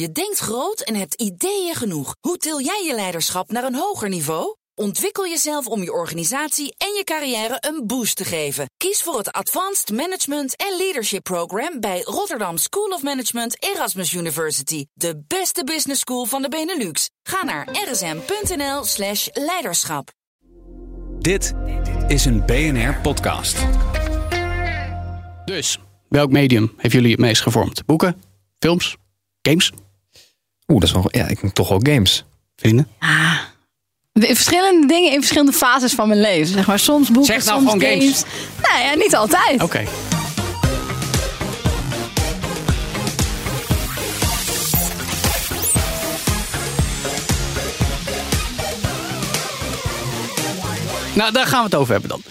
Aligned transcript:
Je 0.00 0.12
denkt 0.12 0.38
groot 0.38 0.80
en 0.80 0.94
hebt 0.94 1.14
ideeën 1.14 1.74
genoeg. 1.74 2.14
Hoe 2.20 2.36
til 2.36 2.60
jij 2.60 2.84
je 2.86 2.94
leiderschap 2.94 3.50
naar 3.50 3.64
een 3.64 3.74
hoger 3.74 4.08
niveau? 4.08 4.56
Ontwikkel 4.74 5.26
jezelf 5.26 5.66
om 5.66 5.82
je 5.82 5.92
organisatie 5.92 6.74
en 6.76 6.94
je 6.94 7.04
carrière 7.04 7.56
een 7.60 7.86
boost 7.86 8.16
te 8.16 8.24
geven. 8.24 8.66
Kies 8.76 9.02
voor 9.02 9.18
het 9.18 9.32
Advanced 9.32 9.90
Management 9.92 10.56
en 10.56 10.76
Leadership 10.76 11.22
Program 11.22 11.80
bij 11.80 12.00
Rotterdam 12.02 12.56
School 12.56 12.88
of 12.88 13.02
Management 13.02 13.62
Erasmus 13.62 14.12
University. 14.12 14.84
De 14.92 15.22
beste 15.26 15.64
business 15.64 16.00
school 16.00 16.24
van 16.24 16.42
de 16.42 16.48
Benelux. 16.48 17.10
Ga 17.22 17.44
naar 17.44 17.68
rsm.nl/slash 17.90 19.28
leiderschap. 19.32 20.10
Dit 21.18 21.52
is 22.06 22.24
een 22.24 22.46
BNR-podcast. 22.46 23.56
Dus, 25.44 25.78
welk 26.08 26.30
medium 26.30 26.74
heeft 26.76 26.94
jullie 26.94 27.10
het 27.10 27.20
meest 27.20 27.42
gevormd? 27.42 27.86
Boeken, 27.86 28.22
films, 28.58 28.96
games, 29.42 29.72
Oeh, 30.68 30.80
dat 30.80 30.88
is 30.88 30.92
wel. 30.94 31.08
Ja, 31.10 31.26
ik 31.26 31.40
denk 31.40 31.54
toch 31.54 31.68
wel 31.68 31.80
games. 31.82 32.24
vrienden? 32.56 32.88
In 34.12 34.34
verschillende 34.36 34.86
dingen 34.86 35.12
in 35.12 35.18
verschillende 35.18 35.52
fases 35.52 35.92
van 35.94 36.08
mijn 36.08 36.20
leven. 36.20 36.46
Zeg 36.46 36.66
maar 36.66 36.78
soms 36.78 37.06
boeken, 37.10 37.34
Zeg 37.34 37.44
nou 37.44 37.58
soms 37.58 37.72
gewoon 37.72 37.88
games. 37.90 38.04
games. 38.04 38.24
Nou 38.62 38.82
ja, 38.84 38.94
niet 38.94 39.16
altijd. 39.16 39.62
Oké. 39.62 39.84
Nou, 51.18 51.32
daar 51.32 51.46
gaan 51.46 51.58
we 51.58 51.64
het 51.64 51.74
over 51.74 51.92
hebben 51.92 52.10
dan. 52.10 52.22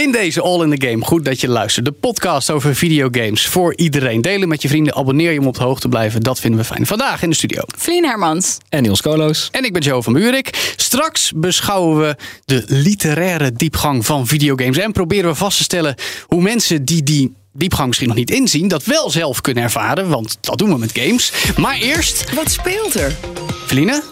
In 0.00 0.12
deze 0.12 0.40
All 0.42 0.62
in 0.62 0.78
the 0.78 0.86
Game, 0.88 1.04
goed 1.04 1.24
dat 1.24 1.40
je 1.40 1.48
luistert. 1.48 1.84
De 1.84 1.92
podcast 1.92 2.50
over 2.50 2.74
videogames 2.74 3.46
voor 3.46 3.76
iedereen. 3.76 4.20
Delen 4.20 4.48
met 4.48 4.62
je 4.62 4.68
vrienden, 4.68 4.94
abonneer 4.94 5.32
je 5.32 5.38
om 5.40 5.46
op 5.46 5.56
de 5.56 5.62
hoogte 5.62 5.80
te 5.80 5.88
blijven. 5.88 6.20
Dat 6.20 6.40
vinden 6.40 6.60
we 6.60 6.66
fijn. 6.66 6.86
Vandaag 6.86 7.22
in 7.22 7.30
de 7.30 7.36
studio. 7.36 7.62
Vlien 7.66 8.04
Hermans. 8.04 8.58
En 8.68 8.82
Niels 8.82 9.00
Kolo's. 9.00 9.48
En 9.50 9.64
ik 9.64 9.72
ben 9.72 9.82
Joe 9.82 10.02
van 10.02 10.12
Buurik. 10.12 10.72
Straks 10.76 11.32
beschouwen 11.34 12.00
we 12.00 12.16
de 12.44 12.64
literaire 12.66 13.52
diepgang 13.52 14.06
van 14.06 14.26
videogames. 14.26 14.78
En 14.78 14.92
proberen 14.92 15.30
we 15.30 15.36
vast 15.36 15.56
te 15.56 15.62
stellen 15.62 15.94
hoe 16.26 16.42
mensen 16.42 16.84
die 16.84 17.02
die 17.02 17.34
diepgang 17.52 17.86
misschien 17.86 18.08
nog 18.08 18.16
niet 18.16 18.30
inzien... 18.30 18.68
dat 18.68 18.84
wel 18.84 19.10
zelf 19.10 19.40
kunnen 19.40 19.62
ervaren, 19.62 20.08
want 20.08 20.38
dat 20.40 20.58
doen 20.58 20.68
we 20.68 20.78
met 20.78 20.92
games. 20.94 21.32
Maar 21.56 21.76
eerst, 21.76 22.34
Wat 22.34 22.50
speelt 22.50 22.94
er? 22.94 23.16
Feline, 23.66 24.02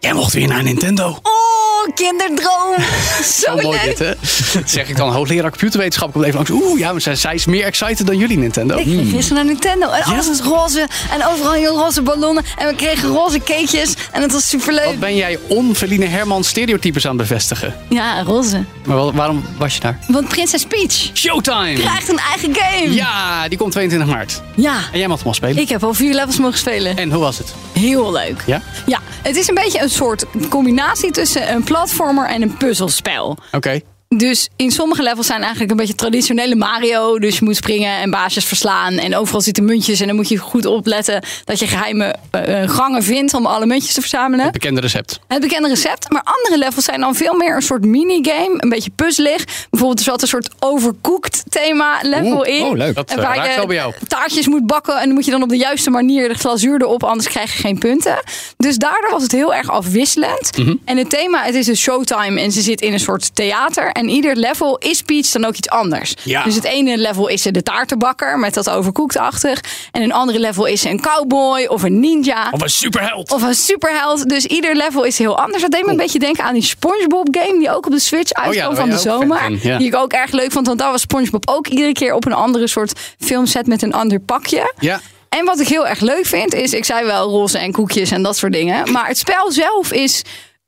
jij 0.00 0.12
mocht 0.12 0.32
weer 0.32 0.48
naar 0.48 0.62
Nintendo. 0.62 1.08
Oh, 1.22 1.94
kinderdroom. 1.94 2.74
Zo 3.22 3.56
Zo 3.56 3.62
mooi 3.62 3.68
leuk. 3.68 3.84
dit, 3.84 3.98
hè? 3.98 4.12
Dat 4.60 4.70
zeg 4.70 4.88
ik 4.88 4.96
dan. 4.96 5.12
Hoogleraar 5.12 5.50
computerwetenschap 5.50 6.12
komt 6.12 6.24
even 6.24 6.36
langs. 6.36 6.50
Oeh, 6.50 6.78
ja, 6.78 6.92
maar 6.92 7.00
zij, 7.00 7.14
zij 7.14 7.34
is 7.34 7.46
meer 7.46 7.64
excited 7.64 8.06
dan 8.06 8.16
jullie, 8.16 8.38
Nintendo. 8.38 8.76
Ik 8.76 8.84
ging 8.84 9.10
gisteren 9.10 9.34
naar 9.44 9.52
Nintendo 9.52 9.90
en 9.90 10.02
alles 10.02 10.26
was 10.26 10.40
roze. 10.40 10.86
En 11.10 11.26
overal 11.26 11.52
heel 11.52 11.76
roze 11.78 12.02
ballonnen. 12.02 12.44
En 12.56 12.66
we 12.68 12.74
kregen 12.74 13.08
roze 13.08 13.38
cakejes. 13.38 13.94
En 14.12 14.22
het 14.22 14.32
was 14.32 14.48
superleuk. 14.48 14.84
Wat 14.84 14.98
ben 14.98 15.16
jij 15.16 15.38
on-Feline 15.48 16.06
Herman 16.06 16.44
stereotypes 16.44 17.06
aan 17.06 17.18
het 17.18 17.28
bevestigen? 17.28 17.74
Ja, 17.88 18.22
roze. 18.22 18.64
Maar 18.84 19.12
waarom 19.12 19.44
was 19.58 19.74
je 19.74 19.80
daar? 19.80 19.98
Want 20.08 20.28
Prinses 20.28 20.64
Peach 20.64 21.10
Showtime! 21.14 21.72
krijgt 21.72 22.08
een 22.08 22.18
eigen 22.18 22.54
game. 22.56 22.94
Ja, 22.94 23.48
die 23.48 23.58
komt 23.58 23.72
22 23.72 24.08
maart. 24.08 24.42
Ja. 24.54 24.76
En 24.92 24.98
jij 24.98 25.08
mag 25.08 25.18
hem 25.18 25.26
al 25.26 25.34
spelen. 25.34 25.62
Ik 25.62 25.68
heb 25.68 25.84
al 25.84 25.94
vier 25.94 26.14
levels 26.14 26.38
mogen 26.38 26.58
spelen. 26.58 26.96
En 26.96 27.10
hoe 27.10 27.20
was 27.20 27.38
het? 27.38 27.54
Heel 27.78 28.12
leuk. 28.12 28.42
Ja? 28.46 28.62
Ja, 28.86 29.00
het 29.22 29.36
is 29.36 29.48
een 29.48 29.54
beetje 29.54 29.80
een 29.80 29.90
soort 29.90 30.24
combinatie 30.48 31.10
tussen 31.10 31.52
een 31.52 31.64
platformer 31.64 32.26
en 32.26 32.42
een 32.42 32.56
puzzelspel. 32.56 33.36
Oké. 33.52 33.80
Dus 34.16 34.48
in 34.56 34.70
sommige 34.70 35.02
levels 35.02 35.26
zijn 35.26 35.40
eigenlijk 35.40 35.70
een 35.70 35.76
beetje 35.76 35.94
traditionele 35.94 36.54
Mario. 36.54 37.18
Dus 37.18 37.38
je 37.38 37.44
moet 37.44 37.56
springen 37.56 37.98
en 37.98 38.10
baasjes 38.10 38.44
verslaan. 38.44 38.94
En 38.94 39.16
overal 39.16 39.40
zitten 39.40 39.64
muntjes. 39.64 40.00
En 40.00 40.06
dan 40.06 40.16
moet 40.16 40.28
je 40.28 40.36
goed 40.36 40.66
opletten 40.66 41.22
dat 41.44 41.58
je 41.58 41.66
geheime 41.66 42.14
eh, 42.30 42.62
eh, 42.62 42.70
gangen 42.70 43.02
vindt 43.02 43.34
om 43.34 43.46
alle 43.46 43.66
muntjes 43.66 43.94
te 43.94 44.00
verzamelen. 44.00 44.52
Bekende 44.52 44.80
recept. 44.80 45.20
Het 45.26 45.40
bekende 45.40 45.68
recept. 45.68 46.10
Maar 46.10 46.22
andere 46.24 46.64
levels 46.64 46.84
zijn 46.84 47.00
dan 47.00 47.14
veel 47.14 47.34
meer 47.34 47.54
een 47.54 47.62
soort 47.62 47.84
minigame. 47.84 48.54
Een 48.56 48.68
beetje 48.68 48.90
puzzelig. 48.94 49.44
Bijvoorbeeld 49.70 49.98
er 49.98 50.04
zat 50.04 50.22
een 50.22 50.28
soort 50.28 50.50
overcooked 50.58 51.42
thema 51.48 51.98
level 52.02 52.44
in. 52.44 52.62
oh, 52.62 52.76
leuk. 52.76 52.94
Dat, 52.94 53.10
En 53.10 53.18
eh, 53.18 53.24
waar 53.24 53.36
raakt 53.36 53.56
wel 53.56 53.66
bij 53.66 53.76
jou. 53.76 53.94
taartjes 54.06 54.46
moet 54.46 54.66
bakken. 54.66 54.98
En 54.98 55.04
dan 55.04 55.14
moet 55.14 55.24
je 55.24 55.30
dan 55.30 55.42
op 55.42 55.48
de 55.48 55.56
juiste 55.56 55.90
manier 55.90 56.28
de 56.28 56.34
glazuur 56.34 56.80
erop. 56.82 57.04
Anders 57.04 57.28
krijg 57.28 57.52
je 57.52 57.58
geen 57.58 57.78
punten. 57.78 58.22
Dus 58.56 58.76
daardoor 58.76 59.10
was 59.10 59.22
het 59.22 59.32
heel 59.32 59.54
erg 59.54 59.70
afwisselend. 59.70 60.58
Mhm. 60.58 60.74
En 60.84 60.96
het 60.96 61.10
thema, 61.10 61.42
het 61.42 61.54
is 61.54 61.66
een 61.66 61.76
showtime. 61.76 62.40
En 62.40 62.52
ze 62.52 62.60
zit 62.60 62.80
in 62.80 62.92
een 62.92 63.00
soort 63.00 63.34
theater. 63.34 63.96
En 63.98 64.08
ieder 64.08 64.36
level 64.36 64.78
is 64.78 65.02
Peach 65.02 65.26
dan 65.30 65.44
ook 65.44 65.56
iets 65.56 65.68
anders. 65.68 66.14
Ja. 66.24 66.44
Dus 66.44 66.54
het 66.54 66.64
ene 66.64 66.98
level 66.98 67.28
is 67.28 67.42
ze 67.42 67.50
de 67.50 67.62
taartenbakker. 67.62 68.38
Met 68.38 68.54
dat 68.54 68.70
overkoektachtig. 68.70 69.60
En 69.92 70.02
een 70.02 70.12
andere 70.12 70.38
level 70.38 70.64
is 70.64 70.80
ze 70.80 70.88
een 70.88 71.00
cowboy 71.00 71.64
of 71.64 71.82
een 71.82 72.00
ninja. 72.00 72.48
Of 72.50 72.62
een 72.62 72.70
superheld. 72.70 73.32
Of 73.32 73.42
een 73.42 73.54
superheld. 73.54 74.28
Dus 74.28 74.44
ieder 74.44 74.76
level 74.76 75.04
is 75.04 75.18
heel 75.18 75.38
anders. 75.38 75.62
Dat 75.62 75.70
deed 75.70 75.84
me 75.84 75.90
een 75.90 75.96
beetje 75.96 76.18
denken 76.18 76.44
aan 76.44 76.54
die 76.54 76.62
SpongeBob 76.62 77.28
game. 77.30 77.58
Die 77.58 77.70
ook 77.74 77.86
op 77.86 77.92
de 77.92 77.98
Switch 77.98 78.32
uitkwam 78.32 78.74
daar 78.74 78.76
van 78.76 78.90
de 78.90 78.98
zomer. 78.98 79.50
ja. 79.62 79.78
Die 79.78 79.86
ik 79.86 79.94
ook 79.94 80.12
erg 80.12 80.30
leuk 80.30 80.52
vond. 80.52 80.66
Want 80.66 80.78
daar 80.78 80.90
was 80.90 81.00
SpongeBob 81.00 81.48
ook 81.48 81.66
iedere 81.66 81.92
keer 81.92 82.14
op 82.14 82.26
een 82.26 82.32
andere 82.32 82.66
soort 82.66 83.00
filmset 83.18 83.66
met 83.66 83.82
een 83.82 83.92
ander 83.92 84.20
pakje. 84.20 84.72
Ja. 84.78 85.00
En 85.28 85.44
wat 85.44 85.60
ik 85.60 85.68
heel 85.68 85.86
erg 85.86 86.00
leuk 86.00 86.26
vind 86.26 86.54
is, 86.54 86.72
ik 86.72 86.84
zei 86.84 87.06
wel 87.06 87.30
roze 87.30 87.58
en 87.58 87.72
koekjes 87.72 88.10
en 88.10 88.22
dat 88.22 88.36
soort 88.36 88.52
dingen. 88.52 88.92
Maar 88.92 89.06
het 89.06 89.18
spel 89.18 89.52
zelf 89.52 89.92
is, 89.92 90.22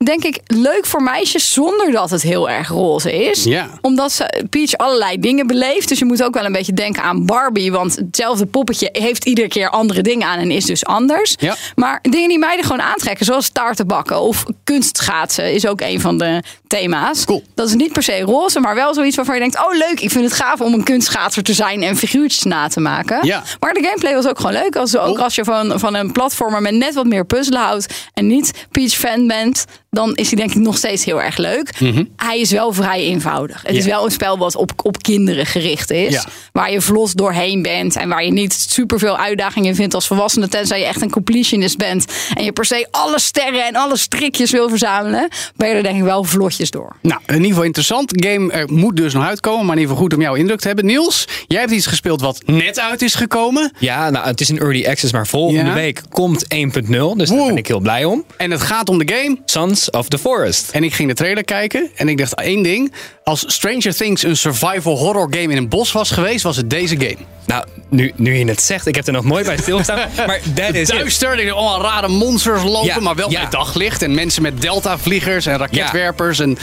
denk 0.05 0.23
ik, 0.23 0.39
leuk 0.45 0.85
voor 0.85 1.03
meisjes 1.03 1.53
zonder 1.53 1.91
dat 1.91 2.09
het 2.09 2.21
heel 2.21 2.49
erg 2.49 2.67
roze 2.67 3.25
is. 3.25 3.43
Ja. 3.43 3.69
Omdat 3.81 4.11
ze 4.11 4.43
Peach 4.49 4.77
allerlei 4.77 5.19
dingen 5.19 5.47
beleeft. 5.47 5.87
Dus 5.87 5.99
je 5.99 6.05
moet 6.05 6.23
ook 6.23 6.33
wel 6.33 6.45
een 6.45 6.51
beetje 6.51 6.73
denken 6.73 7.03
aan 7.03 7.25
Barbie. 7.25 7.71
Want 7.71 7.95
hetzelfde 7.95 8.45
poppetje 8.45 8.89
heeft 8.91 9.25
iedere 9.25 9.47
keer 9.47 9.69
andere 9.69 10.01
dingen 10.01 10.27
aan 10.27 10.39
en 10.39 10.51
is 10.51 10.65
dus 10.65 10.85
anders. 10.85 11.35
Ja. 11.39 11.55
Maar 11.75 11.99
dingen 12.01 12.29
die 12.29 12.39
meiden 12.39 12.65
gewoon 12.65 12.81
aantrekken, 12.81 13.25
zoals 13.25 13.49
taarten 13.49 13.87
bakken 13.87 14.21
of 14.21 14.45
kunstschaatsen, 14.63 15.53
is 15.53 15.67
ook 15.67 15.81
een 15.81 16.01
van 16.01 16.17
de 16.17 16.43
thema's. 16.79 17.25
Cool. 17.25 17.43
Dat 17.55 17.67
is 17.67 17.73
niet 17.75 17.91
per 17.91 18.03
se 18.03 18.19
roze, 18.21 18.59
maar 18.59 18.75
wel 18.75 18.93
zoiets 18.93 19.15
waarvan 19.15 19.35
je 19.35 19.41
denkt: 19.41 19.57
oh 19.57 19.77
leuk, 19.77 19.99
ik 19.99 20.11
vind 20.11 20.23
het 20.23 20.33
gaaf 20.33 20.61
om 20.61 20.73
een 20.73 20.83
kunstschaatser 20.83 21.43
te 21.43 21.53
zijn 21.53 21.83
en 21.83 21.97
figuurtjes 21.97 22.43
na 22.43 22.67
te 22.67 22.79
maken. 22.79 23.25
Ja. 23.25 23.43
Maar 23.59 23.73
de 23.73 23.83
gameplay 23.83 24.13
was 24.13 24.27
ook 24.27 24.37
gewoon 24.37 24.53
leuk. 24.53 24.75
Als, 24.75 24.97
ook 24.97 25.05
Cool. 25.05 25.23
als 25.23 25.35
je 25.35 25.43
van, 25.43 25.79
van 25.79 25.93
een 25.95 26.11
platformer 26.11 26.61
met 26.61 26.73
net 26.73 26.93
wat 26.93 27.05
meer 27.05 27.25
puzzelen 27.25 27.61
houdt 27.61 27.93
en 28.13 28.27
niet 28.27 28.51
Peach 28.71 28.91
fan 28.93 29.27
bent, 29.27 29.65
dan 29.89 30.15
is 30.15 30.27
hij 30.27 30.35
denk 30.37 30.49
ik 30.51 30.57
nog 30.61 30.77
steeds 30.77 31.05
heel 31.05 31.21
erg 31.21 31.37
leuk. 31.37 31.69
Hij 32.15 32.39
is 32.39 32.51
wel 32.51 32.73
vrij 32.73 32.99
eenvoudig. 32.99 33.55
Het 33.55 33.63
Mhm. 33.63 33.73
Ja. 33.73 33.79
is 33.79 33.85
wel 33.85 34.05
een 34.05 34.11
spel 34.11 34.37
wat 34.37 34.55
op, 34.55 34.71
op 34.83 35.01
kinderen 35.01 35.45
gericht 35.45 35.91
is. 35.91 36.13
Ja. 36.13 36.23
Waar 36.51 36.71
je 36.71 36.81
vlos 36.81 37.13
doorheen 37.13 37.61
bent 37.61 37.95
en 37.95 38.09
waar 38.09 38.23
je 38.25 38.31
niet 38.31 38.53
superveel 38.69 39.17
uitdagingen 39.17 39.75
vindt 39.75 39.93
als 39.93 40.07
volwassene. 40.07 40.47
Tenzij 40.47 40.79
je 40.79 40.85
echt 40.85 41.01
een 41.01 41.11
completionist 41.11 41.77
bent 41.77 42.05
en 42.33 42.43
je 42.43 42.51
per 42.51 42.65
se 42.65 42.87
alle 42.91 43.19
sterren 43.19 43.65
en 43.67 43.75
alle 43.75 43.97
strikjes 43.97 44.51
wil 44.51 44.69
verzamelen. 44.69 45.27
Ben 45.55 45.67
je 45.69 45.73
er 45.75 45.83
denk 45.83 45.97
ik 45.97 46.03
wel 46.03 46.23
vlotjes 46.23 46.60
door. 46.69 46.95
Nou, 47.01 47.21
in 47.25 47.33
ieder 47.33 47.47
geval 47.47 47.63
interessant. 47.63 48.25
Game 48.25 48.51
er 48.51 48.71
moet 48.71 48.95
dus 48.95 49.13
nog 49.13 49.23
uitkomen, 49.25 49.65
maar 49.65 49.75
in 49.75 49.81
ieder 49.81 49.95
geval 49.95 50.09
goed 50.09 50.13
om 50.17 50.21
jouw 50.21 50.35
indruk 50.35 50.59
te 50.59 50.67
hebben. 50.67 50.85
Niels, 50.85 51.27
jij 51.47 51.59
hebt 51.59 51.71
iets 51.71 51.85
gespeeld 51.85 52.21
wat 52.21 52.41
net 52.45 52.79
uit 52.79 53.01
is 53.01 53.15
gekomen. 53.15 53.71
Ja, 53.79 54.09
nou, 54.09 54.27
het 54.27 54.41
is 54.41 54.49
een 54.49 54.59
early 54.59 54.85
access, 54.85 55.13
maar 55.13 55.27
volgende 55.27 55.65
Ja. 55.69 55.73
week 55.73 56.01
komt 56.09 56.45
1.0. 56.53 57.15
Dus 57.15 57.29
daar 57.29 57.45
ben 57.47 57.57
ik 57.57 57.67
heel 57.67 57.79
blij 57.79 58.05
om. 58.05 58.23
En 58.37 58.51
het 58.51 58.61
gaat 58.61 58.89
om 58.89 58.97
de 59.05 59.13
game. 59.13 59.37
Sons 59.45 59.89
of 59.89 60.07
the 60.09 60.17
Forest. 60.17 60.69
En 60.71 60.83
ik 60.83 60.93
ging 60.93 61.09
de 61.09 61.15
trailer 61.15 61.43
kijken 61.43 61.89
en 61.95 62.09
ik 62.09 62.17
dacht 62.17 62.35
één 62.35 62.63
ding. 62.63 62.93
Als 63.31 63.43
Stranger 63.47 63.95
Things 63.95 64.23
een 64.23 64.37
survival 64.37 64.97
horror 64.97 65.27
game 65.29 65.51
in 65.51 65.57
een 65.57 65.67
bos 65.69 65.91
was 65.91 66.11
geweest, 66.11 66.43
was 66.43 66.57
het 66.57 66.69
deze 66.69 66.95
game. 66.99 67.17
Nou, 67.45 67.65
nu, 67.89 68.11
nu 68.15 68.37
je 68.37 68.45
het 68.45 68.61
zegt, 68.61 68.85
ik 68.85 68.95
heb 68.95 69.07
er 69.07 69.13
nog 69.13 69.23
nooit 69.23 69.45
bij 69.45 69.57
stilgestaan. 69.57 69.99
maar 70.27 70.39
dat 70.53 70.73
is. 70.73 70.87
Duister, 70.87 71.39
er 71.39 71.51
allemaal 71.51 71.81
rare 71.81 72.07
monsters 72.07 72.63
lopen, 72.63 72.87
Ja, 72.87 72.99
maar 72.99 73.15
wel 73.15 73.31
ja. 73.31 73.41
met 73.41 73.51
daglicht. 73.51 74.01
En 74.01 74.13
mensen 74.13 74.41
met 74.41 74.61
delta-vliegers 74.61 75.45
en 75.45 75.57
raketwerpers 75.57 76.39
en 76.39 76.57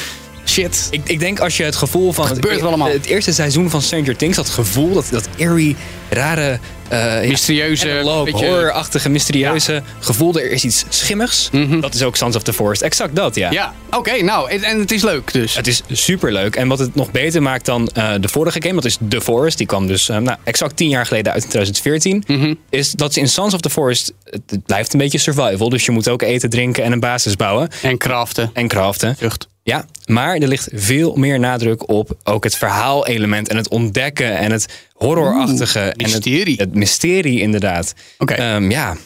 shit. 0.49 0.89
Ik, 0.91 1.01
ik 1.05 1.19
denk 1.19 1.41
als 1.41 1.57
je 1.57 1.63
het 1.65 1.77
gevoel 1.77 2.13
van... 2.13 2.27
gebeurt 2.27 2.55
het, 2.55 2.65
allemaal? 2.65 2.89
Het 2.89 3.07
eerste 3.07 3.33
seizoen 3.33 3.71
van 3.71 3.83
Stranger 3.83 4.17
Things, 4.17 4.37
dat 4.37 4.49
gevoel, 4.49 4.95
dat, 4.95 5.07
dat 5.11 5.29
eerie, 5.37 5.77
rare... 6.11 6.59
ja, 6.91 7.21
Mysterieuze, 7.27 8.23
beetje- 8.25 8.47
horrorachtige, 8.47 9.09
mysterieuze 9.09 9.83
gevoel. 9.99 10.35
Er 10.39 10.51
is 10.51 10.65
iets 10.65 10.85
schimmigs. 10.89 11.51
Dat 11.81 11.95
is 11.95 12.03
ook 12.03 12.17
Sons 12.17 12.37
of 12.37 12.43
the 12.43 12.53
Forest. 12.53 12.83
Exact 12.83 13.17
dat, 13.17 13.35
ja. 13.35 13.47
Mhm. 13.47 13.55
Ja, 13.55 13.75
oké, 13.91 14.23
nou, 14.23 14.51
en, 14.51 14.63
en 14.63 14.79
het 14.79 14.93
is 14.93 15.03
leuk 15.03 15.33
dus. 15.33 15.55
Het 15.57 15.67
is 15.67 15.83
super 15.91 16.33
leuk. 16.33 16.57
En 16.57 16.69
wat 16.69 16.79
het 16.79 16.95
nog 16.95 17.11
beter 17.11 17.43
maakt 17.43 17.65
dan 17.65 17.89
eh, 17.89 18.11
de 18.21 18.29
vorige 18.29 18.63
game, 18.63 18.75
dat 18.75 18.85
is 18.85 18.99
The 19.09 19.21
Forest. 19.21 19.59
Die 19.59 19.67
kwam 19.67 19.87
dus 19.87 20.09
eh, 20.09 20.17
nou, 20.17 20.39
exact 20.45 20.77
tien 20.77 20.89
jaar 20.89 21.07
geleden 21.07 21.33
uit 21.33 21.43
in 21.43 21.49
2014. 21.49 22.25
Mhm. 22.27 22.55
Is 22.71 22.91
dat 22.93 23.13
ze 23.13 23.21
in 23.21 23.29
Sons 23.29 23.55
of 23.55 23.61
the 23.61 23.71
Forest, 23.71 24.13
het, 24.25 24.43
het 24.47 24.65
blijft 24.65 24.93
een 24.93 24.99
beetje 24.99 25.19
survival. 25.19 25.69
Dus 25.69 25.85
je 25.85 25.91
moet 25.91 26.09
ook 26.09 26.23
eten, 26.23 26.51
drinken 26.51 26.85
en 26.85 26.93
een 26.93 27.01
basis 27.01 27.37
bouwen. 27.37 27.69
En 27.83 27.99
craften. 27.99 28.51
En 28.53 28.69
craften. 28.69 29.17
Vlucht. 29.17 29.49
Ja, 29.69 29.85
maar 30.07 30.37
er 30.37 30.49
ligt 30.49 30.69
veel 30.73 31.17
meer 31.17 31.39
nadruk 31.41 31.89
op 31.89 32.17
ook 32.25 32.45
het 32.45 32.57
verhaalelement 32.57 33.49
en 33.49 33.57
het 33.57 33.69
ontdekken 33.69 34.37
en 34.39 34.51
het 34.53 34.67
horrorachtige. 34.93 35.79
en 35.81 35.87
het, 35.89 36.03
mysterie. 36.03 36.57
het 36.57 36.75
mysterie, 36.75 37.41
inderdaad. 37.41 37.95
Oké. 38.19 38.35
Ehm, 38.35 38.71
ja. 38.71 38.97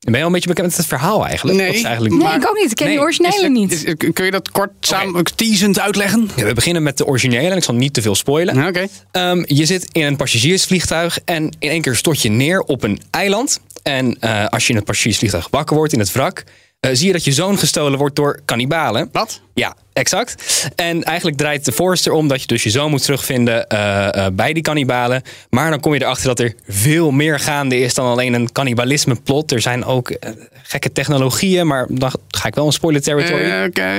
Ben 0.00 0.12
je 0.14 0.20
al 0.20 0.26
een 0.26 0.32
beetje 0.32 0.48
bekend 0.48 0.66
met 0.66 0.76
het 0.76 0.86
verhaal 0.86 1.26
eigenlijk? 1.26 1.58
Nee. 1.58 1.84
Eigenlijk 1.84 2.14
Nee, 2.14 2.34
ik 2.34 2.48
ook 2.48 2.56
niet. 2.60 2.70
Ik 2.70 2.76
ken 2.76 2.88
die 2.88 3.00
originele 3.00 3.34
Is 3.36 3.42
het- 3.42 3.52
niet. 3.52 3.72
is- 3.72 4.12
kun 4.12 4.24
je 4.24 4.30
dat 4.30 4.50
kort 4.50 4.70
samen 4.80 5.24
teasend 5.24 5.80
uitleggen? 5.80 6.28
Ja, 6.36 6.44
we 6.44 6.52
beginnen 6.54 6.82
met 6.82 6.96
de 6.98 7.06
originele 7.06 7.48
en 7.50 7.56
ik 7.56 7.64
zal 7.64 7.74
niet 7.74 7.92
te 7.94 8.02
veel 8.02 8.14
spoilen. 8.14 8.54
Ja, 8.56 8.68
Oké. 8.68 8.86
Ehm, 9.10 9.42
je 9.46 9.64
zit 9.64 9.88
in 9.92 10.02
een 10.04 10.16
passagiersvliegtuig 10.16 11.18
en 11.24 11.56
in 11.58 11.68
één 11.70 11.82
keer 11.82 11.96
stort 11.96 12.22
je 12.22 12.28
neer 12.30 12.60
op 12.60 12.82
een 12.82 13.00
eiland. 13.10 13.60
En 13.82 14.16
eh, 14.20 14.46
als 14.46 14.62
je 14.64 14.70
in 14.70 14.76
het 14.76 14.84
passagiersvliegtuig 14.84 15.48
wakker 15.50 15.76
wordt 15.76 15.92
in 15.92 15.98
het 15.98 16.12
wrak, 16.12 16.44
eh, 16.80 16.90
zie 16.94 17.06
je 17.06 17.12
dat 17.12 17.24
je 17.24 17.32
zoon 17.32 17.58
gestolen 17.58 17.98
wordt 17.98 18.16
door 18.16 18.40
kannibalen. 18.44 19.08
Wat? 19.12 19.40
Ja, 19.54 19.76
exact. 19.94 20.34
En 20.74 21.02
eigenlijk 21.02 21.36
draait 21.36 21.64
de 21.64 21.72
Forest 21.72 22.06
erom 22.06 22.28
dat 22.28 22.40
je 22.40 22.46
dus 22.46 22.62
je 22.62 22.70
zoon 22.70 22.90
moet 22.90 23.02
terugvinden 23.02 23.68
eh, 23.68 24.26
eh, 24.26 24.32
bij 24.32 24.52
die 24.52 24.62
kannibalen. 24.62 25.22
Maar 25.50 25.70
dan 25.70 25.80
kom 25.80 25.94
je 25.94 26.02
erachter 26.02 26.26
dat 26.26 26.38
er 26.40 26.54
veel 26.68 27.10
meer 27.10 27.40
gaande 27.40 27.78
is 27.80 27.94
dan 27.94 28.06
alleen 28.06 28.34
een 28.34 28.52
cannibalisme 28.52 29.14
plot. 29.24 29.52
Er 29.52 29.60
zijn 29.60 29.84
ook 29.84 30.10
eh, 30.10 30.30
gekke 30.62 30.92
technologieën, 30.92 31.66
maar 31.66 31.86
dan 31.88 32.10
ga 32.28 32.46
ik 32.48 32.54
wel 32.54 32.66
een 32.66 32.72
spoiler 32.72 33.02
territory. 33.02 33.64
Oké. 33.66 33.92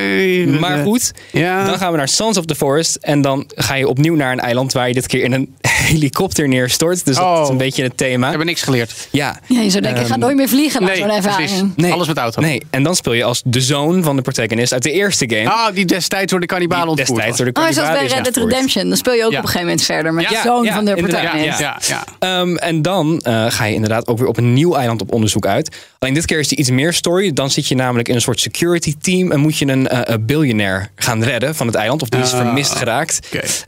Maar 0.60 0.84
goed, 0.84 1.12
Ja. 1.32 1.66
dan 1.66 1.78
gaan 1.78 1.92
we 1.92 1.98
naar 1.98 2.08
Sons 2.08 2.38
of 2.38 2.46
the 2.46 2.56
Forest. 2.56 2.96
En 2.96 3.22
dan 3.22 3.50
ga 3.56 3.74
je 3.76 3.88
opnieuw 3.88 4.16
naar 4.16 4.32
een 4.32 4.40
eiland 4.40 4.74
waar 4.74 4.88
je 4.88 4.94
dit 4.94 5.08
keer 5.08 5.24
in 5.24 5.32
een 5.32 5.56
helikopter 5.92 6.48
neerstort. 6.48 7.06
Dus 7.06 7.16
dat 7.16 7.26
Oh. 7.26 7.42
is 7.44 7.50
een 7.50 7.58
beetje 7.58 7.84
het 7.84 7.98
thema. 7.98 8.22
We 8.24 8.28
hebben 8.30 8.46
niks 8.48 8.62
geleerd. 8.62 9.08
Ja. 9.12 9.40
Ja, 9.48 9.62
je 9.62 9.70
zou 9.70 9.82
denken, 9.84 10.02
ik 10.02 10.08
ga 10.08 10.14
Ehm, 10.14 10.20
nooit 10.24 10.36
meer 10.36 10.50
vliegen 10.50 10.84
Nee, 10.84 10.96
zo'n 10.96 11.12
ervaring. 11.12 11.50
precies. 11.50 11.64
Nee. 11.76 11.92
Alles 11.92 12.08
met 12.08 12.18
auto. 12.18 12.42
Nee, 12.42 12.62
en 12.70 12.84
dan 12.84 12.96
speel 12.96 13.14
je 13.14 13.24
als 13.24 13.42
de 13.46 13.62
zoon 13.62 14.04
van 14.04 14.16
de 14.16 14.22
protagonist 14.22 14.74
uit 14.74 14.84
de 14.84 14.92
eerste 14.92 15.30
game. 15.30 15.50
Ah, 15.50 15.74
die 15.74 15.85
destijds 15.86 16.32
door 16.32 16.40
de 16.40 16.46
kannibalen 16.46 16.88
ontvoerd 16.88 17.08
destijds 17.08 17.28
was. 17.30 17.38
door 17.38 17.54
de 17.54 17.60
Oh, 17.60 17.74
zoals 17.74 17.90
bij 18.00 18.08
Red 18.08 18.24
Dead. 18.34 18.36
Redemption. 18.50 18.88
Dan 18.88 18.98
speel 18.98 19.14
je 19.14 19.26
ook 19.26 19.32
Ja. 19.32 19.38
op 19.38 19.44
een 19.44 19.50
gegeven 19.50 19.68
moment 19.68 19.86
verder 19.86 20.14
met 20.14 20.24
Ja, 20.24 20.30
de 20.30 20.48
zoon 20.48 20.64
ja, 20.64 20.74
van 20.76 20.86
de 20.86 20.94
protagonist. 20.96 21.60
Ja, 21.60 21.80
ja. 21.88 22.04
Ehm, 22.20 22.56
en 22.56 22.82
dan 22.82 23.20
eh, 23.22 23.46
ga 23.50 23.66
je 23.66 23.74
inderdaad 23.74 24.08
ook 24.08 24.18
weer 24.18 24.28
op 24.28 24.38
een 24.38 24.54
nieuw 24.54 24.76
eiland 24.76 25.02
op 25.02 25.14
onderzoek 25.14 25.46
uit. 25.46 25.76
Alleen 26.00 26.14
dit 26.14 26.26
keer 26.26 26.40
is 26.40 26.52
er 26.52 26.58
iets 26.58 26.70
meer 26.70 26.94
story. 26.94 27.34
Dan 27.34 27.50
zit 27.50 27.68
je 27.68 27.76
namelijk 27.76 28.08
in 28.08 28.16
een 28.16 28.22
soort 28.22 28.40
security 28.40 28.96
team 29.02 29.32
en 29.32 29.40
moet 29.40 29.58
je 29.58 29.68
een 29.68 29.88
eh, 29.88 30.00
een 30.04 30.26
biljonair 30.26 30.90
gaan 30.96 31.24
redden 31.24 31.56
van 31.56 31.68
het 31.68 31.76
eiland. 31.76 32.02
Of 32.02 32.10
die 32.10 32.22
is 32.22 32.34
Ah, 32.34 32.40
vermist 32.42 32.76
geraakt. 32.76 33.20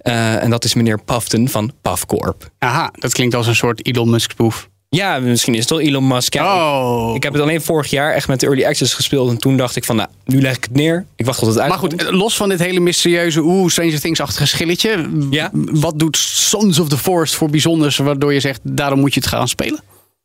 Eh, 0.01 0.43
en 0.43 0.49
dat 0.49 0.63
is 0.63 0.73
meneer 0.73 0.99
Pafton 1.03 1.49
van 1.49 1.71
Pafcorp. 1.81 2.49
Aha, 2.59 2.91
dat 2.93 3.13
klinkt 3.13 3.35
als 3.35 3.47
een 3.47 3.55
soort 3.55 3.85
Elon 3.87 4.09
Musk 4.09 4.31
spoef. 4.31 4.69
Ja, 4.89 5.19
misschien 5.19 5.53
is 5.53 5.59
het 5.59 5.69
wel 5.69 5.79
Elon 5.79 6.07
Musk. 6.07 6.33
Ja, 6.33 6.79
Oh. 6.79 7.15
ik, 7.15 7.23
heb 7.23 7.33
het 7.33 7.41
alleen 7.41 7.61
vorig 7.61 7.89
jaar 7.89 8.13
echt 8.13 8.27
met 8.27 8.39
de 8.39 8.45
early 8.45 8.65
access 8.65 8.93
gespeeld. 8.93 9.29
En 9.29 9.37
toen 9.37 9.57
dacht 9.57 9.75
ik 9.75 9.83
van, 9.85 9.95
nou, 9.95 10.09
nu 10.25 10.41
leg 10.41 10.55
ik 10.55 10.63
het 10.63 10.75
neer. 10.75 11.05
Ik 11.15 11.25
wacht 11.25 11.39
tot 11.39 11.47
het 11.47 11.59
uit. 11.59 11.69
Maar 11.69 11.77
goed, 11.77 12.09
los 12.11 12.37
van 12.37 12.49
dit 12.49 12.59
hele 12.59 12.79
mysterieuze 12.79 13.41
oeh, 13.41 13.69
Stranger 13.69 13.99
Things-achtige 13.99 14.45
schilletje. 14.47 15.09
Ja. 15.29 15.49
Wat 15.53 15.99
doet 15.99 16.17
Sons 16.17 16.79
of 16.79 16.89
the 16.89 16.97
Forest 16.97 17.35
voor 17.35 17.49
bijzonders 17.49 17.97
waardoor 17.97 18.33
je 18.33 18.39
zegt, 18.39 18.59
daarom 18.63 18.99
moet 18.99 19.13
je 19.13 19.19
het 19.19 19.29
gaan 19.29 19.47
spelen? 19.47 19.79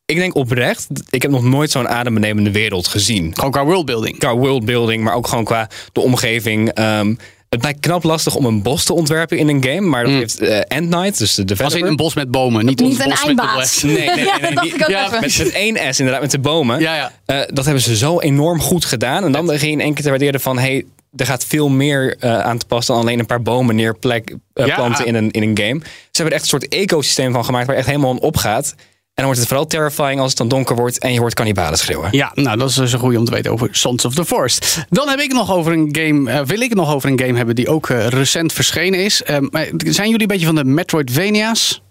Ik 0.07 0.17
denk 0.17 0.35
oprecht, 0.35 0.87
ik 1.11 1.23
heb 1.23 1.31
nog 1.31 1.43
nooit 1.43 1.71
zo'n 1.71 1.89
adembenemende 1.89 2.51
wereld 2.51 2.87
gezien. 2.89 3.31
Gewoon 3.35 3.51
qua 3.51 3.65
worldbuilding. 3.65 4.19
Qua 4.19 4.35
worldbuilding, 4.37 5.05
maar 5.05 5.15
ook 5.15 5.27
gewoon 5.29 5.45
qua 5.45 5.69
de 5.93 6.01
omgeving. 6.01 6.69
Ehm, 6.69 7.15
het 7.53 7.61
blijkt 7.61 7.81
knap 7.81 8.03
lastig 8.03 8.35
om 8.35 8.45
een 8.45 8.63
bos 8.63 8.85
te 8.85 8.93
ontwerpen 8.93 9.39
in 9.39 9.49
een 9.49 9.65
game. 9.65 9.81
Maar 9.81 10.05
dat 10.05 10.13
heeft 10.13 10.39
eh 10.39 10.59
End 10.69 10.89
Night, 10.89 11.19
dus 11.19 11.35
de 11.35 11.43
Als 11.43 11.49
developer... 11.49 11.79
in 11.79 11.87
een 11.87 11.97
bos 11.97 12.15
met 12.15 12.31
bomen, 12.31 12.65
niet, 12.65 12.81
Niet 12.81 12.91
een 13.01 13.09
bos 13.09 13.17
met 13.17 13.27
eindbaas. 13.27 13.79
S. 13.79 13.83
Nee, 13.83 13.95
nee, 13.97 14.07
nee, 14.07 14.25
Ja, 14.25 14.33
nee, 14.33 14.41
dat 14.41 14.55
dacht 14.55 14.63
die- 14.67 14.75
ik 14.75 14.83
ook 14.83 14.89
ja, 14.89 15.07
even. 15.07 15.21
Met, 15.21 15.39
met 15.39 15.53
één 15.53 15.95
S 15.95 15.99
inderdaad, 15.99 16.23
met 16.23 16.31
de 16.31 16.39
bomen. 16.39 16.81
Ja, 16.81 16.95
ja. 16.97 17.13
Eh, 17.27 17.41
dat 17.53 17.65
hebben 17.65 17.83
ze 17.83 17.97
zo 17.97 18.21
enorm 18.21 18.61
goed 18.61 18.85
gedaan. 18.85 19.25
En 19.25 19.33
dan 19.33 19.47
begin 19.47 19.67
je 19.69 19.73
in 19.73 19.81
één 19.81 19.95
keer 19.95 20.03
te 20.05 20.09
waarderen 20.11 20.41
van... 20.41 20.59
Hey, 20.59 20.85
er 21.17 21.27
gaat 21.27 21.45
veel 21.45 21.69
meer 21.69 22.17
eh, 22.19 22.39
aan 22.39 22.59
te 22.59 22.67
passen 22.67 22.95
dan 22.95 23.03
alleen 23.03 23.19
een 23.19 23.27
paar 23.27 23.43
bomen 23.43 23.77
neerplanten 23.77 24.43
Ja. 24.55 24.67
uh, 24.67 24.75
planten 24.75 25.07
in, 25.07 25.15
een, 25.15 25.31
in 25.31 25.43
een 25.43 25.59
game. 25.59 25.81
Ze 25.85 25.89
hebben 26.23 26.27
er 26.27 26.33
echt 26.33 26.43
een 26.43 26.49
soort 26.61 26.69
ecosysteem 26.69 27.33
van 27.33 27.45
gemaakt 27.45 27.67
waar 27.67 27.77
echt 27.77 27.87
helemaal 27.87 28.11
in 28.13 28.21
opgaat. 28.21 28.75
En 29.15 29.25
dan 29.25 29.25
wordt 29.25 29.41
het 29.41 29.49
vooral 29.49 29.67
terrifying 29.67 30.21
als 30.21 30.29
het 30.29 30.39
dan 30.39 30.49
donker 30.49 30.77
wordt 30.77 30.99
en 30.99 31.13
je 31.13 31.21
hoort 31.21 31.35
kannibalen 31.35 31.79
schreeuwen. 31.79 32.09
Ja, 32.11 32.33
nou 32.35 32.59
dat 32.59 32.69
is 32.69 32.75
dus 32.75 32.93
een 32.93 32.99
goede 32.99 33.19
om 33.19 33.25
te 33.25 33.31
weten 33.31 33.53
over 33.53 33.69
Sons 33.71 34.05
of 34.05 34.15
the 34.15 34.25
Forest. 34.25 34.85
Dan 34.89 35.09
heb 35.09 35.19
ik 35.19 35.33
nog 35.33 35.53
over 35.53 35.73
een 35.73 35.89
game, 35.93 36.31
eh, 36.31 36.45
wil 36.45 36.61
ik 36.61 36.75
nog 36.75 36.95
over 36.95 37.11
een 37.11 37.21
game 37.21 37.37
hebben 37.37 37.55
die 37.55 37.69
ook 37.69 37.89
eh, 37.89 38.07
recent 38.07 38.53
verschenen 38.53 39.05
is. 39.05 39.23
Eh, 39.23 39.37
maar 39.51 39.71
zijn 39.77 40.11
jullie 40.11 40.21
een 40.21 40.27
beetje 40.27 40.47
van 40.47 40.55
de 40.55 40.65
Metroidvania's? 40.65 41.83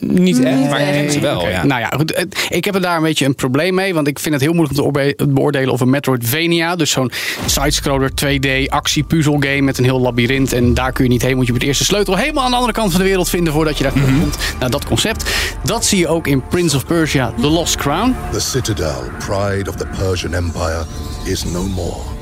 Niet 0.00 0.42
echt, 0.42 0.70
maar 0.70 1.10
ze 1.10 1.20
wel. 1.20 1.48
Ja. 1.48 1.64
Nou 1.64 1.80
ja, 1.80 1.88
goed. 1.96 2.26
Ik 2.48 2.64
heb 2.64 2.74
er 2.74 2.80
daar 2.80 2.96
een 2.96 3.02
beetje 3.02 3.26
een 3.26 3.34
probleem 3.34 3.74
mee. 3.74 3.94
Want 3.94 4.06
ik 4.06 4.18
vind 4.18 4.34
het 4.34 4.42
heel 4.42 4.52
moeilijk 4.52 4.80
om 4.80 4.92
te 4.92 5.26
beoordelen 5.28 5.72
of 5.72 5.80
een 5.80 5.90
Metroidvania. 5.90 6.76
Dus 6.76 6.90
zo'n 6.90 7.12
sidescroller 7.46 8.10
2D 8.10 8.66
actie-puzzel 8.66 9.36
game 9.40 9.60
met 9.60 9.78
een 9.78 9.84
heel 9.84 10.00
labyrint. 10.00 10.52
En 10.52 10.74
daar 10.74 10.92
kun 10.92 11.04
je 11.04 11.10
niet 11.10 11.22
heen. 11.22 11.36
Moet 11.36 11.46
je 11.46 11.52
op 11.52 11.60
de 11.60 11.66
eerste 11.66 11.84
sleutel 11.84 12.16
helemaal 12.16 12.44
aan 12.44 12.50
de 12.50 12.56
andere 12.56 12.72
kant 12.72 12.90
van 12.90 13.00
de 13.00 13.06
wereld 13.06 13.28
vinden 13.28 13.52
voordat 13.52 13.76
je 13.76 13.82
daar 13.82 13.92
komt. 13.92 14.38
Nou, 14.58 14.70
dat 14.70 14.84
concept. 14.84 15.30
Dat 15.64 15.84
zie 15.84 15.98
je 15.98 16.08
ook 16.08 16.26
in 16.26 16.42
Prince 16.48 16.76
of 16.76 16.86
Persia: 16.86 17.32
The 17.40 17.48
Lost 17.48 17.76
Crown. 17.76 18.14
The 18.32 18.40
citadel, 18.40 19.02
pride 19.18 19.70
of 19.70 19.76
the 19.76 19.86
Persian 19.98 20.34
Empire, 20.34 20.84
is 21.24 21.44
no 21.44 21.62
more. 21.62 22.19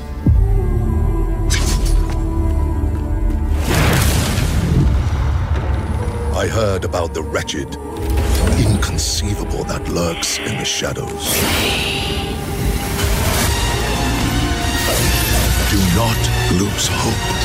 I 6.43 6.47
heard 6.47 6.85
about 6.85 7.13
the 7.13 7.21
wretched, 7.31 7.77
inconceivable 8.57 9.63
that 9.65 9.87
lurks 9.89 10.37
in 10.37 10.57
the 10.57 10.65
shadows. 10.65 11.33
Do 15.69 15.77
not 15.95 16.17
lose 16.59 16.91
hope. 16.91 17.37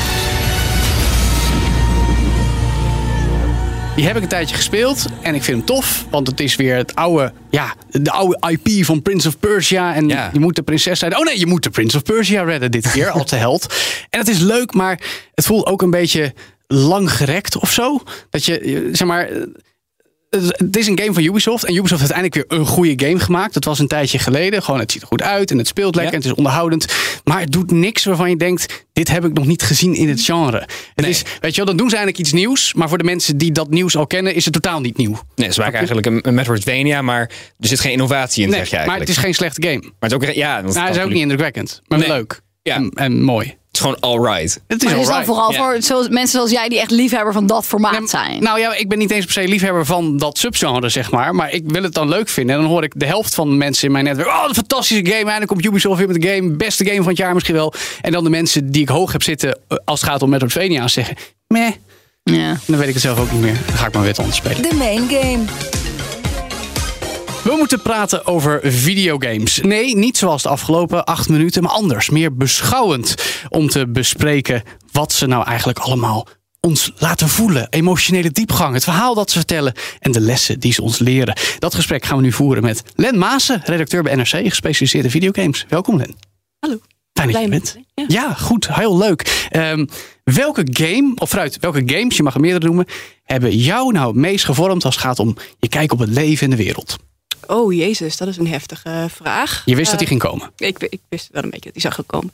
Die 3.96 4.06
heb 4.06 4.16
ik 4.16 4.22
een 4.22 4.28
tijdje 4.28 4.56
gespeeld 4.56 5.06
en 5.22 5.34
ik 5.34 5.42
vind 5.42 5.56
hem 5.56 5.66
tof. 5.66 6.04
Want 6.10 6.26
het 6.26 6.40
is 6.40 6.56
weer 6.56 6.76
het 6.76 6.94
oude, 6.94 7.32
ja, 7.50 7.74
de 7.90 8.10
oude 8.10 8.38
IP 8.50 8.84
van 8.84 9.02
Prince 9.02 9.28
of 9.28 9.38
Persia. 9.38 9.94
En 9.94 10.08
Ja. 10.08 10.30
je 10.32 10.40
moet 10.40 10.56
de 10.56 10.62
prinses 10.62 10.98
zijn. 10.98 11.16
Oh 11.18 11.24
nee, 11.24 11.38
je 11.38 11.46
moet 11.46 11.62
de 11.62 11.70
Prince 11.70 11.96
of 11.96 12.02
Persia 12.02 12.42
redden 12.42 12.70
dit 12.70 12.90
keer 12.90 13.10
als 13.18 13.30
de 13.30 13.36
held. 13.36 13.74
En 14.10 14.18
het 14.18 14.28
is 14.28 14.38
leuk, 14.38 14.74
maar 14.74 15.00
het 15.34 15.46
voelt 15.46 15.66
ook 15.66 15.82
een 15.82 15.90
beetje 15.90 16.34
langgerekt 16.66 17.56
of 17.56 17.72
zo. 17.72 18.00
Dat 18.30 18.44
je, 18.44 18.68
je, 18.68 18.88
zeg 18.92 19.06
maar... 19.08 19.28
eh, 19.28 19.42
Het 20.56 20.76
is 20.76 20.86
een 20.86 20.98
game 20.98 21.12
van 21.12 21.22
Ubisoft. 21.22 21.64
En 21.64 21.74
Ubisoft 21.74 22.00
heeft 22.00 22.12
uiteindelijk 22.12 22.50
weer 22.50 22.58
een 22.60 22.66
goede 22.66 23.06
game 23.06 23.18
gemaakt. 23.20 23.54
Dat 23.54 23.64
was 23.64 23.78
een 23.78 23.88
tijdje 23.88 24.18
geleden. 24.18 24.62
Gewoon, 24.62 24.80
het 24.80 24.92
ziet 24.92 25.02
er 25.02 25.06
goed 25.08 25.22
uit 25.22 25.50
en 25.50 25.58
het 25.58 25.66
speelt 25.66 25.94
lekker. 25.94 26.12
Ja. 26.12 26.18
En 26.18 26.22
het 26.22 26.30
is 26.32 26.36
onderhoudend. 26.44 26.94
Maar 27.24 27.40
het 27.40 27.52
doet 27.52 27.70
niks 27.70 28.04
waarvan 28.04 28.30
je 28.30 28.36
denkt: 28.36 28.86
dit 28.92 29.08
heb 29.10 29.24
ik 29.24 29.32
nog 29.32 29.46
niet 29.46 29.62
gezien 29.62 29.94
in 29.94 30.08
het 30.08 30.22
genre. 30.22 30.58
Het 30.58 30.70
Nee. 30.94 31.10
is, 31.10 31.22
weet 31.40 31.50
je 31.50 31.56
wel, 31.56 31.64
dan 31.66 31.76
doen 31.76 31.88
ze 31.90 31.96
eigenlijk 31.96 32.24
iets 32.26 32.32
nieuws. 32.34 32.74
Maar 32.74 32.88
voor 32.88 32.98
de 32.98 33.04
mensen 33.04 33.36
die 33.38 33.52
dat 33.52 33.70
nieuws 33.70 33.96
al 33.96 34.06
kennen, 34.06 34.34
is 34.34 34.44
het 34.44 34.54
totaal 34.54 34.80
niet 34.80 34.96
nieuw. 34.96 35.20
Nee, 35.34 35.52
ze 35.52 35.60
maken 35.60 35.76
eigenlijk 35.76 36.06
een, 36.06 36.18
een 36.28 36.34
Metroidvania, 36.34 37.02
maar 37.02 37.20
er 37.58 37.68
zit 37.68 37.80
geen 37.80 37.92
innovatie 37.92 38.42
in, 38.44 38.48
Nee, 38.50 38.58
zeg 38.58 38.68
je 38.68 38.76
maar 38.76 38.80
eigenlijk. 38.86 39.08
het 39.08 39.18
is 39.18 39.24
geen 39.24 39.34
slechte 39.34 39.62
game. 39.68 39.80
Maar 39.80 40.10
het 40.10 40.22
is 40.22 40.28
ook, 40.28 40.34
ja, 40.34 40.62
dat 40.62 40.74
Nou, 40.74 40.86
het 40.86 40.96
is 40.96 41.02
ook 41.02 41.08
niet 41.10 41.20
indrukwekkend, 41.22 41.82
maar 41.86 41.98
Nee. 41.98 42.08
leuk. 42.08 42.40
Ja. 42.62 42.74
En, 42.74 42.90
en 42.94 43.22
mooi. 43.22 43.56
Het 43.76 43.84
is 43.84 43.90
gewoon 43.90 44.18
alright. 44.18 44.60
Het 44.66 44.82
is 44.82 44.84
Maar 44.84 44.92
het 44.92 45.02
is 45.02 45.14
dan 45.14 45.24
vooral 45.24 45.52
voor 45.52 45.76
zoals, 45.78 46.08
mensen 46.08 46.32
zoals 46.32 46.50
jij 46.50 46.68
die 46.68 46.80
echt 46.80 46.90
liefhebber 46.90 47.32
van 47.32 47.46
dat 47.46 47.66
formaat 47.66 48.10
zijn. 48.10 48.42
Nou 48.42 48.58
ja, 48.58 48.74
ik 48.74 48.88
ben 48.88 48.98
niet 48.98 49.10
eens 49.10 49.24
per 49.24 49.34
se 49.34 49.48
liefhebber 49.48 49.86
van 49.86 50.16
dat 50.16 50.38
subgenre, 50.38 50.88
zeg 50.88 51.10
maar. 51.10 51.34
Maar 51.34 51.52
ik 51.52 51.62
wil 51.66 51.82
het 51.82 51.94
dan 51.94 52.08
leuk 52.08 52.28
vinden. 52.28 52.54
En 52.56 52.60
dan 52.62 52.70
hoor 52.70 52.82
ik 52.82 52.92
de 52.96 53.06
helft 53.06 53.34
van 53.34 53.48
de 53.48 53.54
mensen 53.56 53.86
in 53.86 53.92
mijn 53.92 54.04
netwerk. 54.04 54.28
Oh, 54.28 54.44
een 54.48 54.54
fantastische 54.54 55.06
game. 55.06 55.16
Eindelijk 55.16 55.46
komt 55.46 55.64
Ubisoft 55.64 55.98
weer 55.98 56.08
met 56.08 56.22
de 56.22 56.28
game. 56.28 56.50
Beste 56.50 56.84
game 56.84 56.96
van 56.96 57.08
het 57.08 57.16
jaar 57.16 57.34
misschien 57.34 57.54
wel. 57.54 57.72
En 58.00 58.12
dan 58.12 58.24
de 58.24 58.30
mensen 58.30 58.70
die 58.70 58.82
ik 58.82 58.88
hoog 58.88 59.12
heb 59.12 59.22
zitten 59.22 59.58
eh, 59.68 59.78
als 59.84 60.00
het 60.00 60.10
gaat 60.10 60.22
om 60.22 60.30
Metroidvania's 60.30 60.92
zeggen. 60.92 61.16
Meh, 61.46 61.70
ja. 62.22 62.56
dan 62.66 62.78
weet 62.78 62.88
ik 62.88 62.94
het 62.94 63.02
zelf 63.02 63.18
ook 63.18 63.32
niet 63.32 63.40
meer. 63.40 63.58
Dan 63.66 63.76
ga 63.76 63.86
ik 63.86 63.92
maar 63.92 64.02
weer 64.02 64.10
wat 64.10 64.20
anders 64.20 64.36
spelen. 64.36 64.62
De 64.62 64.74
main 64.74 65.08
game. 65.08 65.44
We 67.44 67.54
moeten 67.58 67.82
praten 67.82 68.26
over 68.26 68.60
videogames. 68.62 69.60
Nee, 69.60 69.96
niet 69.96 70.16
zoals 70.16 70.42
de 70.42 70.48
afgelopen 70.48 71.04
acht 71.04 71.28
minuten, 71.28 71.62
maar 71.62 71.72
anders. 71.72 72.10
Meer 72.10 72.36
beschouwend. 72.36 73.14
Om 73.48 73.68
te 73.68 73.88
bespreken 73.88 74.62
wat 74.92 75.12
ze 75.12 75.26
nou 75.26 75.46
eigenlijk 75.46 75.78
allemaal 75.78 76.26
ons 76.60 76.92
laten 76.98 77.28
voelen. 77.28 77.66
Emotionele 77.70 78.30
diepgang, 78.30 78.74
het 78.74 78.84
verhaal 78.84 79.14
dat 79.14 79.30
ze 79.30 79.38
vertellen 79.38 79.74
en 79.98 80.12
de 80.12 80.20
lessen 80.20 80.60
die 80.60 80.72
ze 80.72 80.82
ons 80.82 80.98
leren. 80.98 81.36
Dat 81.58 81.74
gesprek 81.74 82.04
gaan 82.04 82.16
we 82.16 82.22
nu 82.22 82.32
voeren 82.32 82.62
met 82.62 82.82
Len 82.94 83.18
Maassen, 83.18 83.60
redacteur 83.64 84.02
bij 84.02 84.14
NRC, 84.14 84.28
gespecialiseerd 84.28 85.04
in 85.04 85.10
videogames. 85.10 85.66
Welkom 85.68 85.96
Len. 85.96 86.14
Hallo. 86.58 86.78
Fijn 87.12 87.32
dat 87.32 87.42
je 87.42 87.48
bent. 87.48 87.76
Ja, 88.08 88.34
goed, 88.34 88.74
heel 88.74 88.96
leuk. 88.98 89.48
Ehm, 89.50 89.86
welke 90.24 90.66
game, 90.70 91.12
of 91.14 91.28
vooruit, 91.28 91.58
welke 91.60 91.82
games, 91.86 92.16
je 92.16 92.22
mag 92.22 92.34
er 92.34 92.40
meerdere 92.40 92.66
noemen, 92.66 92.86
hebben 93.22 93.56
jou 93.56 93.92
nou 93.92 94.06
het 94.06 94.16
meest 94.16 94.44
gevormd 94.44 94.84
als 94.84 94.94
het 94.94 95.04
gaat 95.04 95.18
om 95.18 95.36
je 95.58 95.68
kijk 95.68 95.92
op 95.92 95.98
het 95.98 96.10
leven 96.10 96.44
en 96.44 96.56
de 96.56 96.62
wereld? 96.64 96.96
Oh 97.46 97.72
jezus, 97.72 98.16
dat 98.16 98.28
is 98.28 98.36
een 98.36 98.46
heftige 98.46 99.06
vraag. 99.10 99.62
Je 99.64 99.76
wist 99.76 99.90
dat 99.90 99.98
die 99.98 100.08
Eh, 100.08 100.14
ging 100.20 100.30
komen. 100.30 100.50
ik, 100.56 100.78
ik 100.78 101.00
wist 101.08 101.28
wel 101.32 101.42
een 101.42 101.50
beetje 101.50 101.70
dat 101.72 101.82
die 101.82 101.92
zou 101.92 102.02
komen. 102.06 102.32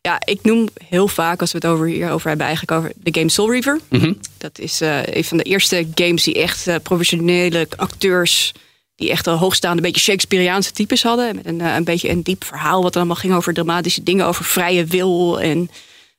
Ja, 0.00 0.20
ik 0.24 0.38
noem 0.42 0.68
heel 0.86 1.08
vaak, 1.08 1.40
als 1.40 1.52
we 1.52 1.58
het 1.58 1.66
over 1.66 1.86
hierover 1.86 2.28
hebben, 2.28 2.46
eigenlijk 2.46 2.78
over 2.78 2.92
de 2.96 3.14
game 3.18 3.30
Soul 3.30 3.50
Reaver. 3.50 3.80
Mhm. 3.88 4.12
Dat 4.38 4.58
is 4.58 4.80
eh, 4.80 5.06
een 5.06 5.24
van 5.24 5.36
de 5.36 5.42
eerste 5.42 5.86
games 5.94 6.22
die 6.22 6.34
echt 6.34 6.66
eh, 6.66 6.74
professionele 6.82 7.68
acteurs, 7.76 8.52
die 8.96 9.10
echt 9.10 9.26
een 9.26 9.36
hoogstaande, 9.36 9.82
beetje 9.82 10.00
Shakespeareaanse 10.00 10.72
types 10.72 11.02
hadden. 11.02 11.36
Met 11.36 11.46
een, 11.46 11.60
een 11.60 11.84
beetje 11.84 12.08
een 12.08 12.22
diep 12.22 12.44
verhaal, 12.44 12.82
wat 12.82 12.96
allemaal 12.96 13.16
ging 13.16 13.34
over 13.34 13.54
dramatische 13.54 14.02
dingen, 14.02 14.26
over 14.26 14.44
vrije 14.44 14.84
wil 14.84 15.40
en, 15.40 15.70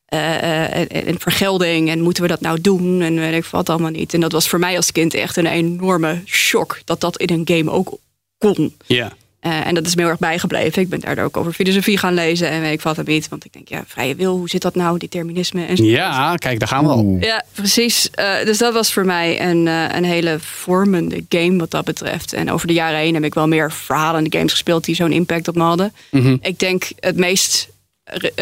en, 0.05 0.89
en 0.89 1.19
vergelding. 1.19 1.89
En 1.89 2.01
moeten 2.01 2.23
we 2.23 2.29
dat 2.29 2.41
nou 2.41 2.62
doen? 2.62 3.01
En 3.01 3.15
weet 3.15 3.33
ik 3.33 3.45
wat 3.45 3.69
allemaal 3.69 3.89
niet. 3.91 4.13
En 4.13 4.19
dat 4.19 4.31
was 4.31 4.50
voor 4.50 4.59
mij 4.59 4.75
als 4.75 4.91
kind 4.91 5.13
echt 5.13 5.38
een 5.38 5.45
enorme 5.45 6.21
shock 6.25 6.79
dat 6.85 7.01
dat 7.01 7.17
in 7.17 7.29
een 7.29 7.57
game 7.57 7.71
ook 7.71 7.97
kon. 8.43 8.75
Ja. 8.85 9.12
Eh, 9.43 9.67
en 9.67 9.73
dat 9.75 9.85
is 9.85 9.95
me 9.95 10.01
heel 10.01 10.09
erg 10.09 10.19
bijgebleven. 10.19 10.81
Ik 10.81 10.89
ben 10.89 11.00
daardoor 11.00 11.25
ook 11.25 11.38
over 11.38 11.53
filosofie 11.53 11.97
gaan 11.97 12.13
lezen 12.13 12.50
en 12.50 12.62
weet 12.62 12.73
ik 12.73 12.81
wat 12.81 13.05
niet. 13.05 13.29
Want 13.29 13.45
ik 13.45 13.53
denk, 13.53 13.67
ja, 13.67 13.83
vrije 13.88 14.15
wil, 14.15 14.38
hoe 14.38 14.50
zit 14.50 14.62
dat 14.62 14.75
nou, 14.75 14.97
determinisme 14.97 15.65
en 15.65 15.77
zo. 15.77 15.83
Ja, 15.83 16.35
kijk, 16.35 16.59
daar 16.59 16.67
gaan 16.67 16.83
we 16.83 16.89
al. 16.89 17.17
Ja, 17.19 17.43
precies. 17.53 18.09
Eh, 18.09 18.45
dus 18.45 18.57
dat 18.57 18.73
was 18.73 18.93
voor 18.93 19.05
mij 19.05 19.41
een, 19.41 19.67
eh, 19.67 19.85
een 19.89 20.03
hele 20.03 20.38
vormende 20.39 21.25
game 21.29 21.57
wat 21.57 21.71
dat 21.71 21.85
betreft. 21.85 22.33
En 22.33 22.51
over 22.51 22.67
de 22.67 22.73
jaren 22.73 23.00
heen 23.00 23.13
heb 23.13 23.23
ik 23.23 23.33
wel 23.33 23.47
meer 23.47 23.71
verhalende 23.71 24.38
games 24.38 24.51
gespeeld 24.51 24.85
die 24.85 24.95
zo'n 24.95 25.12
impact 25.12 25.47
op 25.47 25.55
me 25.55 25.63
hadden. 25.63 25.93
Mhm. 26.12 26.38
Ik 26.41 26.59
denk 26.59 26.91
het 27.00 27.17
meest, 27.17 27.69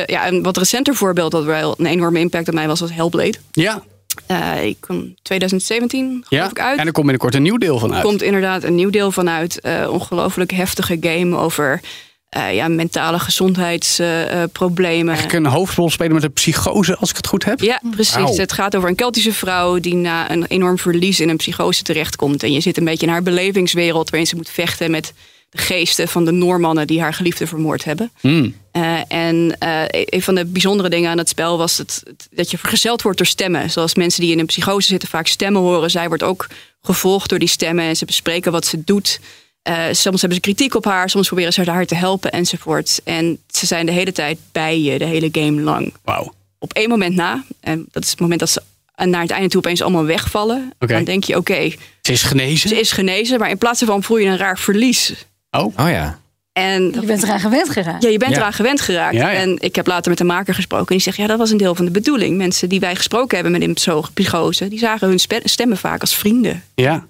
ja, 0.05 0.27
een 0.27 0.43
wat 0.43 0.57
recenter 0.57 0.95
voorbeeld 0.95 1.31
dat 1.31 1.43
wel 1.43 1.75
een 1.77 1.85
enorme 1.85 2.19
impact 2.19 2.47
op 2.47 2.53
mij 2.53 2.67
was, 2.67 2.79
was 2.79 2.93
Hellblade. 2.93 3.37
Ja, 3.51 3.83
Eh, 4.25 4.65
ik 4.65 4.77
kwam 4.79 5.15
2017 5.21 6.23
geloof 6.27 6.43
ja. 6.45 6.49
ik 6.49 6.59
uit. 6.59 6.79
en 6.79 6.85
er 6.85 6.91
komt 6.91 7.05
binnenkort 7.05 7.35
een 7.35 7.41
nieuw 7.41 7.57
deel 7.57 7.79
van 7.79 7.89
Er 7.89 7.95
uit. 7.95 8.03
komt 8.05 8.21
inderdaad 8.21 8.63
een 8.63 8.75
nieuw 8.75 8.89
deel 8.89 9.11
vanuit. 9.11 9.59
eh 9.59 9.87
ongelooflijk 9.91 10.51
heftige 10.51 10.97
game 11.01 11.37
over 11.37 11.81
eh, 12.29 12.53
ja, 12.55 12.67
mentale 12.67 13.19
gezondheidsproblemen. 13.19 15.13
Eigenlijk 15.13 15.45
een 15.45 15.51
hoofdrol 15.51 15.89
spelen 15.89 16.13
met 16.13 16.23
een 16.23 16.33
psychose, 16.33 16.97
als 16.97 17.09
ik 17.09 17.15
het 17.15 17.27
goed 17.27 17.45
heb. 17.45 17.59
Ja, 17.61 17.81
precies. 17.91 18.37
Het 18.37 18.53
gaat 18.53 18.75
over 18.75 18.89
een 18.89 18.95
Keltische 18.95 19.33
vrouw 19.33 19.79
die 19.79 19.95
na 19.95 20.31
een 20.31 20.45
enorm 20.45 20.77
verlies 20.77 21.19
in 21.19 21.29
een 21.29 21.37
psychose 21.37 21.83
terechtkomt. 21.83 22.43
En 22.43 22.51
je 22.53 22.59
zit 22.59 22.77
een 22.77 22.83
beetje 22.85 23.05
in 23.05 23.11
haar 23.11 23.23
belevingswereld 23.23 24.09
waarin 24.09 24.27
ze 24.29 24.35
moet 24.35 24.49
vechten 24.49 24.91
met 24.91 25.13
de 25.51 25.57
geesten 25.57 26.07
van 26.07 26.25
de 26.25 26.31
Noormannen 26.31 26.87
die 26.87 27.01
haar 27.01 27.13
geliefde 27.13 27.47
vermoord 27.47 27.83
hebben. 27.83 28.11
Hmm. 28.19 28.55
Eh, 28.71 28.99
en 29.07 29.55
eh, 29.59 29.83
een 29.89 30.21
van 30.21 30.35
de 30.35 30.45
bijzondere 30.45 30.89
dingen 30.89 31.09
aan 31.09 31.17
het 31.17 31.29
spel 31.29 31.57
was 31.57 31.77
het, 31.77 32.03
dat 32.31 32.51
je 32.51 32.57
vergezeld 32.57 33.01
wordt 33.01 33.17
door 33.17 33.27
stemmen. 33.27 33.69
Zoals 33.69 33.95
mensen 33.95 34.21
die 34.21 34.31
in 34.31 34.39
een 34.39 34.45
psychose 34.45 34.87
zitten 34.87 35.09
vaak 35.09 35.27
stemmen 35.27 35.61
horen. 35.61 35.91
Zij 35.91 36.07
wordt 36.07 36.23
ook 36.23 36.47
gevolgd 36.81 37.29
door 37.29 37.39
die 37.39 37.47
stemmen 37.47 37.85
en 37.85 37.95
ze 37.95 38.05
bespreken 38.05 38.51
wat 38.51 38.65
ze 38.65 38.83
doet. 38.83 39.19
Eh, 39.61 39.83
soms 39.91 40.21
hebben 40.21 40.33
ze 40.33 40.39
kritiek 40.39 40.75
op 40.75 40.85
haar, 40.85 41.09
soms 41.09 41.27
proberen 41.27 41.53
ze 41.53 41.71
haar 41.71 41.85
te 41.85 41.95
helpen 41.95 42.31
enzovoort. 42.31 43.01
En 43.03 43.39
ze 43.47 43.65
zijn 43.65 43.85
de 43.85 43.91
hele 43.91 44.11
tijd 44.11 44.37
bij 44.51 44.79
je, 44.79 44.97
de 44.97 45.05
hele 45.05 45.29
game 45.31 45.61
lang. 45.61 45.93
Wauw. 46.03 46.33
Op 46.59 46.73
één 46.73 46.89
moment 46.89 47.15
na, 47.15 47.43
en 47.59 47.85
dat 47.91 48.03
is 48.03 48.09
het 48.09 48.19
moment 48.19 48.39
dat 48.39 48.49
ze 48.49 48.61
naar 49.05 49.21
het 49.21 49.31
einde 49.31 49.49
toe 49.49 49.59
opeens 49.59 49.81
allemaal 49.81 50.05
wegvallen. 50.05 50.73
Dan 50.77 51.03
denk 51.03 51.23
je, 51.23 51.37
oké, 51.37 51.71
Ze 52.01 52.11
is 52.11 52.23
genezen. 52.23 52.69
ze 52.69 52.79
is 52.79 52.91
genezen, 52.91 53.39
maar 53.39 53.49
in 53.49 53.57
plaats 53.57 53.79
daarvan 53.79 54.03
voel 54.03 54.17
je 54.17 54.27
een 54.27 54.37
raar 54.37 54.59
verlies. 54.59 55.13
Oh, 55.51 55.65
Oh 55.79 55.89
ja. 55.89 56.19
En 56.53 56.83
Je 56.83 57.05
bent 57.05 57.23
eraan 57.23 57.39
gewend 57.39 57.69
geraakt. 57.69 58.03
ja, 58.03 58.09
je 58.09 58.17
bent 58.17 58.31
Ja. 58.31 58.37
eraan 58.37 58.53
gewend 58.53 58.81
geraakt. 58.81 59.15
Ja, 59.15 59.29
ja. 59.29 59.39
En 59.39 59.55
ik 59.59 59.75
heb 59.75 59.87
later 59.87 60.09
met 60.09 60.17
de 60.17 60.23
maker 60.23 60.53
gesproken. 60.53 60.87
En 60.87 60.93
die 60.93 61.03
zegt, 61.03 61.17
ja, 61.17 61.27
dat 61.27 61.37
was 61.37 61.51
een 61.51 61.57
deel 61.57 61.75
van 61.75 61.85
de 61.85 61.91
bedoeling. 61.91 62.37
Mensen 62.37 62.69
die 62.69 62.79
wij 62.79 62.95
gesproken 62.95 63.35
hebben 63.37 63.51
met 63.59 63.61
een 63.69 63.77
zo- 63.77 64.03
psychose... 64.13 64.67
die 64.67 64.79
zagen 64.79 65.07
hun 65.07 65.19
stemmen 65.43 65.77
vaak 65.77 66.01
als 66.01 66.15
vrienden. 66.15 66.63
ja. 66.75 67.05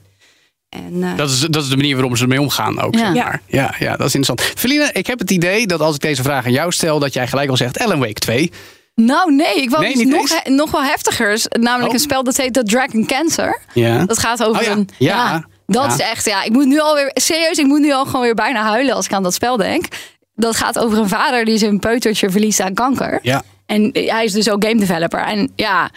En, 0.69 1.03
eh, 1.03 1.15
Dat 1.17 1.29
is, 1.29 1.39
dat 1.39 1.63
is 1.63 1.69
de 1.69 1.75
manier 1.75 1.95
waarop 1.95 2.17
ze 2.17 2.23
ermee 2.23 2.41
omgaan 2.41 2.81
ook. 2.81 2.95
Ja. 2.95 3.13
Zeg 3.13 3.23
maar. 3.23 3.41
ja, 3.47 3.75
ja, 3.79 3.95
dat 3.97 4.07
is 4.07 4.15
interessant. 4.15 4.41
Feline, 4.59 4.89
ik 4.93 5.07
heb 5.07 5.19
het 5.19 5.31
idee 5.31 5.67
dat 5.67 5.79
als 5.81 5.95
ik 5.95 6.01
deze 6.01 6.23
vraag 6.23 6.45
aan 6.45 6.51
jou 6.51 6.71
stel, 6.71 6.99
dat 6.99 7.13
jij 7.13 7.27
gelijk 7.27 7.49
al 7.49 7.57
zegt 7.57 7.77
Ellen 7.77 7.99
Wake 7.99 8.13
2. 8.13 8.51
Nou 8.95 9.35
nee, 9.35 9.61
ik 9.61 9.69
wou 9.69 9.83
Nee, 9.83 10.07
nog, 10.07 10.41
he- 10.43 10.49
nog 10.51 10.71
wel 10.71 10.83
heftigers. 10.83 11.45
Namelijk 11.49 11.87
Oh. 11.87 11.93
een 11.93 11.99
spel 11.99 12.23
dat 12.23 12.37
heet 12.37 12.53
The 12.53 12.63
Dragon 12.63 13.05
Cancer. 13.05 13.59
Ja. 13.73 14.05
Dat 14.05 14.19
gaat 14.19 14.43
over 14.43 14.61
Oh 14.61 14.67
ja, 14.67 14.71
een... 14.73 14.89
ja, 14.97 15.45
dat 15.71 15.85
ja. 15.85 15.93
is 15.93 15.99
echt... 15.99 16.25
Ja, 16.25 16.43
ik 16.43 16.51
moet 16.51 16.65
nu 16.65 16.79
alweer... 16.79 17.11
Serieus, 17.13 17.57
ik 17.57 17.65
moet 17.65 17.79
nu 17.79 17.93
al 17.93 18.05
gewoon 18.05 18.21
weer 18.21 18.33
bijna 18.33 18.63
huilen 18.63 18.95
als 18.95 19.05
ik 19.05 19.13
aan 19.13 19.23
dat 19.23 19.33
spel 19.33 19.57
denk. 19.57 19.85
Dat 20.35 20.55
gaat 20.55 20.79
over 20.79 20.97
een 20.97 21.09
vader 21.09 21.45
die 21.45 21.57
zijn 21.57 21.79
peutertje 21.79 22.29
verliest 22.29 22.59
aan 22.59 22.73
kanker. 22.73 23.19
Ja. 23.21 23.43
En 23.65 23.89
hij 23.93 24.23
is 24.23 24.31
dus 24.31 24.49
ook 24.49 24.65
game 24.65 24.79
developer. 24.79 25.19
En 25.19 25.51
ja, 25.55 25.89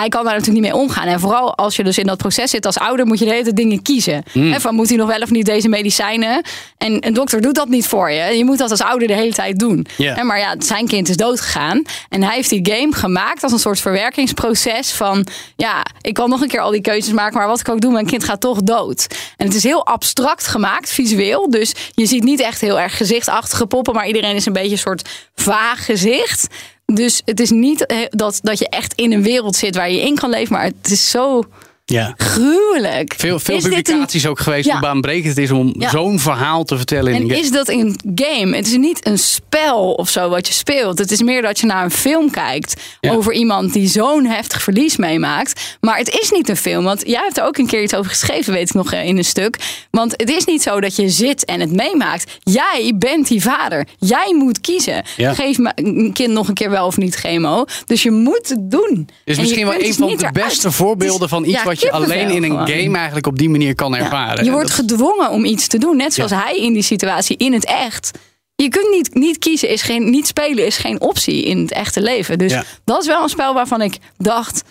hij 0.00 0.08
kan 0.08 0.24
daar 0.24 0.34
natuurlijk 0.34 0.64
niet 0.64 0.72
mee 0.72 0.82
omgaan. 0.82 1.06
En 1.06 1.20
vooral 1.20 1.56
als 1.56 1.76
je 1.76 1.84
dus 1.84 1.98
in 1.98 2.06
dat 2.06 2.18
proces 2.18 2.50
zit 2.50 2.66
als 2.66 2.78
ouder, 2.78 3.06
moet 3.06 3.18
je 3.18 3.24
de 3.24 3.30
hele 3.30 3.42
tijd 3.42 3.56
dingen 3.56 3.82
kiezen. 3.82 4.22
Mm. 4.32 4.60
Van 4.60 4.74
moet 4.74 4.88
hij 4.88 4.96
nog 4.96 5.08
wel 5.08 5.20
of 5.20 5.30
niet 5.30 5.46
deze 5.46 5.68
medicijnen? 5.68 6.42
En 6.78 7.06
een 7.06 7.12
dokter 7.12 7.40
doet 7.40 7.54
dat 7.54 7.68
niet 7.68 7.86
voor 7.86 8.10
je. 8.10 8.36
Je 8.36 8.44
moet 8.44 8.58
dat 8.58 8.70
als 8.70 8.82
ouder 8.82 9.08
de 9.08 9.14
hele 9.14 9.32
tijd 9.32 9.58
doen. 9.58 9.86
Maar 10.22 10.38
ja, 10.38 10.54
zijn 10.58 10.86
kind 10.86 11.08
is 11.08 11.16
doodgegaan. 11.16 11.82
En 12.08 12.22
hij 12.22 12.34
heeft 12.34 12.48
die 12.48 12.68
game 12.72 12.92
gemaakt 12.92 13.42
als 13.42 13.52
een 13.52 13.58
soort 13.58 13.80
verwerkingsproces 13.80 14.92
van... 14.92 15.26
ja, 15.56 15.84
ik 16.00 16.14
kan 16.14 16.30
nog 16.30 16.40
een 16.40 16.48
keer 16.48 16.60
al 16.60 16.70
die 16.70 16.80
keuzes 16.80 17.12
maken, 17.12 17.38
maar 17.38 17.46
wat 17.46 17.60
ik 17.60 17.68
ook 17.68 17.80
doe, 17.80 17.92
mijn 17.92 18.06
kind 18.06 18.24
gaat 18.24 18.40
toch 18.40 18.62
dood. 18.62 19.06
En 19.36 19.46
het 19.46 19.54
is 19.54 19.62
heel 19.62 19.86
abstract 19.86 20.46
gemaakt, 20.46 20.90
visueel. 20.90 21.50
Dus 21.50 21.74
je 21.94 22.06
ziet 22.06 22.22
niet 22.22 22.40
echt 22.40 22.60
heel 22.60 22.80
erg 22.80 22.96
gezichtachtige 22.96 23.66
poppen, 23.66 23.94
maar 23.94 24.06
iedereen 24.06 24.34
is 24.34 24.46
een 24.46 24.52
beetje 24.52 24.70
een 24.70 24.78
soort 24.78 25.08
vaag 25.34 25.84
gezicht. 25.84 26.46
Dus 26.94 27.22
het 27.24 27.40
is 27.40 27.50
niet 27.50 27.86
eh, 27.86 27.98
dat, 28.10 28.38
dat 28.42 28.58
je 28.58 28.68
echt 28.68 28.94
in 28.94 29.12
een 29.12 29.22
wereld 29.22 29.56
zit 29.56 29.76
waar 29.76 29.90
je 29.90 30.00
in 30.00 30.14
kan 30.14 30.30
leven, 30.30 30.52
maar 30.52 30.64
het 30.64 30.90
is 30.90 31.10
zo 31.10 31.44
ja. 31.90 32.14
gruwelijk. 32.16 33.14
Veel, 33.18 33.38
veel 33.38 33.56
Is 33.56 33.62
dit 33.62 33.72
een- 33.72 33.82
publicaties 33.82 34.26
ook 34.26 34.38
geweest 34.40 34.66
Ja. 34.66 34.72
hoe 34.72 34.80
baanbrekend 34.80 35.26
het 35.28 35.38
is 35.38 35.50
om 35.50 35.74
Ja. 35.78 35.90
zo'n 35.90 36.18
verhaal 36.18 36.64
te 36.64 36.76
vertellen 36.76 37.12
in 37.12 37.16
En 37.16 37.22
een 37.22 37.28
game. 37.30 37.40
is 37.42 37.50
dat 37.50 37.68
een 37.68 38.00
game? 38.14 38.56
Het 38.56 38.66
is 38.66 38.76
niet 38.76 39.06
een 39.06 39.18
spel 39.18 39.92
of 39.92 40.08
zo 40.08 40.28
wat 40.28 40.46
je 40.46 40.52
speelt. 40.52 40.98
Het 40.98 41.10
is 41.10 41.22
meer 41.22 41.42
dat 41.42 41.58
je 41.58 41.66
naar 41.66 41.84
een 41.84 41.90
film 41.90 42.30
kijkt 42.30 42.80
Ja. 43.00 43.12
over 43.12 43.32
iemand 43.32 43.72
die 43.72 43.88
zo'n 43.88 44.24
heftig 44.24 44.62
verlies 44.62 44.96
meemaakt. 44.96 45.76
Maar 45.80 45.96
het 45.98 46.18
is 46.22 46.30
niet 46.30 46.48
een 46.48 46.56
film, 46.56 46.84
want 46.84 47.02
jij 47.06 47.20
hebt 47.22 47.38
er 47.38 47.44
ook 47.44 47.58
een 47.58 47.66
keer 47.66 47.82
iets 47.82 47.94
over 47.94 48.10
geschreven, 48.10 48.52
weet 48.52 48.68
ik 48.68 48.74
nog 48.74 48.92
eh, 48.92 49.04
in 49.06 49.16
een 49.16 49.24
stuk. 49.24 49.56
Want 49.90 50.12
het 50.16 50.30
is 50.30 50.44
niet 50.44 50.62
zo 50.62 50.80
dat 50.80 50.96
je 50.96 51.08
zit 51.08 51.44
en 51.44 51.60
het 51.60 51.72
meemaakt. 51.72 52.38
Jij 52.42 52.92
bent 52.98 53.28
die 53.28 53.42
vader. 53.42 53.86
Jij 53.98 54.34
moet 54.38 54.60
kiezen. 54.60 55.02
Ja. 55.16 55.34
Geef 55.34 55.58
een 55.74 56.10
kind 56.12 56.32
nog 56.32 56.48
een 56.48 56.54
keer 56.54 56.70
wel 56.70 56.86
of 56.86 56.96
niet 56.96 57.14
chemo. 57.14 57.64
Dus 57.86 58.02
je 58.02 58.10
moet 58.10 58.48
het 58.48 58.70
doen. 58.70 59.08
En 59.24 59.36
misschien 59.36 59.64
wel 59.66 59.74
een 59.74 59.80
dus 59.80 59.96
van 59.96 60.16
de 60.16 60.28
beste 60.32 60.66
Het 60.66 60.76
voorbeelden 60.76 61.22
is- 61.22 61.28
van 61.28 61.44
iets 61.44 61.52
ja, 61.52 61.62
wat 61.80 62.00
je 62.00 62.04
alleen 62.04 62.30
in 62.30 62.42
een 62.42 62.50
gewoon. 62.50 62.68
game 62.68 62.96
eigenlijk 62.96 63.26
op 63.26 63.38
die 63.38 63.48
manier 63.50 63.74
kan 63.74 63.92
Ja. 63.92 63.98
ervaren. 63.98 64.44
Je 64.44 64.50
wordt 64.50 64.66
dat- 64.66 64.76
gedwongen 64.76 65.30
om 65.30 65.44
iets 65.44 65.66
te 65.66 65.78
doen. 65.78 65.96
Net 65.96 66.14
zoals 66.14 66.30
hij 66.30 66.56
in 66.56 66.72
die 66.72 66.82
situatie 66.82 67.36
in 67.36 67.52
het 67.52 67.64
echt. 67.64 68.10
Je 68.54 68.68
kunt 68.68 68.90
niet, 68.90 69.14
niet 69.14 69.38
kiezen, 69.38 69.68
is 69.68 69.82
geen, 69.82 70.10
niet 70.10 70.26
spelen 70.26 70.66
is 70.66 70.76
geen 70.76 71.00
optie 71.00 71.44
in 71.44 71.58
het 71.58 71.72
echte 71.72 72.00
leven. 72.02 72.38
Dus 72.38 72.52
Ja. 72.52 72.64
dat 72.84 73.00
is 73.00 73.06
wel 73.06 73.22
een 73.22 73.28
spel 73.28 73.54
waarvan 73.54 73.80
ik 73.82 73.96
dacht. 74.18 74.62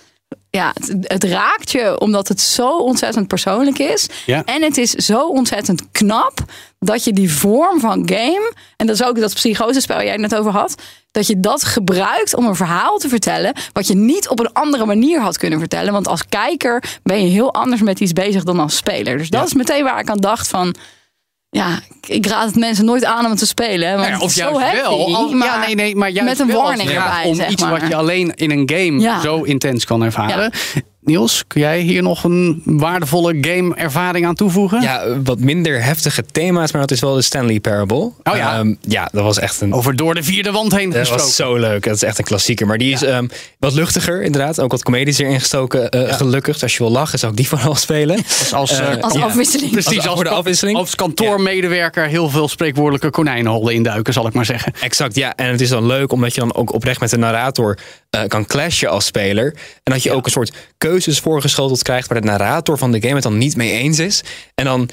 Ja, 0.50 0.74
het, 0.80 0.96
het 1.02 1.24
raakt 1.24 1.72
je 1.72 2.00
omdat 2.00 2.28
het 2.28 2.42
zo 2.42 2.78
ontzettend 2.78 3.28
persoonlijk 3.28 3.80
is. 3.80 4.08
Ja. 4.26 4.42
En 4.46 4.62
het 4.62 4.78
is 4.78 4.92
zo 4.92 5.28
ontzettend 5.28 5.84
knap 5.92 6.40
dat 6.80 7.04
je 7.04 7.14
die 7.14 7.32
vorm 7.34 7.80
van 7.80 8.10
game. 8.10 8.54
En 8.78 8.88
dat 8.88 8.96
is 8.96 9.04
ook 9.04 9.20
dat 9.20 9.34
psychose-spel 9.34 9.96
waar 9.96 10.06
jij 10.06 10.14
het 10.14 10.22
net 10.22 10.36
over 10.36 10.52
had. 10.52 10.76
Dat 11.12 11.28
je 11.28 11.40
dat 11.40 11.64
gebruikt 11.64 12.36
om 12.36 12.46
een 12.46 12.56
verhaal 12.56 12.98
te 12.98 13.10
vertellen. 13.10 13.54
Wat 13.74 13.88
je 13.88 13.96
niet 13.96 14.30
op 14.30 14.40
een 14.40 14.54
andere 14.54 14.86
manier 14.86 15.22
had 15.22 15.38
kunnen 15.38 15.60
vertellen. 15.60 15.94
Want 15.94 16.08
als 16.08 16.26
kijker 16.30 16.84
ben 17.04 17.24
je 17.24 17.30
heel 17.30 17.54
anders 17.54 17.82
met 17.82 18.00
iets 18.00 18.14
bezig 18.14 18.44
dan 18.44 18.60
als 18.60 18.76
speler. 18.76 19.18
Dus 19.18 19.30
dat 19.30 19.40
Ja. 19.40 19.46
is 19.46 19.54
meteen 19.54 19.84
waar 19.84 20.00
ik 20.00 20.10
aan 20.10 20.18
dacht 20.20 20.48
van. 20.48 20.76
Ja, 21.50 21.80
ik 22.08 22.26
raad 22.26 22.46
het 22.46 22.56
mensen 22.56 22.86
nooit 22.86 23.06
aan 23.06 23.26
om 23.26 23.36
te 23.36 23.46
spelen. 23.46 23.88
Want 23.98 23.98
Nou 23.98 24.08
ja, 24.08 24.14
het 24.14 24.22
of 24.24 24.30
is 24.30 24.36
juist 24.36 24.56
zo 24.60 24.82
wel. 24.82 25.16
Al- 25.16 25.36
ja, 25.36 25.60
nee, 25.66 25.76
nee, 25.76 25.96
maar 25.96 26.10
juist 26.10 26.40
met 26.40 26.50
een 26.50 26.56
warning 26.56 26.90
erbij, 26.90 27.24
om 27.26 27.36
zeg 27.36 27.50
iets 27.50 27.64
wat 27.64 27.88
je 27.88 27.96
alleen 27.96 28.34
in 28.36 28.52
een 28.52 28.70
game 28.76 29.00
Ja. 29.00 29.22
zo 29.22 29.42
intens 29.44 29.86
kan 29.86 30.04
ervaren. 30.04 30.52
Niels, 31.02 31.44
kun 31.48 31.62
jij 31.62 31.80
hier 31.80 32.02
nog 32.02 32.24
een 32.24 32.62
waardevolle 32.66 33.38
game-ervaring 33.42 34.26
aan 34.26 34.36
toevoegen? 34.36 34.82
Ja, 34.82 35.22
wat 35.24 35.40
minder 35.40 35.84
heftige 35.84 36.24
thema's, 36.32 36.72
maar 36.72 36.82
dat 36.82 36.92
is 36.92 37.00
wel 37.00 37.14
de 37.16 37.22
Stanley 37.22 37.60
Parable. 37.60 37.98
Oh 37.98 38.14
ja. 38.36 38.58
Ehm, 38.58 38.74
ja, 38.82 39.10
dat 39.12 39.24
was 39.24 39.40
echt 39.40 39.62
een. 39.62 39.74
Over 39.74 39.96
door 39.96 40.16
de 40.16 40.24
vierde 40.24 40.52
wand 40.52 40.76
heen 40.76 40.90
Dat 40.90 41.00
gesproken. 41.00 41.26
was 41.26 41.36
zo 41.36 41.56
leuk. 41.56 41.84
Dat 41.84 41.96
is 41.96 42.04
echt 42.04 42.18
een 42.18 42.24
klassieker. 42.24 42.68
Maar 42.68 42.78
die 42.78 42.94
is 42.94 43.04
ehm, 43.04 43.28
wat 43.60 43.74
luchtiger, 43.74 44.22
inderdaad. 44.24 44.60
Ook 44.60 44.72
wat 44.72 44.84
comedies 44.84 45.18
erin 45.18 45.40
gestoken, 45.40 45.90
eh, 45.90 46.14
gelukkig. 46.14 46.54
Dus 46.54 46.64
als 46.64 46.74
je 46.78 46.84
wil 46.84 46.92
lachen, 46.92 47.20
zou 47.20 47.32
ik 47.32 47.38
die 47.38 47.48
vooral 47.58 47.76
spelen. 47.76 48.16
Dus 48.16 48.54
als, 48.54 48.80
eh, 48.80 48.98
Als 49.02 49.14
Ja. 49.14 49.22
afwisseling. 49.22 49.72
Precies, 49.72 49.98
Als- 49.98 50.06
als, 50.08 50.16
voor 50.16 50.24
de 50.24 50.30
afwisseling. 50.30 50.78
als 50.78 50.96
kantoormedewerker 50.96 52.06
heel 52.08 52.30
veel 52.30 52.48
spreekwoordelijke 52.48 53.10
konijnenhollen 53.10 53.74
induiken, 53.74 54.14
zal 54.14 54.28
ik 54.28 54.34
maar 54.34 54.46
zeggen. 54.46 54.74
Exact, 54.82 55.16
ja. 55.16 55.36
En 55.36 55.52
het 55.52 55.62
is 55.62 55.70
dan 55.70 55.86
leuk 55.86 56.12
omdat 56.12 56.34
je 56.34 56.40
dan 56.40 56.56
ook 56.56 56.74
oprecht 56.74 57.00
met 57.00 57.10
de 57.10 57.18
narrator 57.18 57.78
eh, 58.10 58.22
kan 58.28 58.46
clashen 58.46 58.90
als 58.90 59.06
speler. 59.06 59.54
En 59.84 59.94
dat 59.94 60.04
je 60.04 60.12
ook 60.12 60.26
een 60.26 60.32
soort 60.32 60.54
voorgeschoteld 61.06 61.84
krijgt 61.84 62.08
waar 62.08 62.22
de 62.22 62.28
narrator 62.28 62.78
van 62.78 62.92
de 62.92 63.02
game 63.02 63.14
het 63.14 63.24
dan 63.24 63.38
niet 63.38 63.56
mee 63.56 63.72
eens 63.72 64.00
is. 64.00 64.24
En 64.56 64.66
dan 64.66 64.90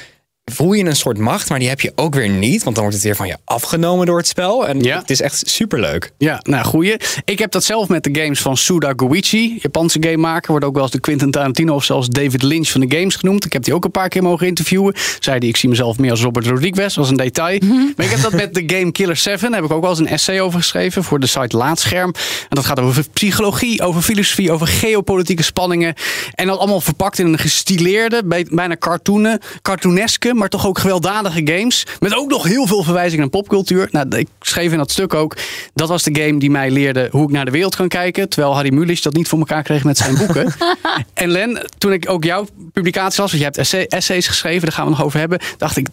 voel 0.52 0.72
je 0.72 0.84
een 0.84 0.96
soort 0.96 1.18
macht, 1.18 1.48
maar 1.48 1.58
die 1.58 1.68
heb 1.68 1.80
je 1.80 1.92
ook 1.94 2.14
weer 2.14 2.28
niet. 2.28 2.62
Want 2.62 2.74
dan 2.74 2.84
wordt 2.84 2.94
het 2.94 3.04
weer 3.04 3.16
van 3.16 3.26
je 3.26 3.36
afgenomen 3.44 4.06
door 4.06 4.16
het 4.18 4.26
spel. 4.26 4.66
En 4.68 4.80
Ja. 4.82 4.98
het 4.98 5.10
is 5.10 5.20
echt 5.20 5.42
superleuk. 5.48 6.10
Ja, 6.18 6.40
nou 6.42 6.64
goeie. 6.64 6.96
Ik 7.24 7.38
heb 7.38 7.50
dat 7.52 7.64
zelf 7.64 7.88
met 7.88 8.04
de 8.04 8.20
games 8.20 8.40
van 8.40 8.56
Suda 8.56 8.92
Goichi, 8.96 9.58
Japanse 9.62 9.98
gamemaker. 10.00 10.50
Wordt 10.50 10.64
ook 10.66 10.74
wel 10.74 10.82
eens 10.82 10.92
de 10.92 11.00
Quentin 11.00 11.30
Tarantino 11.30 11.74
of 11.74 11.84
zelfs 11.84 12.08
David 12.08 12.42
Lynch 12.42 12.68
van 12.68 12.80
de 12.80 12.96
games 12.96 13.14
genoemd. 13.16 13.44
Ik 13.44 13.52
heb 13.52 13.62
die 13.64 13.74
ook 13.74 13.84
een 13.84 13.90
paar 13.90 14.08
keer 14.08 14.22
mogen 14.22 14.46
interviewen. 14.46 14.94
Zei 15.20 15.38
die, 15.38 15.48
ik 15.48 15.56
zie 15.56 15.68
mezelf 15.68 15.98
meer 15.98 16.10
als 16.10 16.20
Robert 16.22 16.46
Rodriguez, 16.46 16.86
dat 16.86 16.94
was 16.94 17.10
een 17.10 17.16
detail. 17.16 17.58
Maar 17.96 18.06
ik 18.06 18.10
heb 18.12 18.20
dat 18.22 18.32
met 18.32 18.54
de 18.54 18.62
game 18.66 18.92
Killer 18.92 19.16
7, 19.16 19.50
daar 19.50 19.60
heb 19.60 19.70
ik 19.70 19.76
ook 19.76 19.80
wel 19.82 19.90
eens 19.90 19.98
een 19.98 20.08
essay 20.08 20.40
over 20.40 20.58
geschreven 20.58 21.04
voor 21.04 21.20
de 21.20 21.26
site 21.26 21.56
Laatscherm. 21.56 22.12
En 22.48 22.56
dat 22.56 22.64
gaat 22.64 22.80
over 22.80 23.04
psychologie, 23.12 23.82
over 23.82 24.02
filosofie, 24.02 24.52
over 24.52 24.66
geopolitieke 24.66 25.42
spanningen. 25.42 25.94
En 26.34 26.46
dat 26.46 26.58
allemaal 26.58 26.80
verpakt 26.80 27.18
in 27.18 27.26
een 27.26 27.38
gestileerde, 27.38 28.22
bij- 28.24 28.46
bijna 28.50 28.76
cartoonen, 28.76 29.40
cartooneske, 29.62 30.34
maar 30.36 30.48
toch 30.48 30.66
ook 30.66 30.78
gewelddadige 30.78 31.40
games. 31.44 31.86
Met 32.00 32.14
ook 32.14 32.30
nog 32.30 32.42
heel 32.42 32.66
veel 32.66 32.82
verwijzingen 32.82 33.20
naar 33.20 33.40
popcultuur. 33.40 33.88
Nou, 33.90 34.16
ik 34.16 34.28
schreef 34.40 34.72
in 34.72 34.78
dat 34.78 34.90
stuk 34.90 35.14
ook, 35.14 35.36
dat 35.74 35.88
was 35.88 36.02
de 36.02 36.20
game 36.22 36.38
die 36.38 36.50
mij 36.50 36.70
leerde 36.70 37.08
hoe 37.10 37.22
ik 37.22 37.30
naar 37.30 37.44
de 37.44 37.50
wereld 37.50 37.76
kan 37.76 37.88
kijken. 37.88 38.28
Terwijl 38.28 38.54
Harry 38.54 38.72
Mulisch 38.72 39.02
dat 39.02 39.14
niet 39.14 39.28
voor 39.28 39.38
elkaar 39.38 39.62
kreeg 39.62 39.84
met 39.84 39.98
zijn 39.98 40.16
boeken. 40.16 40.54
en 41.14 41.28
Len, 41.28 41.70
toen 41.78 41.92
ik 41.92 42.10
ook 42.10 42.24
jouw 42.24 42.46
publicatie 42.72 43.20
las, 43.20 43.30
want 43.30 43.42
je 43.42 43.44
hebt 43.44 43.58
essay- 43.58 43.86
essays 43.88 44.26
geschreven, 44.26 44.62
daar 44.62 44.72
gaan 44.72 44.84
we 44.84 44.90
nog 44.90 45.04
over 45.04 45.18
hebben, 45.18 45.40
dacht 45.56 45.76
ik, 45.76 45.88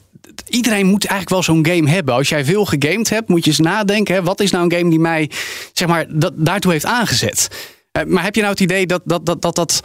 iedereen 0.50 0.86
moet 0.86 1.06
eigenlijk 1.06 1.30
wel 1.30 1.56
zo'n 1.56 1.66
game 1.66 1.90
hebben. 1.90 2.14
Als 2.14 2.30
jij 2.30 2.46
veel 2.46 2.66
gegamed 2.66 3.10
hebt, 3.10 3.30
moet 3.30 3.44
je 3.44 3.50
eens 3.50 3.60
nadenken. 3.60 4.16
Hè, 4.16 4.24
wat 4.24 4.40
is 4.40 4.52
nou 4.52 4.64
een 4.64 4.78
game 4.78 4.90
die 4.90 5.00
mij 5.00 5.30
zeg 5.74 5.88
maar, 5.88 6.06
dat, 6.10 6.34
daartoe 6.36 6.72
heeft 6.72 6.86
aangezet? 6.86 7.48
Eh, 7.92 8.04
maar 8.06 8.24
heb 8.24 8.36
je 8.36 8.42
nou 8.42 8.54
het 8.54 8.64
idee 8.64 8.86
dat, 8.86 9.02
dat, 9.06 9.26
dat, 9.26 9.42
dat, 9.42 9.56
dat, 9.56 9.82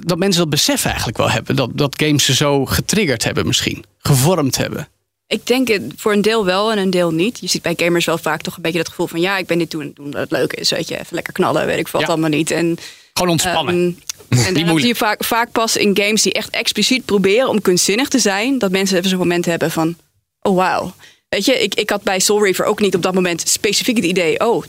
dat 0.00 0.18
mensen 0.18 0.40
dat 0.40 0.50
besef 0.50 0.84
eigenlijk 0.84 1.16
wel 1.16 1.30
hebben? 1.30 1.56
Dat, 1.56 1.70
dat 1.74 2.02
games 2.02 2.24
ze 2.24 2.34
zo 2.34 2.66
getriggerd 2.66 3.24
hebben 3.24 3.46
misschien? 3.46 3.84
Gevormd 3.98 4.56
hebben? 4.56 4.88
Ik 5.26 5.46
denk 5.46 5.68
het 5.68 5.82
voor 5.96 6.12
een 6.12 6.22
deel 6.22 6.44
wel 6.44 6.70
en 6.72 6.78
een 6.78 6.90
deel 6.90 7.10
niet. 7.10 7.38
Je 7.40 7.46
ziet 7.48 7.62
bij 7.62 7.72
gamers 7.76 8.04
wel 8.04 8.18
vaak 8.18 8.40
toch 8.42 8.56
een 8.56 8.62
beetje 8.62 8.78
dat 8.78 8.88
gevoel 8.88 9.06
van... 9.06 9.20
ja, 9.20 9.38
ik 9.38 9.46
ben 9.46 9.58
dit 9.58 9.70
doen, 9.70 9.90
doen 9.94 10.04
omdat 10.04 10.20
het 10.20 10.30
leuk 10.30 10.52
is. 10.52 10.70
Weet 10.70 10.88
je, 10.88 10.94
even 10.98 11.14
lekker 11.14 11.32
knallen, 11.32 11.66
weet 11.66 11.78
ik 11.78 11.88
wat 11.88 12.00
Ja. 12.00 12.06
allemaal 12.06 12.28
niet. 12.30 12.50
En, 12.50 12.78
Gewoon 13.12 13.30
ontspannen. 13.32 13.74
ehm, 13.74 13.84
en 14.30 14.44
dan 14.44 14.54
zie 14.54 14.64
moeilijk. 14.64 14.86
je 14.86 14.94
vaak, 14.94 15.24
vaak 15.24 15.52
pas 15.52 15.76
in 15.76 15.96
games 15.96 16.22
die 16.22 16.32
echt 16.32 16.50
expliciet 16.50 17.04
proberen 17.04 17.48
om 17.48 17.60
kunstzinnig 17.60 18.08
te 18.08 18.18
zijn... 18.18 18.58
dat 18.58 18.70
mensen 18.70 18.96
even 18.96 19.08
zo'n 19.10 19.18
moment 19.18 19.44
hebben 19.44 19.70
van, 19.70 19.96
oh 20.40 20.56
wauw. 20.56 20.94
Weet 21.28 21.44
je, 21.44 21.62
ik, 21.62 21.74
ik 21.74 21.90
had 21.90 22.02
bij 22.02 22.18
Soul 22.18 22.42
Reaver 22.42 22.64
ook 22.64 22.80
niet 22.80 22.94
op 22.94 23.02
dat 23.02 23.14
moment 23.14 23.48
specifiek 23.48 23.96
het 23.96 24.04
idee... 24.04 24.40
oh, 24.40 24.64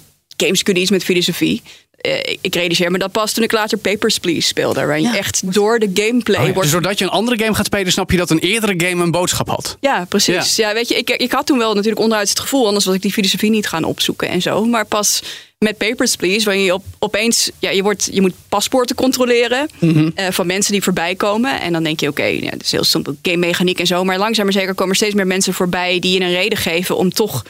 games 0.45 0.63
kunnen 0.63 0.81
iets 0.81 0.91
met 0.91 1.03
filosofie. 1.03 1.61
Eh, 2.01 2.17
ik- 2.17 2.37
ik 2.41 2.55
realiseer 2.55 2.91
me 2.91 2.97
dat 2.97 3.11
pas 3.11 3.33
toen 3.33 3.43
ik 3.43 3.51
later 3.51 3.77
Papers, 3.77 4.17
Please 4.19 4.47
speelde... 4.47 4.85
waarin 4.85 5.03
je 5.11 5.17
echt 5.17 5.53
door 5.53 5.79
de 5.79 5.89
gameplay 5.93 6.39
Oh 6.39 6.45
ja, 6.47 6.53
wordt 6.53 6.61
Dus 6.61 6.71
doordat 6.71 6.97
je 6.99 7.05
een 7.05 7.11
andere 7.11 7.39
game 7.43 7.55
gaat 7.55 7.65
spelen, 7.65 7.91
snap 7.91 8.11
je 8.11 8.17
dat 8.17 8.29
een 8.29 8.39
eerdere 8.39 8.73
game 8.87 9.03
een 9.03 9.11
boodschap 9.11 9.47
had. 9.47 9.77
Ja, 9.79 10.05
precies. 10.09 10.55
Ja. 10.55 10.73
weet 10.73 10.87
je, 10.89 10.95
ik, 10.95 11.09
ik 11.09 11.31
had 11.31 11.45
toen 11.45 11.57
wel 11.57 11.73
natuurlijk 11.73 12.01
onderuit 12.01 12.29
het 12.29 12.39
gevoel, 12.39 12.65
anders 12.65 12.85
was 12.85 12.95
ik 12.95 13.01
die 13.01 13.11
filosofie 13.11 13.49
niet 13.49 13.67
gaan 13.67 13.83
opzoeken 13.83 14.29
en 14.29 14.41
zo. 14.41 14.65
Maar 14.65 14.85
pas 14.85 15.21
met 15.57 15.77
Papers, 15.77 16.15
Please, 16.15 16.45
waarin 16.45 16.63
je 16.63 16.73
op, 16.73 16.83
opeens, 16.99 17.49
ja, 17.59 17.69
je, 17.69 17.83
wordt, 17.83 18.09
je 18.11 18.21
moet 18.21 18.33
paspoorten 18.49 18.95
controleren 18.95 19.67
eh, 20.15 20.27
van 20.29 20.47
mensen 20.47 20.71
die 20.71 20.83
voorbij 20.83 21.15
komen. 21.15 21.61
En 21.61 21.73
dan 21.73 21.83
denk 21.83 21.99
je, 21.99 22.07
oké, 22.07 22.23
ja, 22.23 22.49
dat 22.51 22.61
is 22.63 22.71
heel 22.71 22.83
simpel 22.83 23.15
game 23.21 23.37
mechaniek 23.37 23.79
en 23.79 23.87
zo. 23.87 24.03
Maar 24.03 24.17
langzaam 24.17 24.45
maar 24.45 24.53
zeker 24.53 24.73
komen 24.73 24.89
er 24.91 24.95
steeds 24.97 25.13
meer 25.15 25.27
mensen 25.27 25.53
voorbij 25.53 25.99
die 25.99 26.13
je 26.13 26.25
een 26.25 26.31
reden 26.31 26.57
geven 26.57 26.97
om 26.97 27.09
toch 27.13 27.43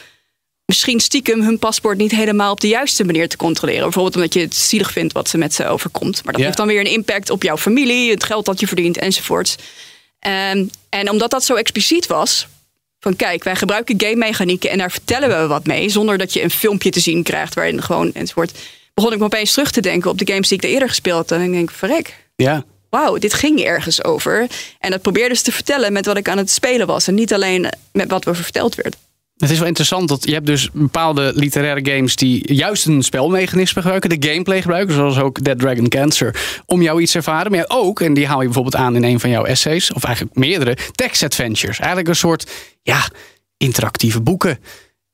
misschien 0.70 1.00
stiekem 1.00 1.42
hun 1.42 1.58
paspoort 1.58 1.98
niet 1.98 2.10
helemaal 2.10 2.52
op 2.52 2.60
de 2.60 2.68
juiste 2.68 3.04
manier 3.04 3.28
te 3.28 3.36
controleren. 3.36 3.82
Bijvoorbeeld 3.82 4.14
omdat 4.14 4.34
je 4.34 4.40
het 4.40 4.54
zielig 4.56 4.92
vindt 4.92 5.12
wat 5.12 5.28
ze 5.28 5.38
met 5.38 5.54
ze 5.54 5.66
overkomt. 5.66 6.14
Maar 6.24 6.32
dat 6.32 6.36
Ja. 6.40 6.44
heeft 6.46 6.56
dan 6.56 6.66
weer 6.66 6.80
een 6.80 6.86
impact 6.92 7.30
op 7.30 7.42
jouw 7.42 7.56
familie, 7.56 8.10
het 8.10 8.24
geld 8.24 8.44
dat 8.44 8.60
je 8.60 8.66
verdient 8.66 8.98
enzovoort. 8.98 9.56
Ehm, 10.18 10.64
en 10.88 11.10
omdat 11.10 11.30
dat 11.30 11.44
zo 11.44 11.54
expliciet 11.54 12.06
was, 12.06 12.46
van 13.00 13.16
kijk, 13.16 13.44
wij 13.44 13.56
gebruiken 13.56 14.00
game 14.00 14.16
mechanieken 14.16 14.70
en 14.70 14.78
daar 14.78 14.90
vertellen 14.90 15.28
we 15.40 15.46
wat 15.46 15.66
mee, 15.66 15.88
zonder 15.88 16.18
dat 16.18 16.32
je 16.32 16.42
een 16.42 16.50
filmpje 16.50 16.90
te 16.90 17.00
zien 17.00 17.22
krijgt 17.22 17.54
waarin 17.54 17.82
gewoon 17.82 18.12
enzovoort, 18.14 18.58
begon 18.94 19.12
ik 19.12 19.18
me 19.18 19.24
opeens 19.24 19.52
terug 19.52 19.70
te 19.70 19.80
denken 19.80 20.10
op 20.10 20.18
de 20.18 20.26
games 20.32 20.48
die 20.48 20.58
ik 20.58 20.64
er 20.64 20.70
eerder 20.70 20.88
gespeeld 20.88 21.30
had. 21.30 21.38
En 21.38 21.44
ik 21.44 21.52
denk, 21.52 21.70
verrek, 21.70 22.16
Ja. 22.36 22.64
wauw, 22.90 23.18
dit 23.18 23.34
ging 23.34 23.60
ergens 23.60 24.04
over. 24.04 24.46
En 24.78 24.90
dat 24.90 25.02
probeerde 25.02 25.34
ze 25.34 25.42
te 25.42 25.52
vertellen 25.52 25.92
met 25.92 26.06
wat 26.06 26.16
ik 26.16 26.28
aan 26.28 26.38
het 26.38 26.50
spelen 26.50 26.86
was. 26.86 27.06
En 27.06 27.14
niet 27.14 27.32
alleen 27.34 27.68
met 27.92 28.10
wat 28.10 28.26
er 28.26 28.36
verteld 28.36 28.74
werd. 28.74 28.96
Het 29.40 29.50
is 29.50 29.58
wel 29.58 29.66
interessant 29.66 30.08
dat 30.08 30.24
je 30.24 30.32
hebt 30.32 30.46
dus 30.46 30.70
bepaalde 30.72 31.32
literaire 31.34 31.90
games 31.92 32.16
die 32.16 32.54
juist 32.54 32.86
een 32.86 33.02
spelmechanisme 33.02 33.80
gebruiken, 33.80 34.20
de 34.20 34.28
gameplay 34.28 34.60
gebruiken, 34.60 34.94
zoals 34.94 35.18
ook 35.18 35.44
Dead 35.44 35.58
Dragon 35.58 35.88
Cancer, 35.88 36.62
om 36.66 36.82
jou 36.82 37.00
iets 37.00 37.12
te 37.12 37.18
ervaren. 37.18 37.50
Maar 37.50 37.64
ook, 37.68 38.00
en 38.00 38.14
die 38.14 38.26
haal 38.26 38.38
je 38.38 38.44
bijvoorbeeld 38.44 38.76
aan 38.76 38.96
in 38.96 39.04
een 39.04 39.20
van 39.20 39.30
jouw 39.30 39.44
essays, 39.44 39.92
of 39.92 40.04
eigenlijk 40.04 40.36
meerdere, 40.36 40.76
text 40.92 41.22
adventures. 41.22 41.78
Eigenlijk 41.78 42.08
een 42.08 42.16
soort, 42.16 42.50
ja, 42.82 43.08
interactieve 43.56 44.20
boeken. 44.20 44.58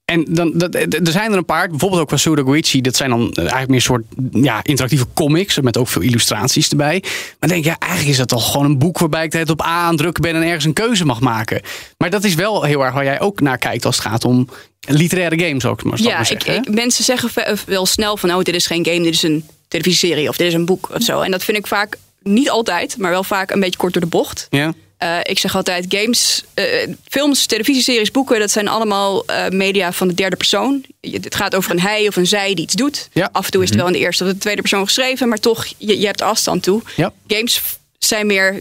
En 0.06 0.24
dan, 0.28 0.52
dat, 0.54 0.74
er 0.74 1.00
zijn 1.02 1.30
er 1.32 1.36
een 1.36 1.44
paar, 1.44 1.68
bijvoorbeeld 1.68 2.02
ook 2.02 2.08
van 2.08 2.18
Sudoguichi. 2.18 2.80
Dat 2.80 2.96
zijn 2.96 3.10
dan 3.10 3.32
eigenlijk 3.32 3.66
meer 3.68 3.76
een 3.76 3.82
soort 3.82 4.04
ja, 4.30 4.60
interactieve 4.62 5.06
comics. 5.14 5.60
Met 5.60 5.76
ook 5.76 5.88
veel 5.88 6.02
illustraties 6.02 6.68
erbij. 6.68 7.02
Maar 7.40 7.48
denk 7.48 7.64
je, 7.64 7.70
ja, 7.70 7.76
eigenlijk 7.78 8.10
is 8.12 8.16
dat 8.16 8.28
toch 8.28 8.50
gewoon 8.50 8.66
een 8.66 8.78
boek 8.78 8.98
waarbij 8.98 9.24
ik 9.24 9.30
tijd 9.30 9.50
op 9.50 9.62
A 9.62 9.64
aan 9.64 9.96
drukken 9.96 10.22
ben 10.22 10.34
en 10.34 10.42
ergens 10.42 10.64
een 10.64 10.72
keuze 10.72 11.04
mag 11.04 11.20
maken. 11.20 11.60
Maar 11.98 12.10
dat 12.10 12.24
is 12.24 12.34
wel 12.34 12.62
heel 12.62 12.84
erg 12.84 12.94
waar 12.94 13.04
jij 13.04 13.20
ook 13.20 13.40
naar 13.40 13.58
kijkt 13.58 13.84
als 13.84 13.96
het 13.96 14.06
gaat 14.06 14.24
om 14.24 14.48
literaire 14.80 15.38
games 15.46 15.64
ook. 15.64 15.84
Maar 15.84 15.98
Ja, 16.02 16.10
maar 16.10 16.20
ik, 16.20 16.26
zeggen, 16.26 16.52
hè? 16.52 16.58
ik- 16.58 16.74
mensen 16.74 17.04
zeggen 17.04 17.30
ve- 17.30 17.56
wel 17.66 17.86
snel 17.86 18.16
van, 18.16 18.34
oh, 18.34 18.42
dit 18.42 18.54
is 18.54 18.66
geen 18.66 18.84
game, 18.84 19.02
dit 19.02 19.14
is 19.14 19.22
een 19.22 19.44
televisieserie 19.68 20.28
of 20.28 20.36
dit 20.36 20.46
is 20.46 20.54
een 20.54 20.66
boek 20.66 20.88
of 20.94 21.02
zo. 21.02 21.20
En 21.20 21.30
dat 21.30 21.44
vind 21.44 21.58
ik 21.58 21.66
vaak, 21.66 21.96
niet 22.22 22.50
altijd, 22.50 22.96
maar 22.98 23.10
wel 23.10 23.24
vaak 23.24 23.50
een 23.50 23.60
beetje 23.60 23.78
kort 23.78 23.92
door 23.92 24.02
de 24.02 24.08
bocht. 24.08 24.46
ja? 24.50 24.74
Eh, 24.98 25.18
ik 25.22 25.38
zeg 25.38 25.56
altijd, 25.56 25.84
games, 25.88 26.42
eh, 26.54 26.64
films, 27.08 27.46
televisieseries, 27.46 28.10
boeken, 28.10 28.38
dat 28.38 28.50
zijn 28.50 28.68
allemaal 28.68 29.24
eh, 29.26 29.48
media 29.48 29.92
van 29.92 30.08
de 30.08 30.14
derde 30.14 30.36
persoon. 30.36 30.84
Je- 31.00 31.18
Het 31.22 31.34
gaat 31.34 31.54
over 31.54 31.70
een 31.70 31.80
hij 31.80 32.08
of 32.08 32.16
een 32.16 32.26
zij 32.26 32.54
die 32.54 32.64
iets 32.64 32.74
doet. 32.74 33.08
Ja. 33.12 33.28
Af 33.32 33.44
en 33.44 33.50
toe 33.50 33.62
is 33.62 33.68
het 33.68 33.78
wel 33.78 33.86
in 33.86 33.92
de 33.92 33.98
eerste 33.98 34.24
of 34.24 34.30
de 34.30 34.38
tweede 34.38 34.60
persoon 34.60 34.84
geschreven, 34.84 35.28
maar 35.28 35.38
toch, 35.38 35.66
je, 35.78 35.98
je 36.00 36.06
hebt 36.06 36.22
afstand 36.22 36.62
toe. 36.62 36.82
Ja. 36.96 37.12
Games 37.26 37.62
zijn 37.98 38.26
meer 38.26 38.60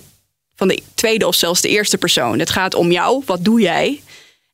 van 0.55 0.67
de 0.67 0.81
tweede 0.93 1.27
of 1.27 1.35
zelfs 1.35 1.61
de 1.61 1.67
eerste 1.69 1.97
persoon. 1.97 2.39
Het 2.39 2.49
gaat 2.49 2.73
om 2.75 2.91
jou, 2.91 3.21
wat 3.25 3.43
doe 3.45 3.59
jij? 3.61 4.01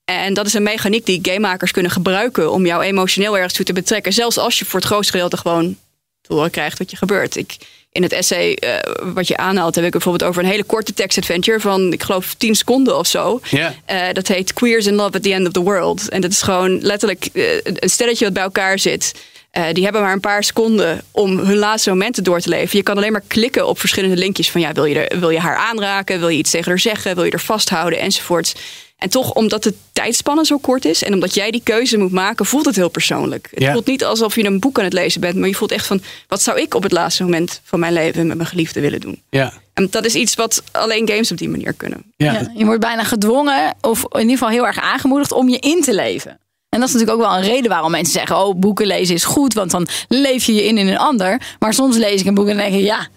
En 0.06 0.34
dat 0.34 0.46
is 0.46 0.54
een 0.54 0.64
mechaniek 0.64 1.06
die 1.06 1.20
gamemakers 1.22 1.72
kunnen 1.72 1.92
gebruiken 1.92 2.52
om 2.52 2.66
jou 2.66 2.84
emotioneel 2.84 3.36
ergens 3.36 3.54
toe 3.54 3.66
te 3.66 3.74
betrekken. 3.74 4.14
Zelfs 4.14 4.38
als 4.38 4.60
je 4.60 4.66
voor 4.66 4.80
het 4.80 4.88
grootste 4.90 5.12
gedeelte 5.12 5.38
gewoon 5.38 5.78
te 6.22 6.34
horen 6.34 6.52
krijgt 6.52 6.78
wat 6.78 6.92
je 6.92 6.98
gebeurt. 6.98 7.36
Ik, 7.36 7.58
in 7.92 8.04
het 8.04 8.12
essay 8.12 8.54
eh, 8.54 8.94
wat 9.14 9.28
je 9.28 9.38
aanhaalt, 9.38 9.76
heb 9.76 9.86
ik 9.86 9.92
bijvoorbeeld 9.92 10.30
over 10.30 10.44
een 10.44 10.50
hele 10.50 10.64
korte 10.64 10.94
text 10.94 11.18
adventure 11.18 11.60
van, 11.60 11.94
ik 11.94 12.04
geloof, 12.04 12.34
10 12.34 12.56
seconden 12.56 12.98
of 12.98 13.08
zo. 13.08 13.40
Ja. 13.50 13.74
Eh, 13.86 14.14
dat 14.14 14.28
heet 14.28 14.54
Queers 14.54 14.86
in 14.86 14.94
Love 14.94 15.16
at 15.16 15.24
the 15.24 15.34
End 15.34 15.48
of 15.48 15.54
the 15.54 15.62
World. 15.62 16.10
En 16.10 16.22
dat 16.22 16.32
is 16.32 16.42
gewoon 16.42 16.82
letterlijk 16.82 17.26
eh, 17.34 17.44
een 17.64 17.90
stelletje 17.90 18.26
wat 18.26 18.34
bij 18.34 18.44
elkaar 18.44 18.80
zit. 18.80 19.14
Eh, 19.52 19.64
die 19.74 19.84
hebben 19.84 20.02
maar 20.02 20.14
een 20.14 20.20
paar 20.20 20.44
seconden 20.44 21.02
om 21.12 21.38
hun 21.38 21.58
laatste 21.58 21.90
momenten 21.90 22.24
door 22.24 22.40
te 22.40 22.50
leven. 22.50 22.78
Je 22.78 22.84
kan 22.84 22.98
alleen 22.98 23.12
maar 23.12 23.24
klikken 23.28 23.68
op 23.68 23.80
verschillende 23.80 24.18
linkjes 24.18 24.52
van 24.52 24.62
ja, 24.62 24.72
wil 24.72 24.86
je, 24.86 25.00
er, 25.00 25.20
wil 25.20 25.30
je 25.30 25.40
haar 25.40 25.56
aanraken, 25.56 26.20
wil 26.20 26.30
je 26.30 26.38
iets 26.38 26.52
tegen 26.52 26.68
haar 26.68 26.80
zeggen, 26.80 27.16
wil 27.16 27.24
je 27.24 27.32
er 27.32 27.40
vasthouden 27.40 28.00
enzovoorts. 28.00 28.54
En 29.02 29.10
toch, 29.10 29.34
omdat 29.34 29.64
de 29.64 29.74
tijdspanne 29.92 30.46
zo 30.46 30.58
kort 30.58 30.86
is 30.86 31.04
en 31.04 31.14
omdat 31.14 31.34
jij 31.34 31.52
die 31.52 31.62
keuze 31.64 31.98
moet 31.98 32.12
maken, 32.12 32.46
voelt 32.46 32.66
het 32.66 32.76
heel 32.76 32.90
persoonlijk. 32.90 33.48
Het 33.52 33.64
Ja. 33.64 33.72
voelt 33.72 33.88
niet 33.88 34.04
alsof 34.04 34.36
je 34.36 34.46
een 34.46 34.60
boek 34.60 34.78
aan 34.78 34.84
het 34.84 34.94
lezen 34.94 35.22
bent, 35.22 35.36
maar 35.36 35.48
je 35.48 35.56
voelt 35.56 35.72
echt 35.72 35.86
van 35.88 36.02
wat 36.28 36.42
zou 36.42 36.60
ik 36.62 36.74
op 36.74 36.84
het 36.84 36.92
laatste 36.92 37.24
moment 37.24 37.62
van 37.64 37.80
mijn 37.80 37.94
leven 37.94 38.28
met 38.28 38.38
mijn 38.38 38.50
geliefde 38.50 38.80
willen 38.82 39.00
doen. 39.00 39.22
Ja. 39.30 39.54
En 39.74 39.88
dat 39.92 40.06
is 40.06 40.16
iets 40.16 40.36
wat 40.36 40.64
alleen 40.72 41.08
games 41.08 41.32
op 41.32 41.38
die 41.38 41.50
manier 41.50 41.74
kunnen. 41.74 42.04
Ja. 42.18 42.34
Ja, 42.34 42.52
je 42.56 42.66
wordt 42.66 42.80
bijna 42.82 43.04
gedwongen, 43.04 43.76
of 43.82 44.04
in 44.12 44.20
ieder 44.20 44.38
geval 44.38 44.50
heel 44.50 44.66
erg 44.66 44.80
aangemoedigd, 44.80 45.32
om 45.32 45.50
je 45.50 45.58
in 45.60 45.82
te 45.82 45.94
leven. 45.94 46.32
En 46.70 46.80
dat 46.80 46.88
is 46.88 46.94
natuurlijk 46.94 47.22
ook 47.22 47.28
wel 47.30 47.38
een 47.38 47.50
reden 47.54 47.70
waarom 47.70 47.92
mensen 47.92 48.14
zeggen: 48.14 48.38
Oh, 48.46 48.56
boeken 48.60 48.86
lezen 48.88 49.16
is 49.16 49.24
goed, 49.24 49.54
want 49.54 49.72
dan 49.72 49.88
leef 50.08 50.44
je 50.46 50.54
je 50.54 50.64
in 50.66 50.78
in 50.78 50.88
een 50.88 50.98
ander. 50.98 51.42
Maar 51.60 51.74
soms 51.74 51.98
lees 51.98 52.20
ik 52.22 52.26
een 52.28 52.34
boek 52.34 52.48
en 52.48 52.58
denk 52.58 52.74
ik: 52.74 52.82
Ja, 52.84 53.08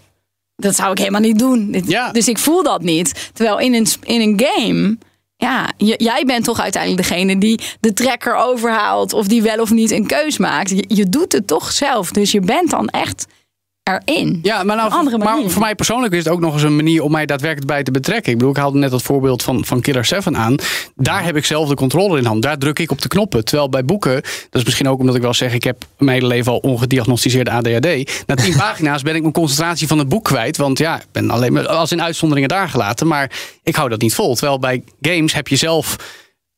dat 0.57 0.75
zou 0.75 0.91
ik 0.91 0.99
helemaal 0.99 1.21
niet 1.21 1.39
doen. 1.39 1.83
Ja. 1.87 2.13
Dus 2.13 2.29
ik 2.29 2.39
voel 2.39 2.63
dat 2.63 2.83
niet. 2.83 3.31
Terwijl 3.33 3.59
in 3.59 3.75
een, 3.75 3.87
in 4.03 4.21
een 4.21 4.43
game. 4.47 4.99
Ja, 5.45 5.73
jij 5.77 6.23
bent 6.27 6.45
toch 6.45 6.61
uiteindelijk 6.61 7.09
degene 7.09 7.39
die 7.39 7.61
de 7.81 7.93
trekker 7.93 8.35
overhaalt. 8.35 9.13
Of 9.13 9.27
die 9.27 9.43
wel 9.43 9.61
of 9.61 9.71
niet 9.71 9.91
een 9.91 10.07
keus 10.07 10.39
maakt. 10.39 10.71
Je, 10.71 10.85
je 10.89 11.09
doet 11.09 11.33
het 11.33 11.47
toch 11.47 11.73
zelf. 11.73 12.11
Dus 12.11 12.33
je 12.33 12.41
bent 12.41 12.71
dan 12.71 12.89
echt 12.89 13.27
erin. 13.85 14.39
Ja, 14.43 14.63
maar, 14.63 14.77
nou, 14.77 15.19
maar 15.19 15.51
voor 15.51 15.61
mij 15.61 15.75
persoonlijk 15.75 16.13
is 16.13 16.25
het 16.25 16.33
ook 16.33 16.41
nog 16.41 16.53
eens 16.53 16.63
een 16.63 16.77
manier 16.77 17.03
om 17.03 17.11
mij 17.11 17.27
daadwerkelijk 17.27 17.67
bij 17.67 17.83
te 17.83 17.91
betrekken. 17.91 18.33
Ik 18.33 18.39
bedoel, 18.39 18.53
ik 18.53 18.61
haalde 18.61 18.79
net 18.79 18.91
dat 18.91 19.03
voorbeeld 19.03 19.43
van, 19.43 19.65
van 19.65 19.81
Killer 19.81 20.05
7 20.05 20.37
aan. 20.37 20.57
Daar 20.97 21.25
heb 21.25 21.37
ik 21.37 21.45
zelf 21.45 21.69
de 21.69 21.75
controle 21.75 22.19
in 22.19 22.25
hand. 22.25 22.43
Daar 22.43 22.59
druk 22.59 22.79
ik 22.79 22.91
op 22.91 23.03
de 23.03 23.09
knoppen. 23.09 23.45
Terwijl 23.45 23.69
bij 23.69 23.85
boeken, 23.85 24.15
dat 24.15 24.61
is 24.61 24.65
misschien 24.65 24.89
ook 24.89 24.99
omdat 24.99 25.15
ik 25.15 25.23
wel 25.23 25.35
zeg, 25.35 25.53
ik 25.53 25.65
heb 25.65 25.85
mijn 25.99 26.11
hele 26.11 26.27
leven 26.27 26.53
al 26.53 26.59
ongediagnosticeerde 26.59 27.51
ADHD. 27.51 28.25
Na 28.27 28.35
tien 28.35 28.57
pagina's 28.67 29.03
ben 29.03 29.15
ik 29.15 29.21
mijn 29.21 29.33
concentratie 29.33 29.87
van 29.87 29.99
het 29.99 30.09
boek 30.09 30.25
kwijt. 30.25 30.57
Want 30.57 30.79
ja, 30.79 30.97
ik 30.97 31.07
ben 31.13 31.31
alleen 31.31 31.53
maar 31.53 31.69
als 31.69 31.93
in 31.93 32.03
uitzonderingen 32.03 32.49
daar 32.49 32.69
gelaten. 32.69 33.07
Maar 33.07 33.31
ik 33.63 33.77
hou 33.77 33.89
dat 33.89 34.01
niet 34.01 34.15
vol. 34.15 34.35
Terwijl 34.35 34.59
bij 34.59 34.83
games 35.01 35.33
heb 35.33 35.49
je 35.49 35.57
zelf. 35.57 35.97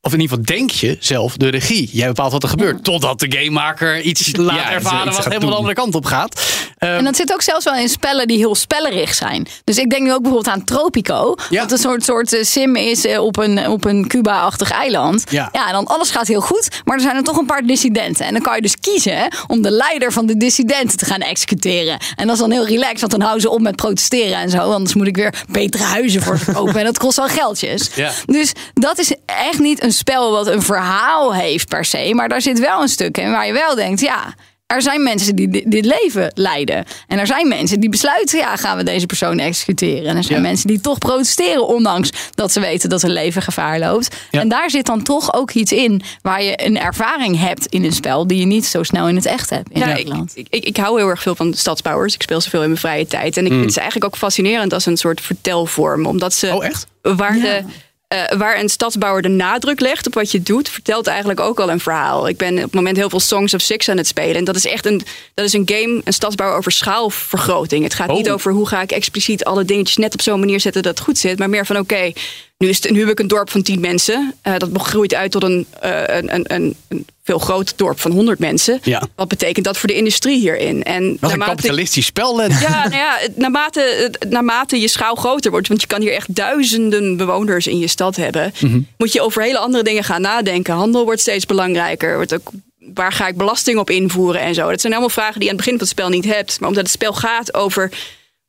Of 0.07 0.13
in 0.13 0.19
ieder 0.19 0.37
geval 0.37 0.55
denk 0.57 0.69
je 0.71 0.97
zelf 0.99 1.37
de 1.37 1.49
regie. 1.49 1.89
Jij 1.91 2.07
bepaalt 2.07 2.31
wat 2.31 2.43
er 2.43 2.49
gebeurt. 2.49 2.83
Totdat 2.83 3.19
de 3.19 3.31
gamemaker 3.37 4.01
iets 4.01 4.35
laat 4.35 4.55
iets 4.55 4.69
ervaren 4.69 5.05
wat 5.13 5.15
helemaal 5.23 5.39
doen. 5.39 5.49
de 5.49 5.55
andere 5.55 5.73
kant 5.73 5.95
op 5.95 6.05
gaat. 6.05 6.41
Ehm, 6.77 6.91
En 6.97 7.03
dat 7.03 7.15
zit 7.15 7.33
ook 7.33 7.41
zelfs 7.41 7.65
wel 7.65 7.75
in 7.75 7.89
spellen 7.89 8.27
die 8.27 8.37
heel 8.37 8.55
spellerig 8.55 9.13
zijn. 9.15 9.47
Dus 9.63 9.77
ik 9.77 9.89
denk 9.89 10.01
nu 10.01 10.13
ook 10.13 10.21
bijvoorbeeld 10.21 10.55
aan 10.55 10.63
Tropico. 10.63 11.35
Ja. 11.49 11.61
Wat 11.61 11.71
een 11.71 11.77
soort, 11.77 12.03
soort 12.03 12.33
eh, 12.33 12.43
sim 12.43 12.75
is 12.75 13.05
eh, 13.05 13.23
op 13.23 13.37
een, 13.37 13.67
op 13.67 13.85
een 13.85 14.07
Cuba-achtig 14.07 14.71
eiland. 14.71 15.23
Ja. 15.29 15.51
en 15.51 15.71
dan 15.71 15.85
alles 15.85 16.09
gaat 16.09 16.27
heel 16.27 16.41
goed. 16.41 16.81
Maar 16.85 16.95
er 16.95 17.01
zijn 17.01 17.15
er 17.15 17.23
toch 17.23 17.37
een 17.37 17.45
paar 17.45 17.65
dissidenten. 17.65 18.25
En 18.25 18.33
dan 18.33 18.41
kan 18.41 18.55
je 18.55 18.61
dus 18.61 18.75
kiezen 18.79 19.27
om 19.47 19.61
de 19.61 19.71
leider 19.71 20.11
van 20.11 20.25
de 20.25 20.37
dissidenten 20.37 20.97
te 20.97 21.05
gaan 21.05 21.21
executeren. 21.21 21.97
En 22.15 22.25
dat 22.25 22.35
is 22.35 22.41
dan 22.41 22.51
heel 22.51 22.67
relaxed. 22.67 22.99
Want 22.99 23.11
dan 23.11 23.21
houden 23.21 23.41
ze 23.41 23.49
op 23.49 23.61
met 23.61 23.75
protesteren 23.75 24.37
en 24.37 24.49
zo. 24.49 24.57
Anders 24.57 24.93
moet 24.95 25.07
ik 25.07 25.15
weer 25.15 25.33
betere 25.49 25.83
huizen 25.83 26.21
voor 26.21 26.37
ze 26.37 26.51
kopen. 26.51 26.75
En 26.79 26.85
dat 26.85 26.97
kost 26.97 27.17
wel 27.17 27.27
geldjes. 27.27 27.89
Ja. 27.95 28.11
Dus 28.25 28.51
dat 28.73 28.97
is 28.99 29.13
echt 29.25 29.59
niet 29.59 29.83
een 29.83 29.91
spel 29.97 30.31
wat 30.31 30.47
een 30.47 30.61
verhaal 30.61 31.33
heeft 31.33 31.67
per 31.67 31.85
se. 31.85 32.11
Maar 32.13 32.29
daar 32.29 32.41
zit 32.41 32.59
wel 32.59 32.81
een 32.81 32.87
stuk 32.87 33.17
in 33.17 33.31
waar 33.31 33.47
je 33.47 33.53
wel 33.53 33.75
denkt, 33.75 34.01
ja. 34.01 34.33
Er 34.67 34.81
zijn 34.81 35.03
mensen 35.03 35.35
die 35.35 35.49
di- 35.49 35.63
dit 35.67 35.85
leven 35.85 36.31
leiden. 36.33 36.85
En 37.07 37.19
er 37.19 37.27
zijn 37.27 37.47
mensen 37.47 37.79
die 37.79 37.89
besluiten, 37.89 38.37
ja, 38.39 38.55
gaan 38.55 38.77
we 38.77 38.83
deze 38.83 39.05
persoon 39.05 39.39
executeren. 39.39 40.05
En 40.09 40.17
er 40.17 40.23
zijn 40.23 40.41
Ja. 40.41 40.47
mensen 40.47 40.67
die 40.67 40.81
toch 40.81 40.97
protesteren, 40.97 41.67
ondanks 41.67 42.09
dat 42.35 42.51
ze 42.51 42.59
weten 42.59 42.89
dat 42.89 43.01
hun 43.01 43.11
leven 43.11 43.41
gevaar 43.41 43.79
loopt. 43.79 44.15
Ja. 44.31 44.39
En 44.41 44.49
daar 44.49 44.69
zit 44.69 44.85
dan 44.85 45.03
toch 45.03 45.33
ook 45.33 45.51
iets 45.51 45.71
in 45.71 46.01
waar 46.21 46.43
je 46.43 46.65
een 46.65 46.79
ervaring 46.79 47.39
hebt 47.39 47.65
in 47.65 47.83
een 47.83 47.93
spel 47.93 48.27
die 48.27 48.39
je 48.39 48.45
niet 48.45 48.65
zo 48.65 48.83
snel 48.83 49.07
in 49.07 49.15
het 49.15 49.25
echt 49.25 49.49
hebt 49.49 49.69
in 49.71 49.79
Ja, 49.79 49.85
Nederland. 49.85 50.31
ik, 50.35 50.47
ik, 50.49 50.63
ik 50.65 50.77
hou 50.77 50.99
heel 50.99 51.09
erg 51.09 51.21
veel 51.21 51.35
van 51.35 51.53
stadsbouwers. 51.53 52.13
Ik 52.13 52.21
speel 52.21 52.41
zoveel 52.41 52.61
in 52.61 52.67
mijn 52.67 52.79
vrije 52.79 53.07
tijd. 53.07 53.37
En 53.37 53.45
ik 53.45 53.51
vind 53.51 53.73
ze 53.73 53.79
eigenlijk 53.79 54.13
ook 54.13 54.19
fascinerend 54.19 54.73
als 54.73 54.85
een 54.85 54.97
soort 54.97 55.21
vertelvorm. 55.21 56.05
Omdat 56.05 56.33
ze 56.33 56.53
Oh, 56.55 56.65
echt? 56.65 56.87
waar 57.01 57.37
Ja. 57.37 57.41
de 57.43 57.63
eh, 58.07 58.37
waar 58.37 58.59
een 58.59 58.69
stadsbouwer 58.69 59.21
de 59.21 59.27
nadruk 59.27 59.79
legt 59.79 60.07
op 60.07 60.13
wat 60.13 60.31
je 60.31 60.41
doet, 60.41 60.69
vertelt 60.69 61.07
eigenlijk 61.07 61.39
ook 61.39 61.59
al 61.59 61.69
een 61.71 61.79
verhaal. 61.79 62.27
Ik 62.27 62.37
ben 62.37 62.55
op 62.55 62.61
het 62.61 62.73
moment 62.73 62.97
heel 62.97 63.09
veel 63.09 63.19
Songs 63.19 63.53
of 63.53 63.61
Six 63.61 63.89
aan 63.89 63.97
het 63.97 64.07
spelen. 64.07 64.35
En 64.35 64.43
dat 64.43 64.55
is 64.55 64.65
echt 64.65 64.85
een, 64.85 65.01
dat 65.33 65.45
is 65.45 65.53
een 65.53 65.69
game, 65.69 66.01
een 66.03 66.13
stadsbouwer 66.13 66.57
over 66.57 66.71
schaalvergroting. 66.71 67.83
Het 67.83 67.93
gaat 67.93 68.11
niet 68.11 68.27
Oh. 68.27 68.33
over 68.33 68.51
hoe 68.51 68.67
ga 68.67 68.81
ik 68.81 68.91
expliciet 68.91 69.43
alle 69.43 69.65
dingetjes 69.65 69.97
net 69.97 70.13
op 70.13 70.21
zo'n 70.21 70.39
manier 70.39 70.59
zetten 70.59 70.81
dat 70.83 70.95
het 70.95 71.03
goed 71.03 71.17
zit. 71.17 71.39
Maar 71.39 71.49
meer 71.49 71.65
van 71.65 71.77
oké, 71.77 72.11
nu, 72.57 72.67
is 72.69 72.81
het- 72.83 72.91
nu 72.91 72.99
heb 72.99 73.09
ik 73.09 73.19
een 73.19 73.27
dorp 73.27 73.49
van 73.49 73.61
10 73.61 73.79
mensen. 73.79 74.33
Eh, 74.41 74.53
dat 74.57 74.69
groeit 74.73 75.13
uit 75.13 75.31
tot 75.31 75.43
een, 75.43 75.65
eh, 75.79 76.01
een, 76.17 76.33
een, 76.33 76.43
een, 76.53 76.75
een 76.87 77.05
veel 77.23 77.39
groter 77.39 77.75
dorp 77.75 77.99
van 77.99 78.11
100 78.11 78.39
mensen. 78.39 78.79
Ja. 78.83 79.07
Wat 79.15 79.27
betekent 79.27 79.65
dat 79.65 79.77
voor 79.77 79.87
de 79.87 79.95
industrie 79.95 80.39
hierin? 80.39 80.83
En 80.83 81.17
Wat 81.19 81.31
een 81.31 81.39
kapitalistisch 81.39 82.05
spel, 82.05 82.35
Len. 82.35 82.49
ja, 82.49 82.81
nou 82.87 82.95
ja, 82.95 83.17
naarmate, 83.35 84.11
naarmate 84.29 84.79
je 84.81 84.87
schaal 84.87 85.15
groter 85.15 85.51
wordt, 85.51 85.67
want 85.67 85.81
je 85.81 85.87
kan 85.87 86.01
hier 86.01 86.13
echt 86.13 86.35
duizenden 86.35 87.17
bewoners 87.17 87.67
in 87.67 87.79
je 87.79 87.87
stad 87.87 88.15
hebben, 88.15 88.53
Mhm. 88.61 88.79
moet 88.97 89.13
je 89.13 89.21
over 89.21 89.41
hele 89.41 89.57
andere 89.57 89.83
dingen 89.83 90.03
gaan 90.03 90.21
nadenken. 90.21 90.73
Handel 90.73 91.03
wordt 91.05 91.21
steeds 91.21 91.45
belangrijker. 91.45 92.15
Wordt 92.15 92.33
ook, 92.33 92.51
waar 92.93 93.11
ga 93.11 93.27
ik 93.27 93.37
belasting 93.37 93.77
op 93.79 93.89
invoeren 93.89 94.41
en 94.41 94.53
zo? 94.53 94.69
Dat 94.69 94.81
zijn 94.81 94.93
allemaal 94.93 95.09
vragen 95.11 95.33
die 95.39 95.43
je 95.43 95.49
aan 95.49 95.55
het 95.55 95.65
begin 95.65 95.77
van 95.79 95.87
het 95.87 95.97
spel 95.97 96.09
niet 96.09 96.25
hebt. 96.35 96.59
Maar 96.59 96.69
omdat 96.69 96.83
het 96.83 96.93
spel 96.93 97.13
gaat 97.13 97.53
over 97.53 97.91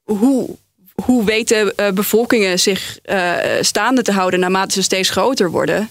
hoe, 0.03 0.57
hoe 1.05 1.25
weten 1.25 1.77
eh, 1.77 1.93
bevolkingen 1.93 2.59
zich 2.59 2.99
eh, 3.03 3.35
staande 3.61 4.03
te 4.03 4.13
houden 4.13 4.41
naarmate 4.41 4.73
ze 4.73 4.83
steeds 4.83 5.11
groter 5.11 5.51
worden, 5.51 5.89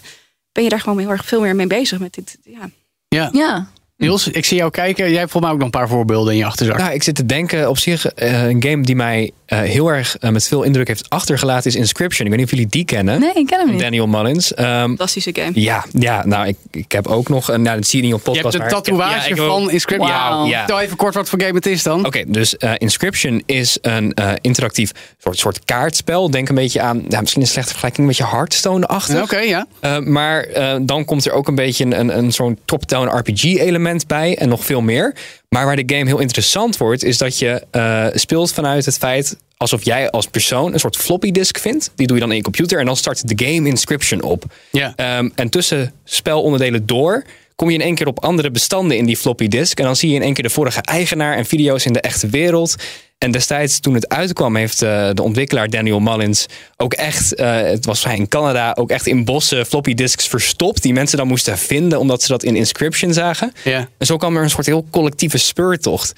ben 0.51 0.63
je 0.63 0.69
daar 0.69 0.79
gewoon 0.79 0.99
heel 0.99 1.09
erg 1.09 1.25
veel 1.25 1.41
meer 1.41 1.55
mee 1.55 1.67
bezig 1.67 1.99
met 1.99 2.13
dit. 2.13 2.37
Ja. 2.43 2.69
Ja. 3.07 3.29
Ja. 3.33 3.67
Niels, 3.97 4.27
ik 4.27 4.45
zie 4.45 4.57
jou 4.57 4.71
kijken. 4.71 5.09
Jij 5.09 5.19
hebt 5.19 5.31
volgens 5.31 5.43
mij 5.43 5.51
ook 5.51 5.57
nog 5.57 5.73
een 5.73 5.79
paar 5.79 5.89
voorbeelden 5.89 6.33
in 6.33 6.39
je 6.39 6.45
achterzak. 6.45 6.77
Nou, 6.77 6.93
ik 6.93 7.03
zit 7.03 7.15
te 7.15 7.25
denken 7.25 7.69
op 7.69 7.77
zich, 7.77 8.05
eh, 8.05 8.43
een 8.43 8.63
game 8.63 8.81
die 8.81 8.95
mij 8.95 9.31
eh, 9.47 9.59
heel 9.59 9.87
erg 9.87 10.17
eh, 10.17 10.29
met 10.29 10.47
veel 10.47 10.63
indruk 10.63 10.87
heeft 10.87 11.09
achtergelaten 11.09 11.69
is 11.69 11.75
Inscription. 11.75 12.25
Ik 12.25 12.31
weet 12.31 12.39
niet 12.39 12.51
of 12.51 12.57
jullie 12.57 12.71
die 12.71 12.85
kennen. 12.85 13.19
Nee, 13.19 13.33
ik 13.33 13.45
ken 13.45 13.59
hem 13.59 13.69
niet. 13.71 13.79
Daniel 13.79 14.07
Mullins. 14.07 14.53
Ehm, 14.53 14.87
Fantastische 14.87 15.31
game. 15.33 15.51
ja, 15.53 15.85
ja, 15.91 16.25
nou, 16.25 16.47
ik, 16.47 16.57
ik 16.71 16.91
heb 16.91 17.07
ook 17.07 17.29
nog 17.29 17.47
een, 17.47 17.61
nou, 17.61 17.75
dat 17.75 17.87
zie 17.87 17.99
je 17.99 18.05
niet 18.05 18.13
op 18.13 18.19
je 18.25 18.31
podcast. 18.31 18.57
hebt 18.57 18.87
een 18.87 18.95
maar 18.95 19.07
ik 19.07 19.15
heb- 19.15 19.23
tatoeage 19.25 19.35
ja, 19.41 19.47
van 19.47 19.71
Inscription. 19.71 20.09
Wauw. 20.09 20.45
Ja. 20.45 20.57
Vertel 20.57 20.79
even 20.79 20.97
kort 20.97 21.13
wat 21.13 21.29
voor 21.29 21.41
game 21.41 21.53
het 21.53 21.65
is 21.65 21.83
dan. 21.83 22.05
Oké, 22.05 22.23
dus 22.27 22.57
eh, 22.57 22.71
Inscription 22.77 23.43
is 23.45 23.77
een 23.81 24.13
eh, 24.13 24.31
interactief 24.41 24.91
soort, 25.17 25.37
soort 25.37 25.65
kaartspel. 25.65 26.29
Denk 26.31 26.49
een 26.49 26.55
beetje 26.55 26.81
aan, 26.81 27.03
ja, 27.09 27.19
misschien 27.21 27.41
een 27.41 27.47
slechte 27.47 27.69
vergelijking, 27.69 28.07
een 28.07 28.15
beetje 28.17 28.35
Hearthstone-achtig. 28.35 29.21
Oké, 29.21 29.37
ja. 29.39 29.65
Uh, 29.81 29.97
maar 29.99 30.47
uh, 30.57 30.75
dan 30.81 31.05
komt 31.05 31.25
er 31.25 31.31
ook 31.31 31.47
een 31.47 31.55
beetje 31.55 31.83
een, 31.85 31.99
een, 31.99 32.17
een 32.17 32.31
zo'n 32.33 32.59
top-down 32.65 33.17
RPG-element 33.17 34.07
bij 34.07 34.37
en 34.37 34.49
nog 34.49 34.65
veel 34.65 34.81
meer. 34.81 35.13
Maar 35.49 35.65
waar 35.65 35.75
de 35.75 35.95
game 35.95 36.05
heel 36.05 36.19
interessant 36.19 36.77
wordt, 36.77 37.03
is 37.03 37.17
dat 37.17 37.39
je 37.39 37.63
uh, 37.71 38.07
speelt 38.13 38.53
vanuit 38.53 38.85
het 38.85 38.97
feit 38.97 39.37
alsof 39.57 39.85
jij 39.85 40.09
als 40.09 40.27
persoon 40.27 40.73
een 40.73 40.79
soort 40.79 40.97
floppy 40.97 41.31
disk 41.31 41.57
vindt. 41.57 41.91
Die 41.95 42.07
doe 42.07 42.15
je 42.15 42.21
dan 42.21 42.31
in 42.31 42.37
je 42.37 42.43
computer 42.43 42.79
en 42.79 42.85
dan 42.85 42.95
start 42.95 43.27
de 43.27 43.45
game 43.45 43.67
Inscription 43.67 44.21
op. 44.21 44.43
Ja. 44.71 45.17
Um, 45.17 45.31
en 45.35 45.49
tussen 45.49 45.93
spelonderdelen 46.03 46.85
door 46.85 47.23
kom 47.57 47.69
je 47.69 47.75
in 47.75 47.81
één 47.81 47.95
keer 47.95 48.07
op 48.07 48.23
andere 48.23 48.51
bestanden 48.51 48.97
in 48.97 49.05
die 49.05 49.17
floppy 49.17 49.47
disk. 49.47 49.79
En 49.79 49.85
dan 49.85 49.95
zie 49.95 50.09
je 50.09 50.15
in 50.15 50.21
één 50.21 50.33
keer 50.33 50.43
de 50.43 50.49
vorige 50.49 50.81
eigenaar 50.81 51.35
en 51.35 51.45
video's 51.45 51.85
in 51.85 51.93
de 51.93 52.01
echte 52.01 52.27
wereld. 52.27 52.75
En 53.17 53.31
destijds 53.31 53.79
toen 53.79 53.93
het 53.93 54.07
uitkwam 54.09 54.55
heeft 54.55 54.83
uh, 54.83 55.09
de 55.13 55.23
ontwikkelaar 55.23 55.69
Daniel 55.69 55.99
Mullins 55.99 56.45
ook 56.75 56.93
echt, 56.93 57.39
uh, 57.39 57.61
het 57.61 57.85
was 57.85 58.03
hij 58.03 58.15
in 58.15 58.27
Canada, 58.27 58.73
ook 58.79 58.89
echt 58.89 59.07
in 59.07 59.25
bossen 59.25 59.65
floppy 59.65 59.93
disks 59.93 60.27
verstopt. 60.27 60.81
Die 60.81 60.93
mensen 60.93 61.17
dan 61.17 61.27
moesten 61.27 61.57
vinden 61.57 61.99
omdat 61.99 62.21
ze 62.21 62.27
dat 62.27 62.43
in 62.43 62.55
Inscription 62.55 63.13
zagen. 63.13 63.53
Ja. 63.63 63.89
En 63.97 64.05
zo 64.05 64.17
kwam 64.17 64.37
er 64.37 64.43
een 64.43 64.49
soort 64.49 64.65
heel 64.65 64.87
collectieve 64.91 65.37
speurtocht. 65.37 66.13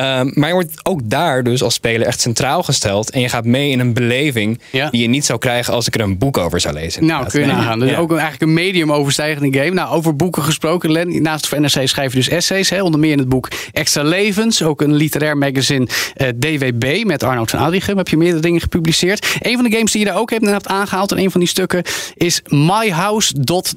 Um, 0.00 0.30
maar 0.34 0.48
je 0.48 0.54
wordt 0.54 0.72
ook 0.82 1.00
daar 1.04 1.42
dus 1.42 1.62
als 1.62 1.74
speler 1.74 2.06
echt 2.06 2.20
centraal 2.20 2.62
gesteld. 2.62 3.10
En 3.10 3.20
je 3.20 3.28
gaat 3.28 3.44
mee 3.44 3.70
in 3.70 3.80
een 3.80 3.92
beleving 3.92 4.60
Ja. 4.72 4.90
die 4.90 5.02
je 5.02 5.08
niet 5.08 5.24
zou 5.24 5.38
krijgen 5.38 5.72
als 5.74 5.86
ik 5.86 5.94
er 5.94 6.00
een 6.00 6.18
boek 6.18 6.38
over 6.38 6.60
zou 6.60 6.74
lezen. 6.74 7.06
Nou, 7.06 7.28
kun 7.28 7.40
je 7.40 7.46
nagaan. 7.46 7.78
Dus 7.78 7.90
Ja. 7.90 7.96
ook 7.96 8.10
een, 8.10 8.18
eigenlijk 8.18 8.42
een 8.42 8.52
medium 8.54 8.92
overstijgende 8.92 9.58
game. 9.58 9.70
Nou, 9.70 9.94
over 9.94 10.16
boeken 10.16 10.42
gesproken. 10.42 10.92
Len, 10.92 11.22
naast 11.22 11.44
of 11.52 11.58
NRC 11.58 11.88
schrijf 11.88 12.10
je 12.12 12.16
dus 12.18 12.28
essays. 12.28 12.70
Hè, 12.70 12.82
onder 12.82 13.00
meer 13.00 13.12
in 13.12 13.18
het 13.18 13.28
boek 13.28 13.48
Extra 13.72 14.02
Levens. 14.02 14.62
Ook 14.62 14.80
een 14.82 14.94
literair 14.94 15.36
magazine 15.38 15.86
eh, 16.14 16.28
DWB 16.38 17.02
met 17.06 17.22
Arnoud 17.22 17.50
van 17.50 17.58
Adrichem. 17.60 17.96
Heb 17.96 18.08
je 18.08 18.16
meerdere 18.16 18.42
dingen 18.42 18.60
gepubliceerd. 18.60 19.36
Een 19.40 19.54
van 19.54 19.64
de 19.64 19.70
games 19.76 19.92
die 19.92 20.00
je 20.00 20.06
daar 20.06 20.18
ook 20.18 20.30
hebt, 20.30 20.46
hebt 20.46 20.66
aangehaald. 20.68 21.12
En 21.12 21.18
een 21.18 21.30
van 21.30 21.40
die 21.40 21.48
stukken 21.48 21.82
is 22.14 22.40
myhouse.wad. 22.48 23.74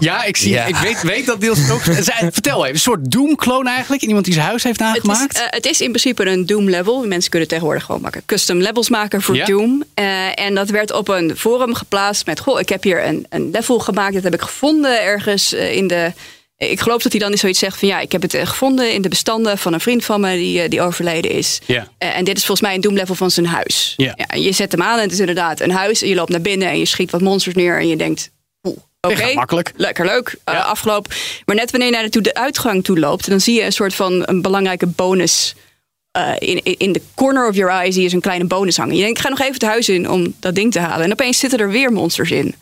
Ja, 0.00 0.24
ik, 0.24 0.36
zie, 0.36 0.50
Ja. 0.52 0.64
ik 0.64 0.76
weet, 0.76 1.02
weet 1.02 1.26
dat 1.26 1.40
deels 1.40 1.70
ook. 1.70 1.80
Vertel 2.32 2.62
even, 2.62 2.74
een 2.74 2.80
soort 2.80 3.10
Doom-clone 3.12 3.70
eigenlijk. 3.70 4.02
Iemand 4.02 4.24
die 4.24 4.34
huis 4.40 4.62
heeft 4.62 4.80
Het 4.80 5.04
is, 5.04 5.40
eh, 5.40 5.46
het 5.50 5.66
is 5.66 5.80
in 5.80 5.88
principe 5.88 6.26
een 6.26 6.46
Doom 6.46 6.70
level. 6.70 7.06
Mensen 7.06 7.30
kunnen 7.30 7.48
tegenwoordig 7.48 7.84
gewoon 7.84 8.00
maken 8.00 8.22
custom 8.26 8.58
levels 8.60 8.88
maken 8.88 9.22
voor 9.22 9.36
Ja. 9.36 9.44
Doom. 9.44 9.84
Eh, 9.94 10.40
en 10.40 10.54
dat 10.54 10.70
werd 10.70 10.92
op 10.92 11.08
een 11.08 11.36
forum 11.36 11.74
geplaatst 11.74 12.26
met: 12.26 12.40
Goh, 12.40 12.60
ik 12.60 12.68
heb 12.68 12.82
hier 12.82 13.06
een, 13.06 13.26
een 13.28 13.50
level 13.50 13.78
gemaakt. 13.78 14.14
Dat 14.14 14.22
heb 14.22 14.34
ik 14.34 14.40
gevonden 14.40 15.02
ergens 15.02 15.52
eh, 15.52 15.76
in 15.76 15.86
de. 15.86 16.12
Ik 16.58 16.80
geloof 16.80 17.02
dat 17.02 17.12
hij 17.12 17.20
dan 17.20 17.38
zoiets 17.38 17.58
zegt 17.58 17.78
van 17.78 17.88
ja, 17.88 18.00
ik 18.00 18.12
heb 18.12 18.22
het 18.22 18.36
gevonden 18.44 18.92
in 18.92 19.02
de 19.02 19.08
bestanden 19.08 19.58
van 19.58 19.72
een 19.72 19.80
vriend 19.80 20.04
van 20.04 20.20
me 20.20 20.36
die, 20.36 20.68
die 20.68 20.80
overleden 20.80 21.30
is. 21.30 21.60
Ja. 21.64 21.88
Eh, 21.98 22.16
en 22.16 22.24
dit 22.24 22.36
is 22.36 22.44
volgens 22.44 22.66
mij 22.66 22.76
een 22.76 22.80
Doom 22.80 22.94
level 22.94 23.14
van 23.14 23.30
zijn 23.30 23.46
huis. 23.46 23.94
Ja. 23.96 24.16
je 24.34 24.52
zet 24.52 24.72
hem 24.72 24.82
aan 24.82 24.96
en 24.96 25.02
het 25.02 25.12
is 25.12 25.20
inderdaad 25.20 25.60
een 25.60 25.70
huis. 25.70 26.02
En 26.02 26.08
je 26.08 26.14
loopt 26.14 26.30
naar 26.30 26.40
binnen 26.40 26.68
en 26.68 26.78
je 26.78 26.84
schiet 26.84 27.10
wat 27.10 27.20
monsters 27.20 27.54
neer 27.54 27.78
en 27.78 27.88
je 27.88 27.96
denkt. 27.96 28.30
Oké, 29.10 29.34
makkelijk. 29.34 29.72
lekker 29.76 30.04
leuk, 30.06 30.36
eh, 30.44 30.66
afgelopen. 30.66 31.12
Maar 31.44 31.56
net 31.56 31.70
wanneer 31.70 31.88
je 31.90 31.94
naar 31.96 32.10
de, 32.10 32.34
uitgang 32.34 32.84
toe 32.84 32.98
loopt, 32.98 33.28
dan 33.28 33.40
zie 33.40 33.54
je 33.54 33.62
een 33.62 33.72
soort 33.72 33.94
van 33.94 34.22
een 34.26 34.42
belangrijke 34.42 34.86
bonus. 34.86 35.54
eh, 36.10 36.32
in, 36.38 36.62
in 36.62 36.92
de 36.92 37.02
corner 37.14 37.48
of 37.48 37.54
your 37.54 37.72
eye 37.72 37.92
zie 37.92 38.02
je 38.02 38.08
zo'n 38.08 38.20
kleine 38.20 38.44
bonus 38.44 38.76
hangen. 38.76 38.94
Je 38.96 39.02
denkt, 39.02 39.18
ik 39.18 39.24
ga 39.24 39.30
nog 39.30 39.40
even 39.40 39.52
het 39.52 39.62
huis 39.62 39.88
in 39.88 40.10
om 40.10 40.34
dat 40.40 40.54
ding 40.54 40.72
te 40.72 40.78
halen. 40.78 41.04
En 41.04 41.12
opeens 41.12 41.38
zitten 41.38 41.58
er 41.58 41.70
weer 41.70 41.92
monsters 41.92 42.30
in. 42.30 42.54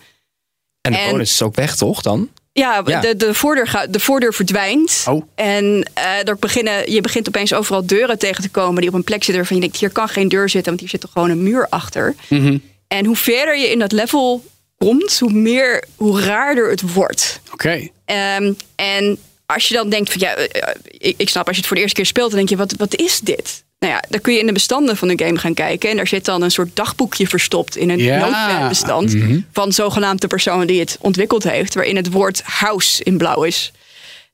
En 0.81 0.93
de 0.93 0.99
En- 0.99 1.11
bonus 1.11 1.31
is 1.33 1.43
ook 1.43 1.55
weg, 1.55 1.77
toch 1.77 2.03
dan? 2.03 2.29
Ja, 2.53 2.83
Ja. 2.87 3.01
De, 3.01 3.17
de, 3.17 3.35
voordeur 3.35 3.67
gaat, 3.69 3.93
de 3.93 4.01
voordeur 4.01 4.35
verdwijnt. 4.35 5.05
Oh. 5.09 5.23
En 5.35 5.87
er 6.25 6.37
beginnen, 6.39 6.93
je 6.93 7.01
begint 7.01 7.29
opeens 7.29 7.53
overal 7.53 7.87
deuren 7.87 8.19
tegen 8.19 8.43
te 8.43 8.49
komen 8.49 8.81
die 8.81 8.89
op 8.91 8.95
een 8.97 9.05
plek 9.05 9.19
zitten 9.25 9.37
waarvan 9.37 9.57
je 9.57 9.63
denkt, 9.63 9.77
hier 9.79 9.91
kan 9.91 10.09
geen 10.09 10.29
deur 10.29 10.49
zitten, 10.49 10.69
want 10.69 10.81
hier 10.81 10.89
zit 10.89 11.01
toch 11.01 11.13
gewoon 11.13 11.31
een 11.31 11.43
muur 11.43 11.67
achter. 11.69 12.15
Mhm. 12.29 12.59
En 12.89 13.05
hoe 13.05 13.17
verder 13.17 13.59
je 13.59 13.71
in 13.71 13.79
dat 13.79 13.93
level 13.93 14.45
komt, 14.85 15.19
hoe 15.19 15.33
meer, 15.33 15.85
hoe 15.97 16.21
raarder 16.21 16.71
het 16.71 16.93
wordt. 16.93 17.41
Oké. 17.53 17.89
Ehm, 18.05 18.53
en 18.75 19.19
als 19.47 19.69
je 19.69 19.75
dan 19.75 19.89
denkt 19.89 20.13
van 20.13 20.21
ja, 20.21 20.35
eh, 20.35 20.63
eh, 20.63 20.75
ik, 20.99 21.15
ik 21.17 21.29
snap 21.29 21.47
als 21.47 21.55
je 21.57 21.61
het 21.61 21.67
voor 21.67 21.77
de 21.77 21.83
eerste 21.83 21.97
keer 21.97 22.07
speelt, 22.07 22.29
dan 22.29 22.39
denk 22.39 22.49
je, 22.51 22.57
wat, 22.57 22.75
wat 22.79 22.97
is 22.97 23.21
dit? 23.21 23.65
Nou 23.79 23.93
ja, 23.93 24.05
dan 24.09 24.21
kun 24.21 24.33
je 24.33 24.39
in 24.39 24.47
de 24.47 24.53
bestanden 24.53 24.97
van 24.97 25.09
de 25.09 25.25
game 25.25 25.39
gaan 25.39 25.55
kijken. 25.55 25.91
En 25.91 25.97
daar 25.97 26.07
zit 26.07 26.25
dan 26.25 26.43
een 26.43 26.51
soort 26.51 26.77
dagboekje 26.77 27.27
verstopt 27.27 27.77
in 27.77 27.91
een 27.91 27.99
Ja. 27.99 28.19
notepadbestand 28.19 29.17
van 29.53 29.73
zogenaamd 29.73 30.21
de 30.21 30.27
persoon 30.27 30.67
die 30.67 30.81
het 30.81 30.97
ontwikkeld 31.01 31.45
heeft, 31.45 31.75
waarin 31.75 31.97
het 31.97 32.11
woord 32.11 32.43
house 32.45 33.05
in 33.05 33.19
blauw 33.19 33.43
is. 33.43 33.73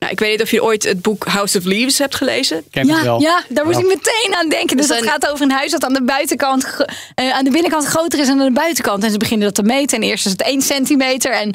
Nou, 0.01 0.13
ik 0.13 0.19
weet 0.21 0.31
niet 0.31 0.43
of 0.43 0.51
je 0.51 0.63
ooit 0.63 0.83
het 0.85 1.03
boek 1.03 1.25
House 1.27 1.59
of 1.59 1.65
Leaves 1.65 1.99
hebt 1.99 2.15
gelezen. 2.15 2.65
Ken 2.71 2.89
het 2.89 2.97
Ja, 2.99 3.05
wel. 3.05 3.21
ja, 3.21 3.43
daar 3.49 3.65
moest 3.65 3.79
Ja. 3.79 3.85
ik 3.85 3.89
meteen 3.89 4.35
aan 4.37 4.49
denken. 4.49 4.77
Dus 4.77 4.87
Dus 4.87 4.97
dat 4.97 5.05
een- 5.07 5.11
gaat 5.13 5.29
over 5.31 5.45
een 5.45 5.51
huis 5.51 5.71
dat 5.71 5.85
aan 5.85 5.93
de 5.93 6.03
buitenkant, 6.03 6.77
eh, 7.15 7.31
aan 7.33 7.45
de 7.45 7.51
binnenkant 7.51 7.85
groter 7.85 8.19
is 8.19 8.27
dan 8.27 8.41
aan 8.41 8.47
de 8.47 8.53
buitenkant. 8.61 9.05
En 9.05 9.11
ze 9.11 9.17
beginnen 9.19 9.47
dat 9.47 9.55
te 9.55 9.63
meten. 9.63 9.97
En 10.03 10.09
eerst 10.09 10.27
is 10.27 10.33
het 10.33 10.47
1 10.47 10.63
centimeter. 10.63 11.33
En 11.33 11.55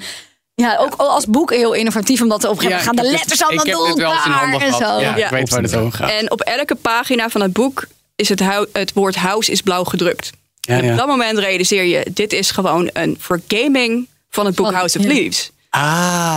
ja, 0.55 0.77
ook 0.77 0.93
als 0.95 1.25
boek 1.25 1.53
heel 1.53 1.73
innovatief, 1.73 2.21
omdat 2.21 2.43
op 2.43 2.49
een 2.51 2.57
gegeven 2.61 2.85
moment 2.85 2.99
gaan 2.99 3.05
de 3.11 3.17
letters 3.17 3.43
allemaal 3.43 3.65
door 3.65 3.87
elkaar 3.87 4.53
en 4.61 4.73
zo. 4.73 4.99
Ja, 4.99 5.15
ik 5.15 5.27
weet 5.29 5.49
waar 5.49 5.61
het 5.61 5.75
over 5.75 5.93
gaat. 5.97 6.09
En 6.11 6.31
op 6.31 6.41
elke 6.41 6.75
pagina 6.75 7.29
van 7.29 7.41
het 7.41 7.53
boek 7.53 7.87
is 8.15 8.29
het, 8.29 8.41
het 8.71 8.93
woord 8.93 9.15
house 9.15 9.51
is 9.51 9.61
blauw 9.61 9.83
gedrukt. 9.83 10.29
Ja, 10.61 10.77
en 10.77 10.85
ja. 10.85 10.91
op 10.91 10.97
dat 10.97 11.07
moment 11.07 11.37
realiseer 11.37 11.83
je, 11.83 12.05
dit 12.11 12.33
is 12.33 12.51
gewoon 12.51 12.89
een 12.93 13.17
vergaming 13.19 14.07
van 14.29 14.45
het 14.45 14.55
boek 14.55 14.65
Van- 14.65 14.75
House 14.75 14.97
of 14.99 15.03
ja. 15.05 15.13
Leaves. 15.13 15.51
Ah, 15.69 16.34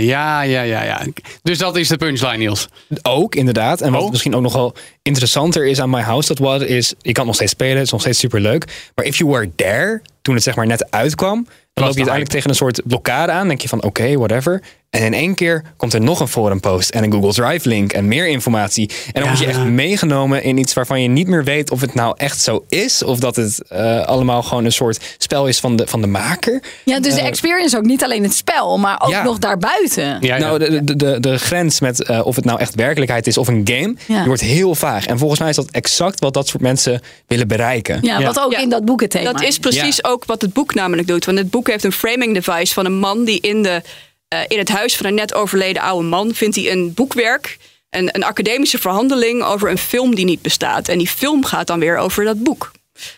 ja, 0.00 0.42
ja, 0.42 0.62
ja, 0.62 0.82
ja. 0.84 1.06
Dus 1.42 1.58
dat 1.58 1.76
is 1.76 1.88
de 1.88 1.96
punchline, 1.96 2.36
Niels. 2.36 2.68
Ook, 3.02 3.34
inderdaad. 3.34 3.80
En 3.80 3.92
wat 3.92 4.02
Oh. 4.02 4.10
misschien 4.10 4.34
ook 4.34 4.42
nog 4.42 4.52
wel 4.52 4.74
interessanter 5.02 5.66
is 5.66 5.80
aan 5.80 5.90
My 5.90 6.00
House 6.00 6.28
That 6.28 6.38
Was, 6.38 6.62
is 6.62 6.94
je 6.98 7.12
kan 7.12 7.26
nog 7.26 7.34
steeds 7.34 7.50
spelen, 7.52 7.76
het 7.76 7.84
is 7.86 7.92
nog 7.92 8.00
steeds 8.00 8.18
super 8.18 8.40
leuk. 8.40 8.90
Maar 8.94 9.04
if 9.04 9.16
you 9.16 9.30
were 9.30 9.50
there, 9.56 10.02
toen 10.22 10.34
het 10.34 10.42
zeg 10.42 10.56
maar 10.56 10.66
net 10.66 10.90
uitkwam, 10.90 11.46
dan 11.80 11.88
loop 11.88 11.98
je 11.98 12.04
de 12.04 12.10
uiteindelijk 12.10 12.30
tegen 12.30 12.50
een 12.50 12.56
soort 12.56 12.80
blokkade 12.84 13.32
aan. 13.32 13.48
denk 13.48 13.60
je 13.60 13.68
van 13.68 13.82
oké, 13.82 14.16
whatever. 14.16 14.62
En 14.90 15.02
in 15.04 15.14
één 15.14 15.34
keer 15.34 15.62
komt 15.76 15.92
er 15.94 16.00
nog 16.00 16.20
een 16.20 16.28
forum 16.28 16.60
post 16.60 16.90
en 16.90 17.04
een 17.04 17.12
Google 17.12 17.32
Drive 17.32 17.68
link 17.68 17.92
en 17.92 18.08
meer 18.08 18.28
informatie. 18.28 18.90
En 19.06 19.12
dan 19.12 19.22
Ja. 19.22 19.28
word 19.28 19.38
je 19.40 19.46
echt 19.46 19.64
meegenomen 19.64 20.42
in 20.42 20.56
iets 20.58 20.72
waarvan 20.72 21.02
je 21.02 21.08
niet 21.08 21.26
meer 21.26 21.44
weet 21.44 21.70
of 21.70 21.80
het 21.80 21.94
nou 21.94 22.14
echt 22.16 22.40
zo 22.40 22.64
is. 22.68 23.02
Of 23.02 23.18
dat 23.18 23.36
het 23.36 23.62
eh, 23.68 24.02
allemaal 24.04 24.42
gewoon 24.42 24.64
een 24.64 24.72
soort 24.72 25.14
spel 25.18 25.46
is 25.46 25.60
van 25.60 25.76
de, 25.76 25.86
van 25.86 26.00
de 26.00 26.06
maker. 26.06 26.62
Ja, 26.84 27.00
dus 27.00 27.14
de 27.14 27.20
experience 27.20 27.76
ook 27.76 27.84
niet 27.84 28.04
alleen 28.04 28.22
het 28.22 28.34
spel, 28.34 28.78
maar 28.78 29.00
ook 29.02 29.10
Ja. 29.10 29.22
nog 29.22 29.38
daarbuiten. 29.38 30.04
Ja, 30.04 30.18
ja. 30.20 30.38
Nou, 30.38 30.58
de, 30.58 30.84
de, 30.84 30.96
de, 30.96 31.20
de 31.20 31.38
grens 31.38 31.80
met 31.80 32.02
eh, 32.04 32.26
of 32.26 32.36
het 32.36 32.44
nou 32.44 32.60
echt 32.60 32.74
werkelijkheid 32.74 33.26
is 33.26 33.38
of 33.38 33.48
een 33.48 33.62
game, 33.64 33.94
Ja. 34.06 34.16
die 34.16 34.26
wordt 34.26 34.40
heel 34.42 34.74
vaag. 34.74 35.06
En 35.06 35.18
volgens 35.18 35.40
mij 35.40 35.48
is 35.48 35.56
dat 35.56 35.70
exact 35.70 36.20
wat 36.20 36.34
dat 36.34 36.48
soort 36.48 36.62
mensen 36.62 37.00
willen 37.26 37.48
bereiken. 37.48 37.98
Ja, 38.02 38.18
Ja. 38.18 38.26
wat 38.26 38.40
ook 38.40 38.52
Ja. 38.52 38.58
in 38.58 38.68
dat 38.68 38.84
boek 38.84 39.00
het 39.00 39.10
thema 39.10 39.32
Dat 39.32 39.42
is 39.42 39.58
precies 39.58 40.04
ook 40.04 40.24
wat 40.24 40.42
het 40.42 40.52
boek 40.52 40.74
namelijk 40.74 41.08
doet. 41.08 41.24
Want 41.24 41.38
het 41.38 41.50
boek 41.50 41.68
heeft 41.70 41.84
een 41.84 41.92
framing 41.92 42.34
device 42.34 42.72
van 42.74 42.84
een 42.86 42.98
man 42.98 43.24
die 43.24 43.40
in, 43.40 43.62
de, 43.62 43.82
eh, 44.28 44.40
in 44.48 44.58
het 44.58 44.68
huis 44.68 44.96
van 44.96 45.06
een 45.06 45.14
net 45.14 45.34
overleden 45.34 45.82
oude 45.82 46.08
man 46.08 46.34
vindt 46.34 46.56
hij 46.56 46.70
een 46.70 46.94
boekwerk. 46.94 47.56
Een, 47.90 48.08
een 48.12 48.24
academische 48.24 48.78
verhandeling 48.78 49.42
over 49.42 49.70
een 49.70 49.78
film 49.78 50.14
die 50.14 50.24
niet 50.24 50.42
bestaat. 50.42 50.88
En 50.88 50.98
die 50.98 51.08
film 51.08 51.44
gaat 51.44 51.66
dan 51.66 51.80
weer 51.80 51.96
over 51.96 52.24
dat 52.24 52.42
boek. 52.42 52.70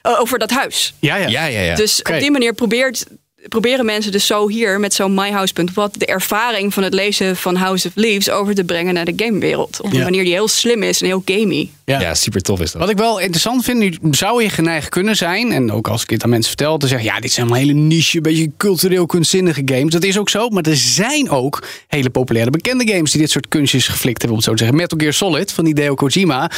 eh, 0.02 0.20
over 0.20 0.38
dat 0.38 0.50
huis. 0.50 0.94
Ja, 0.98 1.16
ja. 1.16 1.28
Ja, 1.28 1.44
ja, 1.44 1.60
ja. 1.60 1.74
Dus 1.74 2.02
op 2.02 2.18
die 2.18 2.30
manier 2.30 2.52
probeert, 2.54 3.06
proberen 3.48 3.84
mensen 3.84 4.12
dus 4.12 4.26
zo 4.26 4.48
hier 4.48 4.80
met 4.80 4.94
zo'n 4.94 5.14
myhouse.wat 5.14 5.94
de 5.98 6.06
ervaring 6.06 6.74
van 6.74 6.82
het 6.82 6.94
lezen 6.94 7.36
van 7.36 7.56
House 7.56 7.88
of 7.88 7.92
Leaves 7.94 8.30
over 8.30 8.54
te 8.54 8.64
brengen 8.64 8.94
naar 8.94 9.04
de 9.04 9.12
gamewereld. 9.16 9.80
Op 9.80 9.90
een 9.92 9.98
Ja. 9.98 10.02
manier 10.04 10.24
die 10.24 10.32
heel 10.32 10.48
slim 10.48 10.82
is 10.82 11.00
en 11.00 11.06
heel 11.06 11.22
gamey. 11.24 11.70
Ja. 11.84 12.00
ja, 12.00 12.14
super 12.14 12.40
tof 12.42 12.60
is 12.60 12.72
dat. 12.72 12.80
Wat 12.80 12.90
ik 12.90 12.96
wel 12.96 13.18
interessant 13.20 13.64
vind, 13.64 13.78
nu 13.78 14.14
zou 14.14 14.42
je 14.42 14.48
geneigd 14.50 14.88
kunnen 14.88 15.16
zijn, 15.16 15.52
en 15.52 15.72
ook 15.72 15.88
als 15.88 16.02
ik 16.02 16.08
dit 16.08 16.22
aan 16.24 16.30
mensen 16.30 16.48
vertel, 16.48 16.78
te 16.78 16.86
zeggen: 16.86 17.06
ja, 17.06 17.20
dit 17.20 17.32
zijn 17.32 17.46
allemaal 17.46 17.64
hele 17.66 17.78
niche, 17.78 18.20
beetje 18.20 18.50
cultureel 18.56 19.06
kunstzinnige 19.06 19.62
games. 19.64 19.92
Dat 19.92 20.04
is 20.04 20.18
ook 20.18 20.30
zo, 20.30 20.48
maar 20.48 20.62
er 20.62 20.76
zijn 20.76 21.30
ook 21.30 21.62
hele 21.88 22.10
populaire, 22.10 22.50
bekende 22.50 22.88
games 22.92 23.10
die 23.10 23.20
dit 23.20 23.30
soort 23.30 23.48
kunstjes 23.48 23.88
geflikt 23.88 24.22
hebben, 24.22 24.30
om 24.30 24.36
het 24.36 24.44
zo 24.44 24.50
te 24.52 24.58
zeggen. 24.58 24.76
Metal 24.76 24.98
Gear 24.98 25.12
Solid 25.12 25.52
van 25.52 25.66
Hideo 25.66 25.94
Kojima. 25.94 26.50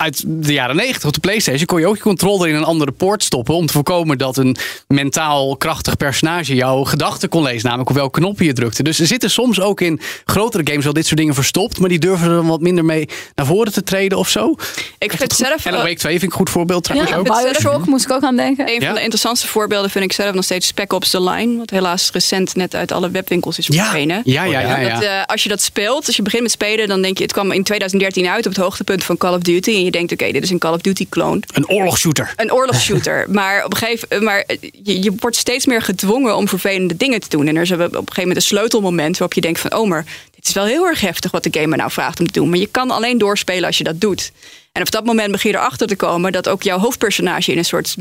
Uit 0.00 0.22
de 0.26 0.52
jaren 0.52 0.76
90 0.76 1.04
op 1.04 1.12
de 1.12 1.20
PlayStation 1.20 1.66
kon 1.66 1.80
je 1.80 1.86
ook 1.86 1.96
je 1.96 2.02
controller 2.02 2.48
in 2.48 2.54
een 2.54 2.64
andere 2.64 2.90
poort 2.92 3.22
stoppen. 3.24 3.54
om 3.54 3.66
te 3.66 3.72
voorkomen 3.72 4.18
dat 4.18 4.36
een 4.36 4.56
mentaal 4.88 5.56
krachtig 5.56 5.96
personage 5.96 6.54
jouw 6.54 6.84
gedachten 6.84 7.28
kon 7.28 7.42
lezen. 7.42 7.64
Namelijk 7.64 7.90
op 7.90 7.96
welke 7.96 8.20
knop 8.20 8.40
je 8.40 8.52
drukte. 8.52 8.82
Dus 8.82 9.00
er 9.00 9.06
zitten 9.06 9.30
soms 9.30 9.60
ook 9.60 9.80
in 9.80 10.00
grotere 10.24 10.66
games 10.66 10.84
wel 10.84 10.92
dit 10.92 11.06
soort 11.06 11.16
dingen 11.18 11.34
verstopt. 11.34 11.78
maar 11.78 11.88
die 11.88 11.98
durven 11.98 12.28
er 12.28 12.34
dan 12.34 12.46
wat 12.46 12.60
minder 12.60 12.84
mee 12.84 13.08
naar 13.34 13.46
voren 13.46 13.72
te 13.72 13.82
treden 13.82 14.18
of 14.18 14.28
zo. 14.28 14.54
Ik 14.98 15.12
vind 15.12 15.32
zelf 15.32 15.66
Alan 15.66 15.80
Wake 15.82 15.94
2 15.94 16.10
vind 16.12 16.22
ik 16.22 16.30
een 16.30 16.36
goed 16.36 16.50
voorbeeld 16.50 16.84
trouwens 16.84 17.10
Ja, 17.12 17.16
ook. 17.18 17.24
Bioshock 17.24 17.86
moest 17.86 18.04
ik 18.04 18.12
ook 18.12 18.22
aan 18.22 18.36
denken. 18.36 18.66
Een 18.68 18.80
Ja. 18.80 18.86
van 18.86 18.94
de 18.94 19.00
interessantste 19.00 19.48
voorbeelden 19.48 19.90
vind 19.90 20.04
ik 20.04 20.12
zelf 20.12 20.34
nog 20.34 20.44
steeds 20.44 20.66
Spec 20.66 20.92
Ops 20.92 21.10
The 21.10 21.22
Line. 21.22 21.56
Wat 21.58 21.70
helaas 21.70 22.10
recent 22.12 22.54
net 22.56 22.74
uit 22.74 22.92
alle 22.92 23.10
webwinkels 23.10 23.58
is 23.58 23.66
Ja, 23.66 23.82
verdwenen. 23.82 24.20
ja, 24.24 24.44
ja, 24.44 24.60
ja. 24.60 24.78
ja. 24.78 24.92
Dat, 24.94 25.02
eh, 25.02 25.22
als 25.26 25.42
je 25.42 25.48
dat 25.48 25.62
speelt, 25.62 26.06
als 26.06 26.16
je 26.16 26.22
begint 26.22 26.42
met 26.42 26.50
spelen, 26.50 26.88
dan 26.88 27.02
denk 27.02 27.16
je, 27.16 27.22
het 27.22 27.32
kwam 27.32 27.52
in 27.52 27.62
2013 27.62 28.26
uit 28.26 28.46
op 28.46 28.52
het 28.52 28.60
hoogtepunt 28.62 29.04
van 29.04 29.16
Call 29.16 29.34
of 29.34 29.40
Duty. 29.42 29.70
En 29.70 29.84
je 29.84 29.89
denkt, 29.90 30.12
oké, 30.12 30.32
dit 30.32 30.42
is 30.42 30.50
een 30.50 30.58
Call 30.58 30.72
of 30.72 30.80
Duty 30.80 31.06
clone. 31.08 31.40
Een 31.54 31.68
oorlogsshooter. 31.68 32.32
Een 32.36 32.52
oorlogsshooter. 32.52 33.26
maar 33.40 33.64
op 33.64 33.72
een 33.72 33.78
gegeven 33.78 34.24
maar 34.24 34.44
je, 34.82 35.02
je 35.02 35.12
wordt 35.16 35.36
steeds 35.36 35.66
meer 35.66 35.82
gedwongen 35.82 36.36
om 36.36 36.48
vervelende 36.48 36.96
dingen 36.96 37.20
te 37.20 37.28
doen. 37.28 37.46
En 37.46 37.56
er 37.56 37.62
is 37.62 37.70
op 37.70 37.78
een 37.78 37.90
gegeven 37.90 38.14
moment 38.16 38.36
een 38.36 38.42
sleutelmoment 38.42 39.18
waarop 39.18 39.34
je 39.34 39.40
denkt 39.40 39.60
van, 39.60 39.74
oh, 39.74 39.88
maar 39.88 40.04
dit 40.34 40.48
is 40.48 40.54
wel 40.54 40.64
heel 40.64 40.86
erg 40.86 41.00
heftig 41.00 41.30
wat 41.30 41.42
de 41.42 41.60
gamer 41.60 41.78
nou 41.78 41.90
vraagt 41.90 42.20
om 42.20 42.26
te 42.26 42.32
doen. 42.32 42.48
Maar 42.48 42.58
je 42.58 42.66
kan 42.66 42.90
alleen 42.90 43.18
doorspelen 43.18 43.64
als 43.64 43.78
je 43.78 43.84
dat 43.84 44.00
doet. 44.00 44.32
En 44.72 44.82
op 44.82 44.90
dat 44.90 45.04
moment 45.04 45.32
begin 45.32 45.50
je 45.50 45.56
erachter 45.56 45.86
te 45.86 45.96
komen 45.96 46.32
dat 46.32 46.48
ook 46.48 46.62
jouw 46.62 46.78
hoofdpersonage 46.78 47.52
in 47.52 47.58
een 47.58 47.64
soort 47.64 47.96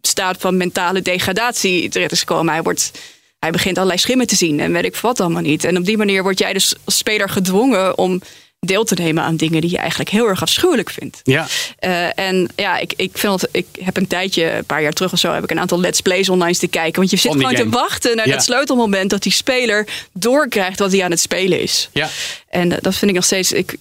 staat 0.00 0.36
van 0.40 0.56
mentale 0.56 1.02
degradatie 1.02 1.88
terecht 1.88 2.12
is 2.12 2.18
gekomen. 2.18 2.52
Hij 2.52 2.62
wordt 2.62 2.90
hij 3.38 3.50
begint 3.50 3.76
allerlei 3.76 4.00
schimmen 4.00 4.26
te 4.26 4.36
zien 4.36 4.60
en 4.60 4.72
weet 4.72 4.84
ik 4.84 4.96
wat 4.96 5.20
allemaal 5.20 5.42
niet. 5.42 5.64
En 5.64 5.76
op 5.76 5.84
die 5.84 5.96
manier 5.96 6.22
word 6.22 6.38
jij 6.38 6.52
dus 6.52 6.74
als 6.84 6.96
speler 6.96 7.28
gedwongen 7.28 7.98
om 7.98 8.20
deel 8.58 8.84
te 8.84 8.94
nemen 8.94 9.22
aan 9.22 9.36
dingen 9.36 9.60
die 9.60 9.70
je 9.70 9.78
eigenlijk 9.78 10.10
heel 10.10 10.28
erg 10.28 10.42
afschuwelijk 10.42 10.90
vindt. 10.90 11.20
Ja. 11.22 11.46
Eh, 11.78 12.18
en 12.18 12.48
ja, 12.56 12.78
ik, 12.78 12.92
ik, 12.96 13.18
vind 13.18 13.40
het, 13.40 13.48
ik 13.52 13.66
heb 13.80 13.96
een 13.96 14.06
tijdje, 14.06 14.50
een 14.50 14.64
paar 14.64 14.82
jaar 14.82 14.92
terug 14.92 15.12
of 15.12 15.18
zo, 15.18 15.32
heb 15.32 15.44
ik 15.44 15.50
een 15.50 15.60
aantal 15.60 15.80
let's 15.80 16.00
plays 16.00 16.28
online 16.28 16.56
te 16.58 16.68
kijken. 16.68 16.98
Want 16.98 17.10
je 17.10 17.16
zit 17.16 17.32
gewoon 17.32 17.54
te 17.54 17.68
wachten 17.68 18.16
naar 18.16 18.26
Ja. 18.26 18.32
dat 18.32 18.44
sleutelmoment 18.44 19.10
dat 19.10 19.22
die 19.22 19.32
speler 19.32 19.86
doorkrijgt 20.12 20.78
wat 20.78 20.92
hij 20.92 21.04
aan 21.04 21.10
het 21.10 21.20
spelen 21.20 21.60
is. 21.60 21.88
Ja. 21.92 22.08
En 22.48 22.72
eh, 22.72 22.78
dat 22.80 22.94
vind 22.94 23.10
ik 23.10 23.16
nog 23.16 23.24
steeds 23.24 23.52
ik, 23.52 23.76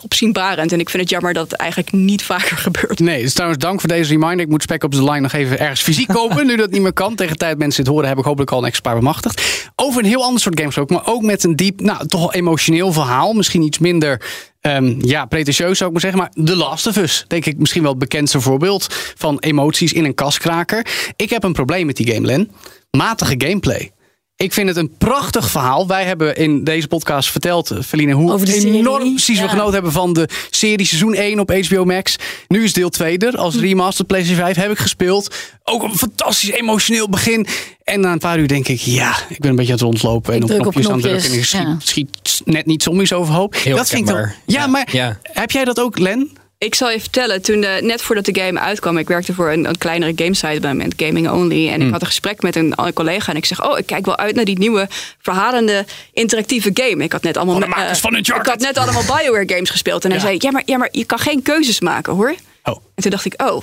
opzienbarend. 0.00 0.72
En 0.72 0.80
ik 0.80 0.90
vind 0.90 1.02
het 1.02 1.12
jammer 1.12 1.32
dat 1.34 1.50
het 1.50 1.60
eigenlijk 1.60 1.92
niet 1.92 2.22
vaker 2.22 2.56
gebeurt. 2.66 2.98
Nee, 2.98 3.22
dus 3.22 3.32
trouwens 3.32 3.62
dank 3.62 3.80
voor 3.80 3.88
deze 3.88 4.10
reminder. 4.10 4.40
Ik 4.40 4.48
moet 4.48 4.62
Spec 4.62 4.84
op 4.84 4.92
de 4.92 5.04
Line 5.04 5.20
nog 5.20 5.32
even 5.32 5.58
ergens 5.58 5.82
fysiek 5.82 6.08
kopen. 6.08 6.46
nu 6.46 6.56
dat 6.56 6.70
niet 6.70 6.82
meer 6.82 6.92
kan. 6.92 7.14
Tegen 7.14 7.32
de 7.32 7.38
tijd 7.38 7.58
mensen 7.58 7.84
dit 7.84 7.92
horen, 7.92 8.08
heb 8.08 8.18
ik 8.18 8.24
hopelijk 8.24 8.50
al 8.50 8.58
een 8.58 8.64
extra 8.64 8.94
bemachtigd. 8.94 9.70
Over 9.76 10.02
een 10.02 10.08
heel 10.08 10.24
ander 10.24 10.40
soort 10.40 10.60
games 10.60 10.78
ook. 10.78 10.90
Maar 10.90 11.06
ook 11.06 11.22
met 11.22 11.44
een 11.44 11.56
diep, 11.56 11.80
nou 11.80 12.06
toch 12.06 12.20
wel 12.20 12.32
emotioneel 12.32 12.92
verhaal. 12.92 13.32
Misschien 13.32 13.62
iets 13.62 13.78
minder, 13.78 14.22
ehm, 14.60 14.94
ja, 14.98 15.24
pretentieus 15.24 15.78
zou 15.78 15.90
ik 15.90 16.02
maar 16.02 16.12
zeggen. 16.12 16.20
Maar 16.20 16.44
The 16.44 16.56
Last 16.56 16.86
of 16.86 16.96
Us. 16.96 17.24
Denk 17.26 17.46
ik 17.46 17.58
misschien 17.58 17.82
wel 17.82 17.90
het 17.90 18.00
bekendste 18.00 18.40
voorbeeld 18.40 18.86
van 19.16 19.38
emoties 19.38 19.92
in 19.92 20.04
een 20.04 20.14
kaskraker. 20.14 20.86
Ik 21.16 21.30
heb 21.30 21.42
een 21.42 21.52
probleem 21.52 21.86
met 21.86 21.96
die 21.96 22.12
game, 22.12 22.26
Len. 22.26 22.50
Matige 22.90 23.34
gameplay. 23.38 23.90
Ik 24.40 24.52
vind 24.52 24.68
het 24.68 24.76
een 24.76 24.90
prachtig 24.98 25.50
verhaal. 25.50 25.86
Wij 25.86 26.04
hebben 26.04 26.36
in 26.36 26.64
deze 26.64 26.88
podcast 26.88 27.30
verteld, 27.30 27.70
eh, 27.70 27.78
Feline, 27.82 28.12
hoe 28.12 28.32
Over 28.32 28.46
de 28.46 28.52
serie. 28.52 28.74
enorm 28.78 29.12
precies 29.14 29.40
we 29.40 29.48
genoten 29.48 29.72
hebben 29.72 29.92
van 29.92 30.12
de 30.12 30.28
serie 30.50 30.86
seizoen 30.86 31.14
1 31.14 31.38
op 31.38 31.50
HBO 31.68 31.84
Max. 31.84 32.16
Nu 32.48 32.64
is 32.64 32.72
deel 32.72 32.88
2 32.88 33.18
er. 33.18 33.36
Als 33.36 33.56
remastered 33.56 34.06
PlayStation 34.06 34.44
5 34.44 34.56
heb 34.56 34.70
ik 34.70 34.78
gespeeld. 34.78 35.34
Ook 35.64 35.82
een 35.82 35.96
fantastisch 35.98 36.50
emotioneel 36.50 37.08
begin. 37.08 37.46
En 37.84 38.00
na 38.00 38.12
een 38.12 38.18
paar 38.18 38.38
uur 38.38 38.48
denk 38.48 38.68
ik, 38.68 38.80
ja, 38.80 39.14
ik 39.28 39.38
ben 39.40 39.50
een 39.50 39.56
beetje 39.56 39.72
aan 39.72 39.78
het 39.78 39.86
rondlopen. 39.86 40.32
En 40.32 40.36
Ik 40.38 40.42
op 40.42 40.48
druk 40.48 40.66
op 40.66 40.72
knopjes 40.72 40.92
aan 40.92 40.98
het 41.00 41.02
drukken. 41.02 41.30
En 41.32 41.38
ik 41.38 41.46
knopjes, 41.48 41.80
schiet, 41.88 42.12
ja. 42.14 42.22
schiet 42.26 42.42
net 42.54 42.66
niet 42.66 42.82
zombies 42.82 43.12
overhoop. 43.12 43.54
Heel 43.54 43.76
dat 43.76 43.88
vind 43.88 44.00
ik 44.08 44.14
dan, 44.14 44.16
ja, 44.20 44.32
Ja. 44.46 44.66
maar 44.66 44.88
Ja. 44.92 45.18
heb 45.22 45.50
jij 45.50 45.64
dat 45.64 45.80
ook, 45.80 45.98
Len? 45.98 46.30
Ik 46.64 46.74
zal 46.74 46.90
je 46.90 47.00
vertellen, 47.00 47.42
toen 47.42 47.60
de, 47.60 47.78
net 47.82 48.02
voordat 48.02 48.24
de 48.24 48.40
game 48.40 48.60
uitkwam, 48.60 48.98
ik 48.98 49.08
werkte 49.08 49.34
voor 49.34 49.50
een, 49.50 49.64
een 49.64 49.78
kleinere 49.78 50.12
gamesite 50.16 50.60
bij 50.60 50.70
moment, 50.70 50.94
Gaming 50.96 51.30
Only. 51.30 51.68
En 51.68 51.82
ik 51.82 51.90
had 51.90 52.00
een 52.00 52.06
gesprek 52.06 52.42
met 52.42 52.56
een 52.56 52.74
collega 52.94 53.30
en 53.30 53.36
ik 53.36 53.44
zeg, 53.44 53.64
oh, 53.64 53.78
ik 53.78 53.86
kijk 53.86 54.06
wel 54.06 54.16
uit 54.16 54.34
naar 54.34 54.44
die 54.44 54.58
nieuwe 54.58 54.88
verhalende 55.18 55.84
interactieve 56.12 56.70
game. 56.74 57.04
Ik 57.04 57.12
had 57.12 57.22
net 57.22 57.36
allemaal, 57.36 57.62
eh, 57.62 57.94
van 57.94 58.16
ik 58.16 58.26
had 58.26 58.58
net 58.58 58.78
allemaal 58.78 59.02
Bioware 59.02 59.48
games 59.48 59.70
gespeeld. 59.70 60.04
En 60.04 60.10
hij 60.10 60.20
zei, 60.20 60.36
ja 60.38 60.50
maar, 60.50 60.62
ja, 60.64 60.76
maar 60.78 60.88
je 60.92 61.04
kan 61.04 61.18
geen 61.18 61.42
keuzes 61.42 61.80
maken 61.80 62.12
hoor. 62.12 62.34
Oh, 62.64 62.76
En 62.94 63.02
toen 63.02 63.10
dacht 63.10 63.24
ik, 63.24 63.32
oh, 63.42 63.46
dat 63.48 63.62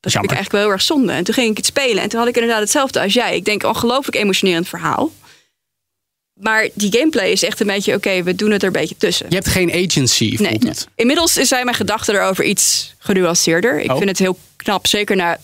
vind 0.00 0.12
Jammer. 0.12 0.30
ik 0.30 0.36
eigenlijk 0.36 0.50
wel 0.50 0.60
heel 0.60 0.70
erg 0.70 0.82
zonde. 0.82 1.12
En 1.12 1.24
toen 1.24 1.34
ging 1.34 1.50
ik 1.50 1.56
het 1.56 1.66
spelen 1.66 2.02
en 2.02 2.08
toen 2.08 2.18
had 2.18 2.28
ik 2.28 2.34
inderdaad 2.34 2.60
hetzelfde 2.60 3.00
als 3.00 3.12
jij. 3.12 3.36
Ik 3.36 3.44
denk, 3.44 3.62
ongelooflijk 3.64 4.16
emotionerend 4.16 4.68
verhaal. 4.68 5.10
Maar 6.40 6.68
die 6.74 6.92
gameplay 6.92 7.30
is 7.30 7.42
echt 7.42 7.60
een 7.60 7.66
beetje, 7.66 7.94
oké, 7.94 8.22
we 8.22 8.34
doen 8.34 8.50
het 8.50 8.60
er 8.62 8.66
een 8.66 8.72
beetje 8.72 8.96
tussen. 8.98 9.26
je 9.28 9.34
hebt 9.34 9.48
geen 9.48 9.72
agency, 9.72 10.36
voelt 10.36 10.62
Nee. 10.62 10.70
het. 10.70 10.86
Inmiddels 10.94 11.32
zijn 11.32 11.64
mijn 11.64 11.76
gedachten 11.76 12.14
erover 12.14 12.44
iets 12.44 12.94
genuanceerder. 12.98 13.80
Ik 13.80 13.90
Oh. 13.90 13.96
vind 13.96 14.08
het 14.08 14.18
heel 14.18 14.38
knap, 14.56 14.86
zeker 14.86 15.16
na 15.16 15.38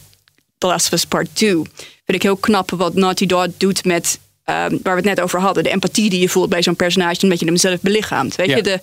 The 0.58 0.66
Last 0.66 0.86
of 0.86 0.92
Us 0.92 1.04
Part 1.04 1.28
2. 1.32 1.48
Vind 1.54 1.66
ik 2.06 2.22
heel 2.22 2.36
knap 2.36 2.70
wat 2.70 2.94
Naughty 2.94 3.26
Dog 3.26 3.46
doet 3.56 3.84
met, 3.84 4.18
ehm, 4.44 4.70
waar 4.82 4.94
we 4.96 5.00
het 5.00 5.04
net 5.04 5.20
over 5.20 5.40
hadden. 5.40 5.62
De 5.62 5.70
empathie 5.70 6.10
die 6.10 6.20
je 6.20 6.28
voelt 6.28 6.48
bij 6.48 6.62
zo'n 6.62 6.76
personage, 6.76 7.22
omdat 7.22 7.40
je 7.40 7.46
hem 7.46 7.56
zelf 7.56 7.80
belichaamt. 7.80 8.34
Weet 8.36 8.48
Ja. 8.48 8.56
je, 8.56 8.62
de 8.62 8.78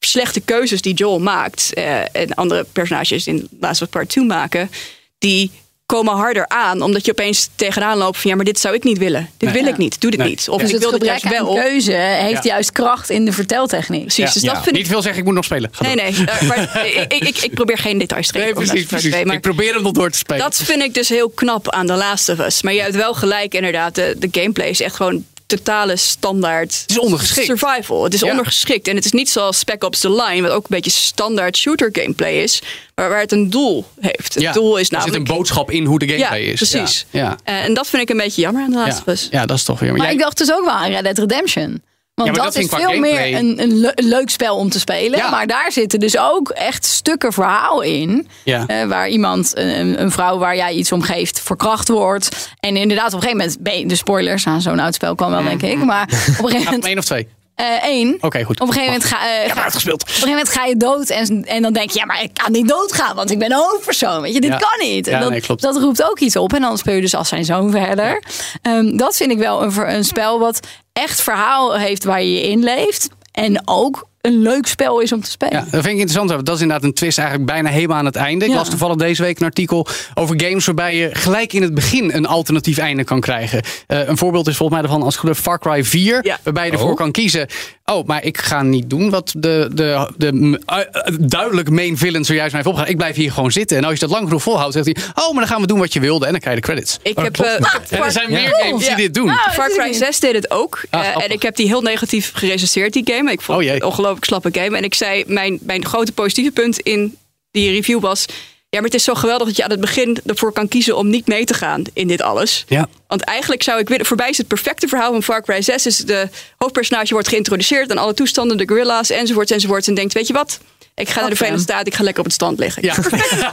slechte 0.00 0.40
keuzes 0.40 0.82
die 0.82 0.94
Joel 0.94 1.18
maakt 1.20 1.72
eh, 1.74 2.00
en 2.16 2.34
andere 2.34 2.66
personages 2.72 3.26
in 3.26 3.48
Last 3.60 3.80
of 3.82 3.86
Us 3.86 3.92
Part 3.92 4.08
2 4.08 4.24
maken, 4.24 4.70
die 5.18 5.50
komen 5.86 6.14
harder 6.14 6.48
aan, 6.48 6.82
omdat 6.82 7.04
je 7.04 7.10
opeens 7.10 7.48
tegenaan 7.56 7.98
loopt 7.98 8.18
van 8.18 8.30
ja, 8.30 8.36
maar 8.36 8.44
dit 8.44 8.58
zou 8.60 8.74
ik 8.74 8.84
niet 8.84 8.98
willen. 8.98 9.30
Dit 9.36 9.50
wil 9.52 9.66
ik 9.66 9.76
niet, 9.76 10.00
doe 10.00 10.10
dit 10.10 10.20
Nee. 10.20 10.28
niet. 10.28 10.48
Of 10.48 10.60
Dus 10.60 10.66
ik 10.68 10.74
het 10.74 10.82
wil 10.82 10.90
dit 10.98 11.00
gebrek 11.00 11.20
juist 11.22 11.38
aan 11.38 11.44
wel. 11.46 11.54
keuze 11.64 11.92
heeft 11.92 12.44
Ja. 12.44 12.50
juist 12.52 12.72
kracht 12.72 13.10
in 13.10 13.24
de 13.24 13.32
verteltechniek. 13.32 14.00
Precies, 14.00 14.32
dus 14.32 14.42
Ja. 14.42 14.52
dat 14.52 14.62
vind 14.62 14.76
ik 14.76 14.82
Niet 14.82 14.90
veel 14.90 15.02
zeggen, 15.02 15.20
ik 15.20 15.26
moet 15.26 15.34
nog 15.34 15.44
spelen. 15.44 15.70
Ga 15.72 15.82
Nee, 15.84 15.96
door. 15.96 16.04
nee. 16.04 16.26
eh, 16.26 16.42
maar 16.48 16.86
ik, 16.86 17.12
ik, 17.12 17.24
ik, 17.28 17.38
ik 17.38 17.54
probeer 17.54 17.78
geen 17.78 17.98
details 17.98 18.26
te 18.26 18.32
geven. 18.32 18.44
Nee, 18.46 18.54
precies, 18.54 18.72
Last 18.72 18.84
of 18.84 18.90
Us 18.92 18.92
precies. 18.92 19.10
2, 19.10 19.24
maar 19.26 19.34
Ik 19.36 19.40
probeer 19.40 19.74
hem 19.74 19.82
nog 19.82 19.92
door 19.92 20.10
te 20.10 20.18
spelen. 20.18 20.42
dat 20.42 20.56
vind 20.56 20.82
ik 20.82 20.94
dus 20.94 21.08
heel 21.08 21.28
knap 21.30 21.70
aan 21.70 21.86
The 21.86 21.92
Last 21.94 22.28
of 22.28 22.38
Us. 22.38 22.62
Maar 22.62 22.72
je 22.72 22.80
hebt 22.80 22.94
wel 22.94 23.14
gelijk, 23.14 23.54
inderdaad. 23.54 23.94
De, 23.94 24.14
de 24.18 24.28
gameplay 24.30 24.68
is 24.68 24.80
echt 24.80 24.96
gewoon 24.96 25.24
totale 25.46 25.96
standaard. 25.96 26.80
Het 26.80 26.90
is 26.90 26.98
ondergeschikt. 26.98 27.46
Survival. 27.46 28.04
Het 28.04 28.14
is 28.14 28.20
Ja. 28.20 28.30
ondergeschikt. 28.30 28.88
En 28.88 28.96
het 28.96 29.04
is 29.04 29.12
niet 29.12 29.30
zoals 29.30 29.58
Spec 29.58 29.84
Ops 29.84 30.00
The 30.00 30.10
Line, 30.22 30.42
wat 30.42 30.50
ook 30.50 30.62
een 30.62 30.66
beetje 30.68 30.90
standaard 30.90 31.56
shooter 31.56 31.88
gameplay 31.92 32.42
is. 32.42 32.62
Maar 32.94 33.08
waar 33.08 33.20
het 33.20 33.32
een 33.32 33.50
doel 33.50 33.84
heeft. 34.00 34.34
Het 34.34 34.42
Ja, 34.42 34.52
doel 34.52 34.72
is 34.76 34.78
er 34.80 34.84
zit 34.84 34.92
namelijk. 34.98 35.28
een 35.28 35.36
boodschap 35.36 35.70
in 35.70 35.84
hoe 35.84 35.98
de 35.98 36.06
ja, 36.06 36.12
gameplay 36.12 36.40
is. 36.40 36.56
precies. 36.70 37.06
Ja, 37.10 37.20
ja. 37.20 37.36
Eh, 37.44 37.64
en 37.64 37.74
dat 37.74 37.86
vind 37.88 38.02
ik 38.02 38.08
een 38.10 38.16
beetje 38.16 38.40
jammer 38.40 38.62
aan 38.62 38.70
The 38.70 39.02
Last 39.06 39.28
Ja. 39.30 39.40
ja, 39.40 39.46
dat 39.46 39.56
is 39.56 39.64
toch 39.64 39.78
weer. 39.78 39.88
Maar 39.88 39.98
Maar 39.98 40.06
jij- 40.06 40.16
ik 40.16 40.22
dacht 40.22 40.38
dus 40.38 40.52
ook 40.52 40.64
wel 40.64 40.74
aan 40.74 40.90
Red 40.90 41.02
Dead 41.04 41.18
Redemption. 41.18 41.82
Want 42.14 42.28
Ja, 42.28 42.34
dat, 42.34 42.44
dat 42.44 42.62
is 42.62 42.68
veel 42.70 42.98
meer 42.98 43.34
een, 43.34 43.62
een 43.62 43.78
le- 43.80 43.92
leuk 43.94 44.30
spel 44.30 44.56
om 44.56 44.68
te 44.70 44.78
spelen. 44.78 45.18
Ja. 45.18 45.30
Maar 45.30 45.46
daar 45.46 45.72
zitten 45.72 46.00
dus 46.00 46.18
ook 46.18 46.48
echt 46.48 46.84
stukken 46.84 47.32
verhaal 47.32 47.80
in. 47.82 48.28
Ja. 48.44 48.66
eh, 48.66 48.86
waar 48.86 49.08
iemand, 49.08 49.52
een, 49.56 50.00
een 50.02 50.10
vrouw 50.10 50.38
waar 50.38 50.56
jij 50.56 50.72
iets 50.72 50.92
om 50.92 51.02
geeft, 51.02 51.40
verkracht 51.40 51.88
wordt. 51.88 52.48
En 52.60 52.76
inderdaad, 52.76 53.06
op 53.06 53.12
een 53.14 53.20
gegeven 53.20 53.38
moment, 53.38 53.58
ben 53.60 53.78
je- 53.78 53.86
de 53.86 53.96
spoilers 53.96 54.46
aan 54.46 54.60
zo'n 54.60 54.78
oud 54.78 54.94
spel 54.94 55.14
kan 55.14 55.30
wel, 55.30 55.42
denk 55.42 55.62
ik. 55.62 55.84
Maar 55.84 56.02
op 56.08 56.10
een 56.10 56.34
gegeven 56.34 56.64
moment, 56.64 56.82
om 56.82 56.88
één 56.88 56.98
of 56.98 57.04
twee? 57.04 57.28
eh, 57.54 57.84
één. 57.84 58.16
Oké, 58.20 58.42
goed. 58.42 58.60
Op 58.60 58.66
een 58.68 58.72
gegeven 58.72 58.92
moment 58.94 59.10
ga, 59.10 59.42
eh, 59.44 59.52
ga- 59.52 59.62
uitgespeeld. 59.62 60.00
op 60.02 60.08
een 60.08 60.12
gegeven 60.14 60.30
moment 60.30 60.48
ga 60.48 60.64
je 60.64 60.76
dood 60.76 61.08
en, 61.08 61.44
en 61.44 61.62
dan 61.62 61.72
denk 61.72 61.90
je, 61.90 61.98
ja, 61.98 62.04
maar 62.04 62.22
ik 62.22 62.30
kan 62.42 62.52
niet 62.52 62.68
doodgaan, 62.68 63.16
want 63.16 63.30
ik 63.30 63.38
ben 63.38 63.52
een 63.52 63.58
hoofdpersoon. 63.58 64.20
Weet 64.20 64.34
je, 64.34 64.40
dit 64.40 64.50
Ja. 64.50 64.56
kan 64.56 64.88
niet. 64.88 65.06
En 65.06 65.12
Ja, 65.12 65.20
dat, 65.20 65.30
nee, 65.30 65.40
klopt. 65.40 65.62
dat 65.62 65.76
roept 65.76 66.02
ook 66.10 66.18
iets 66.20 66.36
op. 66.36 66.52
En 66.52 66.60
dan 66.60 66.78
speel 66.78 66.94
je 66.94 67.00
dus 67.00 67.14
als 67.14 67.28
zijn 67.28 67.44
zoon 67.44 67.70
verder. 67.70 68.22
Ehm, 68.62 68.96
dat 68.96 69.16
vind 69.16 69.30
ik 69.30 69.38
wel 69.38 69.62
een, 69.62 69.94
een 69.94 70.04
spel 70.04 70.38
wat 70.38 70.60
echt 70.94 71.22
verhaal 71.22 71.78
heeft 71.78 72.04
waar 72.04 72.22
je 72.22 72.32
je 72.32 72.48
in 72.48 72.62
leeft. 72.62 73.08
En 73.32 73.68
ook 73.68 74.08
een 74.24 74.42
leuk 74.42 74.66
spel 74.66 75.00
is 75.00 75.12
om 75.12 75.20
te 75.20 75.30
spelen. 75.30 75.54
Ja, 75.54 75.60
dat 75.60 75.70
vind 75.70 75.84
ik 75.86 75.90
interessant. 76.00 76.28
Dat 76.46 76.54
is 76.56 76.60
inderdaad 76.62 76.84
een 76.84 76.94
twist 76.94 77.18
eigenlijk 77.18 77.50
bijna 77.50 77.68
helemaal 77.68 77.96
aan 77.96 78.04
het 78.04 78.16
einde. 78.16 78.44
Ik 78.44 78.50
Ja. 78.50 78.56
las 78.56 78.68
toevallig 78.68 78.96
deze 78.96 79.22
week 79.22 79.38
een 79.40 79.46
artikel 79.46 79.86
over 80.14 80.40
games 80.40 80.64
waarbij 80.66 80.96
je 80.96 81.10
gelijk 81.12 81.52
in 81.52 81.62
het 81.62 81.74
begin 81.74 82.12
een 82.14 82.26
alternatief 82.26 82.78
einde 82.78 83.04
kan 83.04 83.20
krijgen. 83.20 83.62
Eh, 83.86 84.08
een 84.08 84.16
voorbeeld 84.16 84.48
is 84.48 84.56
volgens 84.56 84.78
mij 84.80 84.88
ervan 84.88 85.02
als 85.04 85.14
het 85.14 85.22
goed 85.24 85.30
is 85.36 85.42
Far 85.42 85.58
Cry 85.58 85.84
4, 85.84 86.18
Ja. 86.22 86.38
waarbij 86.42 86.66
je 86.66 86.72
ervoor 86.72 86.90
Oh. 86.90 86.96
kan 86.96 87.10
kiezen. 87.10 87.46
Oh, 87.84 88.06
maar 88.06 88.24
ik 88.24 88.38
ga 88.38 88.62
niet 88.62 88.90
doen 88.90 89.10
wat 89.10 89.32
de, 89.36 89.68
de, 89.72 90.10
de, 90.16 90.60
eh, 90.66 90.78
duidelijk 91.20 91.70
main 91.70 91.98
villain 91.98 92.24
zojuist 92.24 92.52
mij 92.52 92.60
heeft 92.60 92.66
opgegaan. 92.74 92.90
Ik 92.90 92.96
blijf 92.96 93.16
hier 93.16 93.32
gewoon 93.32 93.50
zitten. 93.52 93.76
En 93.76 93.84
als 93.84 93.92
je 93.92 93.98
dat 93.98 94.10
lang 94.10 94.24
genoeg 94.26 94.42
volhoudt, 94.42 94.72
zegt 94.72 94.84
hij: 94.86 94.96
Oh, 95.14 95.30
maar 95.30 95.40
dan 95.44 95.46
gaan 95.52 95.60
we 95.60 95.66
doen 95.66 95.78
wat 95.78 95.92
je 95.92 96.00
wilde. 96.00 96.24
En 96.26 96.30
dan 96.30 96.40
krijg 96.40 96.56
je 96.56 96.60
de 96.62 96.66
credits. 96.66 96.98
Ik 97.02 97.18
Oh, 97.18 97.24
heb, 97.24 97.38
eh, 97.40 98.00
er 98.04 98.12
zijn 98.12 98.30
meer 98.30 98.40
Ja. 98.40 98.48
games 98.64 98.80
die 98.80 98.90
Ja. 98.90 98.96
dit 98.96 99.14
doen. 99.14 99.28
Ah, 99.30 99.52
Far 99.52 99.68
Cry 99.70 99.86
niet. 99.86 99.96
6 99.96 100.20
deed 100.20 100.34
het 100.34 100.50
ook. 100.50 100.82
Ah, 100.90 101.00
Eh, 101.06 101.24
en 101.24 101.30
ik 101.30 101.42
heb 101.42 101.56
die 101.56 101.66
heel 101.66 101.80
negatief 101.82 102.30
gerecenseerd, 102.34 102.92
die 102.92 103.02
game. 103.14 103.30
Ik 103.32 103.40
vond 103.40 103.58
Oh 103.58 103.64
het 103.64 103.82
een 103.82 103.82
ongelooflijk 104.14 104.24
slappe 104.24 104.60
game. 104.60 104.76
En 104.76 104.84
ik 104.84 104.94
zei, 104.94 105.24
mijn, 105.26 105.58
mijn 105.62 105.84
grote 105.84 106.12
positieve 106.12 106.50
punt 106.50 106.80
in 106.80 107.16
die 107.50 107.70
review 107.70 108.00
was... 108.00 108.26
Ja, 108.68 108.80
maar 108.80 108.88
het 108.88 108.98
is 108.98 109.04
zo 109.04 109.14
geweldig 109.14 109.46
dat 109.46 109.56
je 109.56 109.64
aan 109.64 109.70
het 109.70 109.80
begin 109.80 110.18
ervoor 110.26 110.52
kan 110.52 110.68
kiezen 110.68 110.96
om 110.96 111.10
niet 111.10 111.26
mee 111.26 111.44
te 111.44 111.54
gaan 111.54 111.82
in 111.92 112.08
dit 112.08 112.22
alles. 112.22 112.64
Ja. 112.68 112.88
Want 113.06 113.22
eigenlijk 113.22 113.62
zou 113.62 113.80
ik 113.80 113.88
willen, 113.88 114.06
voorbij 114.06 114.28
is 114.28 114.38
het 114.38 114.48
perfecte 114.48 114.88
verhaal 114.88 115.12
van 115.12 115.22
Far 115.22 115.42
Cry 115.42 115.62
6. 115.62 115.86
Is 115.86 115.96
de 115.96 116.28
hoofdpersonage 116.56 117.12
wordt 117.12 117.28
geïntroduceerd 117.28 117.90
aan 117.90 117.98
alle 117.98 118.14
toestanden, 118.14 118.56
de 118.56 118.68
gorilla's 118.68 119.10
enzovoort 119.10 119.50
enzovoort. 119.50 119.88
En 119.88 119.94
denkt, 119.94 120.12
weet 120.12 120.26
je 120.26 120.32
wat? 120.32 120.60
Ik 120.96 121.08
ga 121.08 121.20
naar 121.20 121.30
de 121.30 121.36
Verenigde 121.36 121.62
Staten, 121.62 121.86
ik 121.86 121.94
ga 121.94 122.02
lekker 122.02 122.20
op 122.20 122.26
het 122.26 122.34
strand 122.34 122.58
liggen. 122.58 122.82
Ja. 122.82 122.94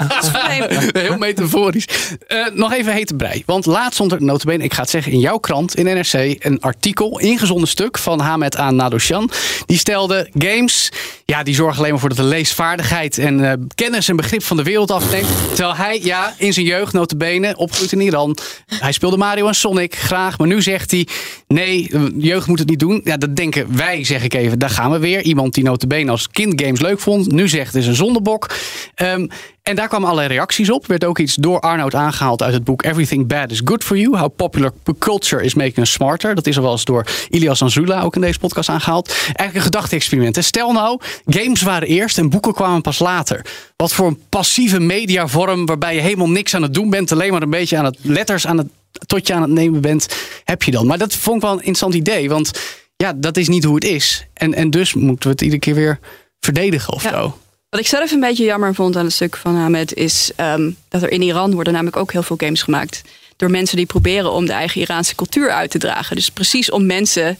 Dat 0.07 0.23
is 0.23 0.29
vreemd. 0.29 0.97
Heel 0.97 1.17
metaforisch. 1.17 1.87
Eh, 2.27 2.45
nog 2.53 2.73
even 2.73 2.93
hete 2.93 3.15
brei. 3.15 3.43
Want 3.45 3.65
laatst 3.65 3.93
stond 3.93 4.11
er, 4.11 4.23
notabene, 4.23 4.63
ik 4.63 4.73
ga 4.73 4.81
het 4.81 4.89
zeggen, 4.89 5.11
in 5.11 5.19
jouw 5.19 5.37
krant, 5.37 5.75
in 5.75 5.85
NRC... 5.85 6.35
een 6.45 6.61
artikel, 6.61 7.19
ingezonden 7.19 7.67
stuk 7.67 7.97
van 7.97 8.19
Hamed 8.19 8.57
aan 8.57 8.75
Nadoshan. 8.75 9.29
Die 9.65 9.77
stelde, 9.77 10.29
games, 10.37 10.91
ja, 11.25 11.43
die 11.43 11.55
zorgen 11.55 11.77
alleen 11.77 11.91
maar 11.91 11.99
voor 11.99 12.09
dat 12.09 12.17
de 12.17 12.23
leesvaardigheid... 12.23 13.17
en 13.17 13.49
eh, 13.49 13.53
kennis 13.75 14.09
en 14.09 14.15
begrip 14.15 14.43
van 14.43 14.57
de 14.57 14.63
wereld 14.63 14.91
afneemt. 14.91 15.27
Terwijl 15.55 15.75
hij, 15.75 15.99
ja, 16.03 16.33
in 16.37 16.53
zijn 16.53 16.65
jeugd, 16.65 16.93
notabene, 16.93 17.57
opgegroeid 17.57 17.91
in 17.91 18.01
Iran... 18.01 18.37
hij 18.67 18.91
speelde 18.91 19.17
Mario 19.17 19.47
en 19.47 19.55
Sonic 19.55 19.95
graag, 19.95 20.37
maar 20.37 20.47
nu 20.47 20.61
zegt 20.61 20.91
hij... 20.91 21.07
nee, 21.47 21.91
jeugd 22.17 22.47
moet 22.47 22.59
het 22.59 22.69
niet 22.69 22.79
doen. 22.79 23.01
Ja, 23.03 23.17
dat 23.17 23.35
denken 23.35 23.77
wij, 23.77 24.03
zeg 24.03 24.23
ik 24.23 24.33
even. 24.33 24.59
Daar 24.59 24.69
gaan 24.69 24.91
we 24.91 24.99
weer. 24.99 25.21
Iemand 25.21 25.53
die 25.53 25.63
notabene 25.63 26.11
als 26.11 26.29
kind 26.29 26.61
games 26.61 26.79
leuk 26.79 26.99
vond... 26.99 27.30
nu 27.31 27.47
zegt 27.47 27.75
is 27.75 27.87
een 27.87 27.95
zondebok. 27.95 28.49
Ehm, 28.95 29.27
en 29.63 29.75
daar 29.75 29.87
kwamen 29.87 30.07
allerlei 30.09 30.33
reacties 30.33 30.69
op. 30.69 30.87
Werd 30.87 31.05
ook 31.05 31.19
iets 31.19 31.35
door 31.35 31.59
Arnoud 31.59 31.95
aangehaald 31.95 32.41
uit 32.41 32.53
het 32.53 32.63
boek 32.63 32.83
Everything 32.83 33.27
Bad 33.27 33.51
is 33.51 33.61
Good 33.65 33.83
for 33.83 33.97
You. 33.97 34.17
How 34.17 34.35
Popular 34.35 34.71
Culture 34.99 35.43
is 35.43 35.53
Making 35.53 35.77
Us 35.77 35.91
Smarter. 35.91 36.35
Dat 36.35 36.47
is 36.47 36.57
al 36.57 36.71
eens 36.71 36.85
door 36.85 37.05
Ilias 37.29 37.61
Anzula 37.61 38.01
ook 38.01 38.15
in 38.15 38.21
deze 38.21 38.39
podcast 38.39 38.69
aangehaald. 38.69 39.09
Eigenlijk 39.09 39.55
een 39.55 39.61
gedachte-experiment. 39.61 40.37
En 40.37 40.43
Stel 40.43 40.71
nou, 40.71 40.99
games 41.25 41.61
waren 41.61 41.87
eerst 41.87 42.17
en 42.17 42.29
boeken 42.29 42.53
kwamen 42.53 42.81
pas 42.81 42.99
later. 42.99 43.45
Wat 43.75 43.93
voor 43.93 44.07
een 44.07 44.21
passieve 44.29 44.79
mediavorm 44.79 45.65
waarbij 45.65 45.95
je 45.95 46.01
helemaal 46.01 46.29
niks 46.29 46.55
aan 46.55 46.61
het 46.61 46.73
doen 46.73 46.89
bent. 46.89 47.11
Alleen 47.11 47.31
maar 47.31 47.41
een 47.41 47.49
beetje 47.49 47.77
aan 47.77 47.85
het 47.85 47.97
letters 48.01 48.47
aan 48.47 48.57
het, 48.57 48.67
tot 49.05 49.27
je 49.27 49.33
aan 49.33 49.41
het 49.41 49.51
nemen 49.51 49.81
bent, 49.81 50.07
heb 50.43 50.63
je 50.63 50.71
dan. 50.71 50.87
Maar 50.87 50.97
dat 50.97 51.15
vond 51.15 51.35
ik 51.35 51.41
wel 51.41 51.51
een 51.51 51.57
interessant 51.57 51.93
idee. 51.93 52.29
Want 52.29 52.51
ja, 52.97 53.13
dat 53.13 53.37
is 53.37 53.47
niet 53.47 53.63
hoe 53.63 53.75
het 53.75 53.83
is. 53.83 54.25
En, 54.33 54.53
en 54.53 54.69
dus 54.69 54.93
moeten 54.93 55.23
we 55.23 55.29
het 55.29 55.41
iedere 55.41 55.59
keer 55.59 55.75
weer 55.75 55.99
verdedigen 56.45 56.93
of 56.93 57.03
Ja. 57.03 57.09
zo. 57.09 57.37
Wat 57.69 57.79
ik 57.79 57.87
zelf 57.87 58.11
een 58.11 58.19
beetje 58.19 58.43
jammer 58.43 58.75
vond 58.75 58.95
aan 58.95 59.05
het 59.05 59.13
stuk 59.13 59.37
van 59.37 59.55
Ahmed 59.55 59.93
is 59.93 60.31
ehm, 60.35 60.71
dat 60.89 61.01
er 61.01 61.11
in 61.11 61.21
Iran 61.21 61.53
worden 61.53 61.73
namelijk 61.73 61.97
ook 61.97 62.11
heel 62.11 62.23
veel 62.23 62.35
games 62.39 62.61
gemaakt 62.61 63.01
door 63.37 63.51
mensen 63.51 63.77
die 63.77 63.85
proberen 63.85 64.31
om 64.31 64.45
de 64.45 64.51
eigen 64.53 64.81
Iraanse 64.81 65.15
cultuur 65.15 65.51
uit 65.51 65.71
te 65.71 65.77
dragen. 65.77 66.15
Dus 66.15 66.29
precies 66.29 66.71
om 66.71 66.85
mensen 66.85 67.37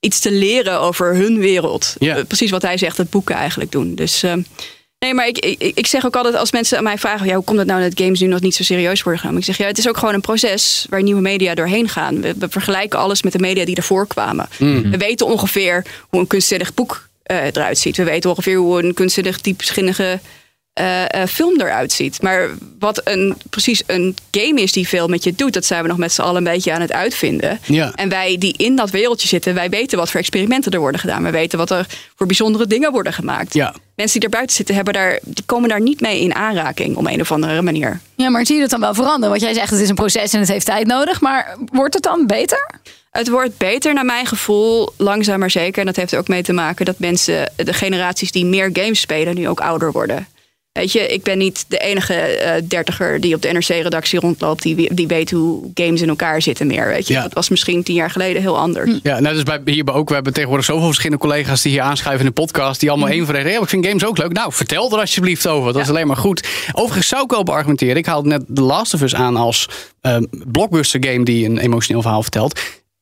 iets 0.00 0.20
te 0.20 0.32
leren 0.32 0.80
over 0.80 1.14
hun 1.14 1.38
wereld. 1.38 1.94
Eh, 1.98 2.16
precies 2.28 2.50
wat 2.50 2.62
hij 2.62 2.78
zegt, 2.78 2.96
dat 2.96 3.10
boeken 3.10 3.34
eigenlijk 3.34 3.72
doen. 3.72 3.94
Dus 3.94 4.22
ehm, 4.22 4.42
nee, 4.98 5.14
maar 5.14 5.26
ik, 5.26 5.38
ik, 5.38 5.72
ik 5.74 5.86
zeg 5.86 6.06
ook 6.06 6.16
altijd 6.16 6.34
als 6.34 6.52
mensen 6.52 6.76
aan 6.78 6.84
mij 6.84 6.98
vragen, 6.98 7.26
ja, 7.26 7.34
hoe 7.34 7.44
komt 7.44 7.58
het 7.58 7.66
nou 7.66 7.82
dat 7.82 8.00
games 8.00 8.20
nu 8.20 8.26
nog 8.26 8.40
niet 8.40 8.54
zo 8.54 8.62
serieus 8.62 9.02
worden 9.02 9.20
genomen? 9.20 9.40
Ik 9.40 9.46
zeg 9.46 9.58
ja, 9.58 9.66
het 9.66 9.78
is 9.78 9.88
ook 9.88 9.96
gewoon 9.96 10.14
een 10.14 10.20
proces 10.20 10.86
waar 10.90 11.02
nieuwe 11.02 11.20
media 11.20 11.54
doorheen 11.54 11.88
gaan. 11.88 12.20
We, 12.20 12.34
we 12.38 12.48
vergelijken 12.48 12.98
alles 12.98 13.22
met 13.22 13.32
de 13.32 13.38
media 13.38 13.64
die 13.64 13.76
ervoor 13.76 14.06
kwamen. 14.06 14.48
We 14.90 14.96
weten 14.96 15.26
ongeveer 15.26 15.84
hoe 16.08 16.20
een 16.20 16.26
kunstzinnig 16.26 16.74
boek 16.74 17.08
eruit 17.24 17.78
ziet. 17.78 17.96
We 17.96 18.04
weten 18.04 18.30
ongeveer 18.30 18.56
hoe 18.56 18.82
een 18.82 18.94
kunstzinnig 18.94 19.40
diepzinnige 19.40 20.20
eh, 20.72 21.22
eh, 21.22 21.28
film 21.28 21.60
eruit 21.60 21.92
ziet. 21.92 22.22
Maar 22.22 22.48
wat 22.78 23.00
een, 23.04 23.36
precies 23.50 23.82
een 23.86 24.16
game 24.30 24.60
is 24.60 24.72
die 24.72 24.88
veel 24.88 25.08
met 25.08 25.24
je 25.24 25.34
doet, 25.34 25.52
dat 25.52 25.64
zijn 25.64 25.82
we 25.82 25.88
nog 25.88 25.96
met 25.96 26.12
z'n 26.12 26.20
allen 26.20 26.36
een 26.36 26.52
beetje 26.52 26.72
aan 26.72 26.80
het 26.80 26.92
uitvinden. 26.92 27.58
Ja. 27.64 27.92
En 27.94 28.08
wij 28.08 28.38
die 28.38 28.54
in 28.56 28.76
dat 28.76 28.90
wereldje 28.90 29.28
zitten, 29.28 29.54
wij 29.54 29.68
weten 29.68 29.98
wat 29.98 30.10
voor 30.10 30.20
experimenten 30.20 30.72
er 30.72 30.78
worden 30.78 31.00
gedaan. 31.00 31.22
We 31.22 31.30
weten 31.30 31.58
wat 31.58 31.70
er 31.70 31.86
voor 32.16 32.26
bijzondere 32.26 32.66
dingen 32.66 32.92
worden 32.92 33.12
gemaakt. 33.12 33.54
Ja. 33.54 33.74
Mensen 33.94 34.20
die 34.20 34.28
er 34.28 34.34
buiten 34.34 34.56
zitten, 34.56 34.74
hebben 34.74 34.94
daar, 34.94 35.18
die 35.22 35.44
komen 35.46 35.68
daar 35.68 35.80
niet 35.80 36.00
mee 36.00 36.20
in 36.20 36.34
aanraking 36.34 36.96
op 36.96 37.06
een 37.06 37.20
of 37.20 37.32
andere 37.32 37.62
manier. 37.62 38.00
Ja, 38.14 38.30
maar 38.30 38.46
zie 38.46 38.54
je 38.54 38.60
dat 38.60 38.70
dan 38.70 38.80
wel 38.80 38.94
veranderen? 38.94 39.28
Want 39.28 39.40
jij 39.40 39.54
zegt 39.54 39.70
het 39.70 39.80
is 39.80 39.88
een 39.88 39.94
proces 39.94 40.32
en 40.32 40.40
het 40.40 40.48
heeft 40.48 40.66
tijd 40.66 40.86
nodig. 40.86 41.20
Maar 41.20 41.56
wordt 41.72 41.94
het 41.94 42.02
dan 42.02 42.26
beter? 42.26 42.70
Het 43.10 43.28
wordt 43.28 43.56
beter 43.58 43.94
naar 43.94 44.04
mijn 44.04 44.26
gevoel, 44.26 44.92
langzaam 44.96 45.38
maar 45.38 45.50
zeker. 45.50 45.80
En 45.80 45.86
dat 45.86 45.96
heeft 45.96 46.12
er 46.12 46.18
ook 46.18 46.28
mee 46.28 46.42
te 46.42 46.52
maken 46.52 46.84
dat 46.84 46.98
mensen, 46.98 47.52
de 47.56 47.72
generaties 47.72 48.32
die 48.32 48.44
meer 48.44 48.70
games 48.72 49.00
spelen, 49.00 49.34
nu 49.34 49.48
ook 49.48 49.60
ouder 49.60 49.92
worden. 49.92 50.26
Weet 50.72 50.92
je, 50.92 51.06
ik 51.06 51.22
ben 51.22 51.38
niet 51.38 51.64
de 51.68 51.78
enige 51.78 52.14
eh, 52.14 52.62
dertiger 52.68 53.20
die 53.20 53.34
op 53.34 53.42
de 53.42 53.48
NRC-redactie 53.52 54.20
rondloopt, 54.20 54.62
die, 54.62 54.94
die 54.94 55.06
weet 55.06 55.30
hoe 55.30 55.70
games 55.74 56.00
in 56.02 56.08
elkaar 56.08 56.42
zitten 56.42 56.66
meer. 56.66 56.86
Weet 56.86 57.06
je, 57.06 57.12
Ja. 57.12 57.22
dat 57.22 57.32
was 57.32 57.48
misschien 57.48 57.82
tien 57.82 57.94
jaar 57.94 58.10
geleden 58.10 58.42
heel 58.42 58.58
anders. 58.58 58.90
Ja, 59.02 59.20
nou, 59.20 59.34
dus 59.34 59.42
bij, 59.42 59.60
hier 59.64 59.84
bij 59.84 59.94
ook. 59.94 60.08
We 60.08 60.14
hebben 60.14 60.32
tegenwoordig 60.32 60.66
zoveel 60.66 60.86
verschillende 60.86 61.22
collega's 61.22 61.62
die 61.62 61.72
hier 61.72 61.80
aanschuiven 61.80 62.26
in 62.26 62.32
de 62.34 62.40
podcast. 62.40 62.80
Die 62.80 62.90
allemaal 62.90 63.08
één 63.08 63.26
voor 63.26 63.34
één. 63.34 63.48
Ja, 63.50 63.60
ik 63.60 63.68
vind 63.68 63.86
games 63.86 64.04
ook 64.04 64.18
leuk. 64.18 64.32
Nou, 64.32 64.52
vertel 64.52 64.92
er 64.92 64.98
alsjeblieft 64.98 65.46
over. 65.46 65.72
Dat 65.72 65.82
is 65.82 65.88
alleen 65.88 66.06
maar 66.06 66.16
goed. 66.16 66.48
Overigens 66.72 67.08
zou 67.08 67.22
ik 67.24 67.30
wel 67.30 67.42
beargumenteren. 67.44 67.96
Ik 67.96 68.06
haalde 68.06 68.28
net 68.28 68.42
The 68.54 68.62
Last 68.62 68.94
of 68.94 69.02
Us 69.02 69.14
aan 69.14 69.36
als 69.36 69.68
ehm, 70.00 70.24
blockbuster 70.52 71.04
game 71.04 71.24
die 71.24 71.44
een 71.46 71.58
emotioneel 71.58 72.02
verhaal 72.02 72.22
vertelt. 72.22 72.60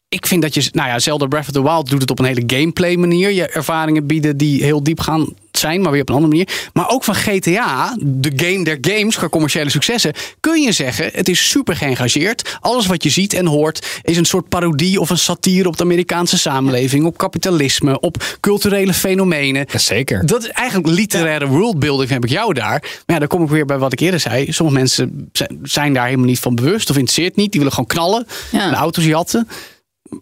Ik 0.09 0.27
vind 0.27 0.43
dat 0.43 0.55
je, 0.55 0.69
nou 0.73 0.89
ja, 0.89 0.99
Zelda 0.99 1.27
Breath 1.27 1.47
of 1.47 1.53
the 1.53 1.63
Wild 1.63 1.91
doet 1.91 2.01
het 2.01 2.11
op 2.11 2.19
een 2.19 2.25
hele 2.25 2.43
gameplay 2.47 2.97
manier. 2.97 3.31
Je 3.31 3.47
ervaringen 3.47 4.07
bieden 4.07 4.37
die 4.37 4.65
heel 4.65 4.83
diep 4.83 5.01
gaan 5.01 5.35
zijn, 5.61 5.81
maar 5.81 5.93
weer 5.93 6.01
op 6.01 6.09
een 6.09 6.15
andere 6.15 6.33
manier. 6.33 6.69
Maar 6.73 6.89
ook 6.89 7.05
van 7.05 7.15
GTA, 7.15 7.97
de 8.01 8.33
game 8.37 8.65
der 8.65 8.79
games, 8.81 9.17
qua 9.17 9.29
commerciële 9.29 9.71
successen, 9.71 10.13
kun 10.41 10.63
je 10.63 10.73
zeggen, 10.73 11.11
het 11.13 11.29
is 11.29 11.49
super 11.49 11.77
geëngageerd. 11.77 12.57
Alles 12.61 12.87
wat 12.87 13.03
je 13.03 13.11
ziet 13.11 13.33
en 13.33 13.47
hoort 13.47 14.01
is 14.03 14.17
een 14.17 14.25
soort 14.25 14.49
parodie 14.49 15.01
of 15.01 15.11
een 15.11 15.19
satire 15.19 15.69
op 15.69 15.77
de 15.77 15.83
Amerikaanse 15.83 16.39
samenleving, 16.39 17.05
op 17.05 17.19
kapitalisme, 17.19 18.01
op 18.01 18.37
culturele 18.41 18.95
fenomenen. 18.95 19.67
Zeker. 19.75 20.27
Dat 20.27 20.43
is 20.43 20.49
eigenlijk 20.51 20.89
literaire 20.89 21.47
worldbuilding, 21.47 22.11
heb 22.11 22.25
ik 22.25 22.31
jou 22.31 22.55
daar. 22.55 22.81
Maar 22.81 23.03
ja, 23.07 23.19
dan 23.19 23.29
kom 23.29 23.43
ik 23.43 23.49
weer 23.49 23.67
bij 23.67 23.79
wat 23.79 23.93
ik 23.93 24.01
eerder 24.01 24.21
zei. 24.21 24.53
Sommige 24.53 24.79
mensen 24.79 25.31
zijn- 25.63 25.93
daar 25.93 26.05
helemaal 26.05 26.27
niet 26.27 26.39
van 26.39 26.55
bewust 26.55 26.91
of 26.91 26.97
interesseert 26.97 27.37
niet. 27.37 27.51
Die 27.51 27.61
willen 27.61 27.75
gewoon 27.75 27.89
knallen, 27.89 28.27
Ja. 28.53 28.71
de 28.71 28.77
auto's 28.77 29.05
jatten. 29.05 29.49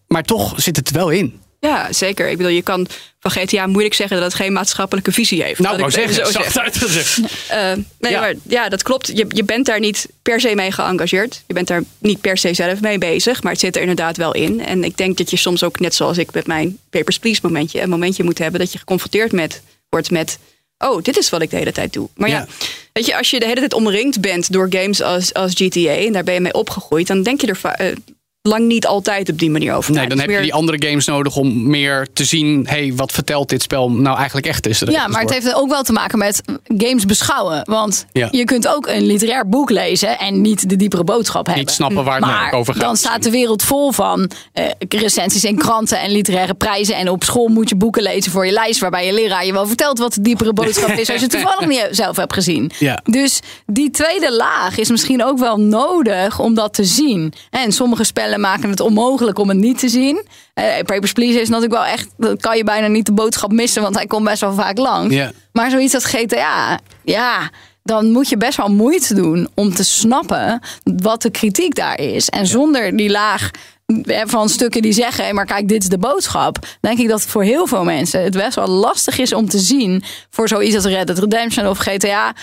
Maar 0.06 0.22
toch 0.22 0.54
zit 0.56 0.76
het 0.76 0.88
er 0.88 0.94
wel 0.94 1.10
in. 1.10 1.40
Ja, 1.60 1.92
zeker. 1.92 2.28
Ik 2.28 2.36
bedoel, 2.36 2.52
je 2.52 2.62
kan 2.62 2.86
van 3.20 3.30
GTA 3.30 3.66
moeilijk 3.66 3.94
zeggen 3.94 4.16
dat 4.16 4.24
het 4.24 4.34
geen 4.34 4.52
maatschappelijke 4.52 5.12
visie 5.12 5.42
heeft. 5.42 5.60
Nou, 5.60 5.76
wou 5.78 5.90
zeggen, 5.90 6.14
zo 6.14 6.20
zacht 6.30 6.32
zeggen. 6.52 6.62
uitgezegd. 6.62 7.18
Eh, 7.48 7.72
nee, 7.98 8.12
Ja. 8.12 8.20
maar 8.20 8.34
ja, 8.42 8.68
dat 8.68 8.82
klopt. 8.82 9.06
Je, 9.14 9.24
je 9.28 9.44
bent 9.44 9.66
daar 9.66 9.80
niet 9.80 10.06
per 10.22 10.40
se 10.40 10.54
mee 10.54 10.72
geëngageerd. 10.72 11.42
Je 11.46 11.54
bent 11.54 11.66
daar 11.66 11.82
niet 11.98 12.20
per 12.20 12.38
se 12.38 12.54
zelf 12.54 12.80
mee 12.80 12.98
bezig, 12.98 13.42
maar 13.42 13.52
het 13.52 13.60
zit 13.60 13.74
er 13.74 13.80
inderdaad 13.80 14.16
wel 14.16 14.34
in. 14.34 14.60
En 14.64 14.84
ik 14.84 14.96
denk 14.96 15.16
dat 15.16 15.30
je 15.30 15.36
soms 15.36 15.62
ook, 15.62 15.80
net 15.80 15.94
zoals 15.94 16.18
ik 16.18 16.32
met 16.32 16.46
mijn 16.46 16.78
Papers, 16.90 17.18
Please 17.18 17.40
momentje, 17.42 17.80
een 17.80 17.88
momentje 17.90 18.24
moet 18.24 18.38
hebben 18.38 18.60
dat 18.60 18.72
je 18.72 18.78
geconfronteerd 18.78 19.32
met, 19.32 19.62
wordt 19.88 20.10
met, 20.10 20.38
oh, 20.78 21.02
dit 21.02 21.16
is 21.18 21.30
wat 21.30 21.42
ik 21.42 21.50
de 21.50 21.56
hele 21.56 21.72
tijd 21.72 21.92
doe. 21.92 22.08
Maar 22.14 22.28
ja, 22.28 22.36
Ja. 22.38 22.46
weet 22.92 23.06
je, 23.06 23.16
als 23.16 23.30
je 23.30 23.38
de 23.38 23.46
hele 23.46 23.60
tijd 23.60 23.74
omringd 23.74 24.20
bent 24.20 24.52
door 24.52 24.66
games 24.70 25.02
als, 25.02 25.34
als 25.34 25.52
GTA 25.54 25.90
en 25.90 26.12
daar 26.12 26.24
ben 26.24 26.34
je 26.34 26.40
mee 26.40 26.54
opgegroeid, 26.54 27.06
dan 27.06 27.22
denk 27.22 27.40
je 27.40 27.46
er 27.46 27.56
va- 27.56 27.76
eh, 27.76 27.96
lang 28.42 28.66
niet 28.66 28.86
altijd 28.86 29.30
op 29.30 29.38
die 29.38 29.50
manier 29.50 29.74
over. 29.74 29.92
Nee, 29.94 30.06
dan 30.08 30.18
heb 30.18 30.30
je 30.30 30.40
die 30.40 30.54
andere 30.54 30.86
games 30.88 31.06
nodig 31.06 31.36
om 31.36 31.70
meer 31.70 32.06
te 32.12 32.24
zien... 32.24 32.66
hey, 32.68 32.92
wat 32.96 33.12
vertelt 33.12 33.48
dit 33.48 33.62
spel 33.62 33.90
nou 33.90 34.16
eigenlijk 34.16 34.46
echt 34.46 34.66
is. 34.66 34.82
Ja, 34.86 35.08
maar 35.08 35.20
het 35.20 35.30
heeft 35.30 35.54
ook 35.54 35.68
wel 35.68 35.82
te 35.82 35.92
maken 35.92 36.18
met 36.18 36.42
games 36.78 37.04
beschouwen. 37.06 37.60
Want 37.64 38.06
Ja. 38.12 38.28
je 38.30 38.44
kunt 38.44 38.68
ook 38.68 38.86
een 38.86 39.06
literair 39.06 39.48
boek 39.48 39.70
lezen 39.70 40.18
en 40.18 40.40
niet 40.40 40.68
de 40.68 40.76
diepere 40.76 41.04
boodschap 41.04 41.46
hebben. 41.46 41.72
snappen 41.72 42.04
waar 42.04 42.16
het 42.16 42.24
maar 42.24 42.40
merk 42.40 42.54
over 42.54 42.72
gaat 42.74 42.82
dan 42.82 42.96
staat 42.96 43.22
de 43.22 43.30
wereld 43.30 43.62
vol 43.62 43.92
van 43.92 44.30
eh, 44.52 44.64
recensies 44.88 45.44
in 45.44 45.56
kranten 45.58 46.00
en 46.00 46.10
literaire 46.10 46.54
prijzen. 46.54 46.96
En 46.96 47.08
op 47.10 47.24
school 47.24 47.48
moet 47.48 47.68
je 47.68 47.76
boeken 47.76 48.02
lezen 48.02 48.32
voor 48.32 48.46
je 48.46 48.52
lijst. 48.52 48.80
Waarbij 48.80 49.06
je 49.06 49.12
leraar 49.12 49.46
je 49.46 49.52
wel 49.52 49.66
vertelt 49.66 49.98
wat 49.98 50.14
de 50.14 50.20
diepere 50.20 50.52
boodschap 50.52 50.88
is. 50.90 51.10
Als 51.10 51.18
je 51.20 51.26
het 51.26 51.30
toevallig 51.40 51.66
niet 51.66 51.88
zelf 51.90 52.16
hebt 52.16 52.32
gezien. 52.32 52.70
Ja. 52.78 53.00
Dus 53.04 53.40
die 53.66 53.90
tweede 53.90 54.32
laag 54.36 54.78
is 54.78 54.90
misschien 54.90 55.24
ook 55.24 55.38
wel 55.38 55.56
nodig 55.60 56.38
om 56.38 56.54
dat 56.54 56.74
te 56.74 56.84
zien. 56.84 57.32
En 57.50 57.72
sommige 57.72 58.04
spellen 58.04 58.27
maken 58.36 58.70
het 58.70 58.80
onmogelijk 58.80 59.38
om 59.38 59.48
het 59.48 59.58
niet 59.58 59.78
te 59.78 59.88
zien. 59.88 60.26
Eh, 60.54 60.64
Papers, 60.84 61.12
Please 61.12 61.40
is 61.40 61.48
natuurlijk 61.48 61.74
wel 61.74 61.92
echt... 61.92 62.08
Dan 62.16 62.36
kan 62.36 62.56
je 62.56 62.64
bijna 62.64 62.86
niet 62.86 63.06
de 63.06 63.12
boodschap 63.12 63.52
missen, 63.52 63.82
want 63.82 63.94
hij 63.94 64.06
komt 64.06 64.24
best 64.24 64.40
wel 64.40 64.54
vaak 64.54 64.78
langs. 64.78 65.16
Maar 65.52 65.70
zoiets 65.70 65.94
als 65.94 66.04
GTA, 66.04 66.78
ja... 67.04 67.50
Dan 67.82 68.10
moet 68.10 68.28
je 68.28 68.36
best 68.36 68.56
wel 68.56 68.68
moeite 68.68 69.14
doen 69.14 69.48
om 69.54 69.74
te 69.74 69.84
snappen 69.84 70.60
wat 70.82 71.22
de 71.22 71.30
kritiek 71.30 71.74
daar 71.74 72.00
is. 72.00 72.28
En 72.28 72.46
zonder 72.46 72.96
die 72.96 73.10
laag 73.10 73.50
eh, 73.86 74.20
van 74.24 74.48
stukken 74.48 74.82
die 74.82 74.92
zeggen: 74.92 75.24
"Hey, 75.24 75.32
maar 75.32 75.44
kijk, 75.44 75.68
dit 75.68 75.82
is 75.82 75.88
de 75.88 75.98
boodschap. 75.98 76.58
Denk 76.80 76.98
ik 76.98 77.08
dat 77.08 77.22
voor 77.22 77.42
heel 77.42 77.66
veel 77.66 77.84
mensen 77.84 78.22
het 78.22 78.36
best 78.36 78.54
wel 78.54 78.68
lastig 78.68 79.18
is 79.18 79.32
om 79.32 79.48
te 79.48 79.58
zien 79.58 80.02
voor 80.30 80.48
zoiets 80.48 80.74
als 80.74 80.84
Red 80.84 81.06
Dead 81.06 81.18
Redemption 81.18 81.66
of 81.66 81.78
GTA 81.78 82.34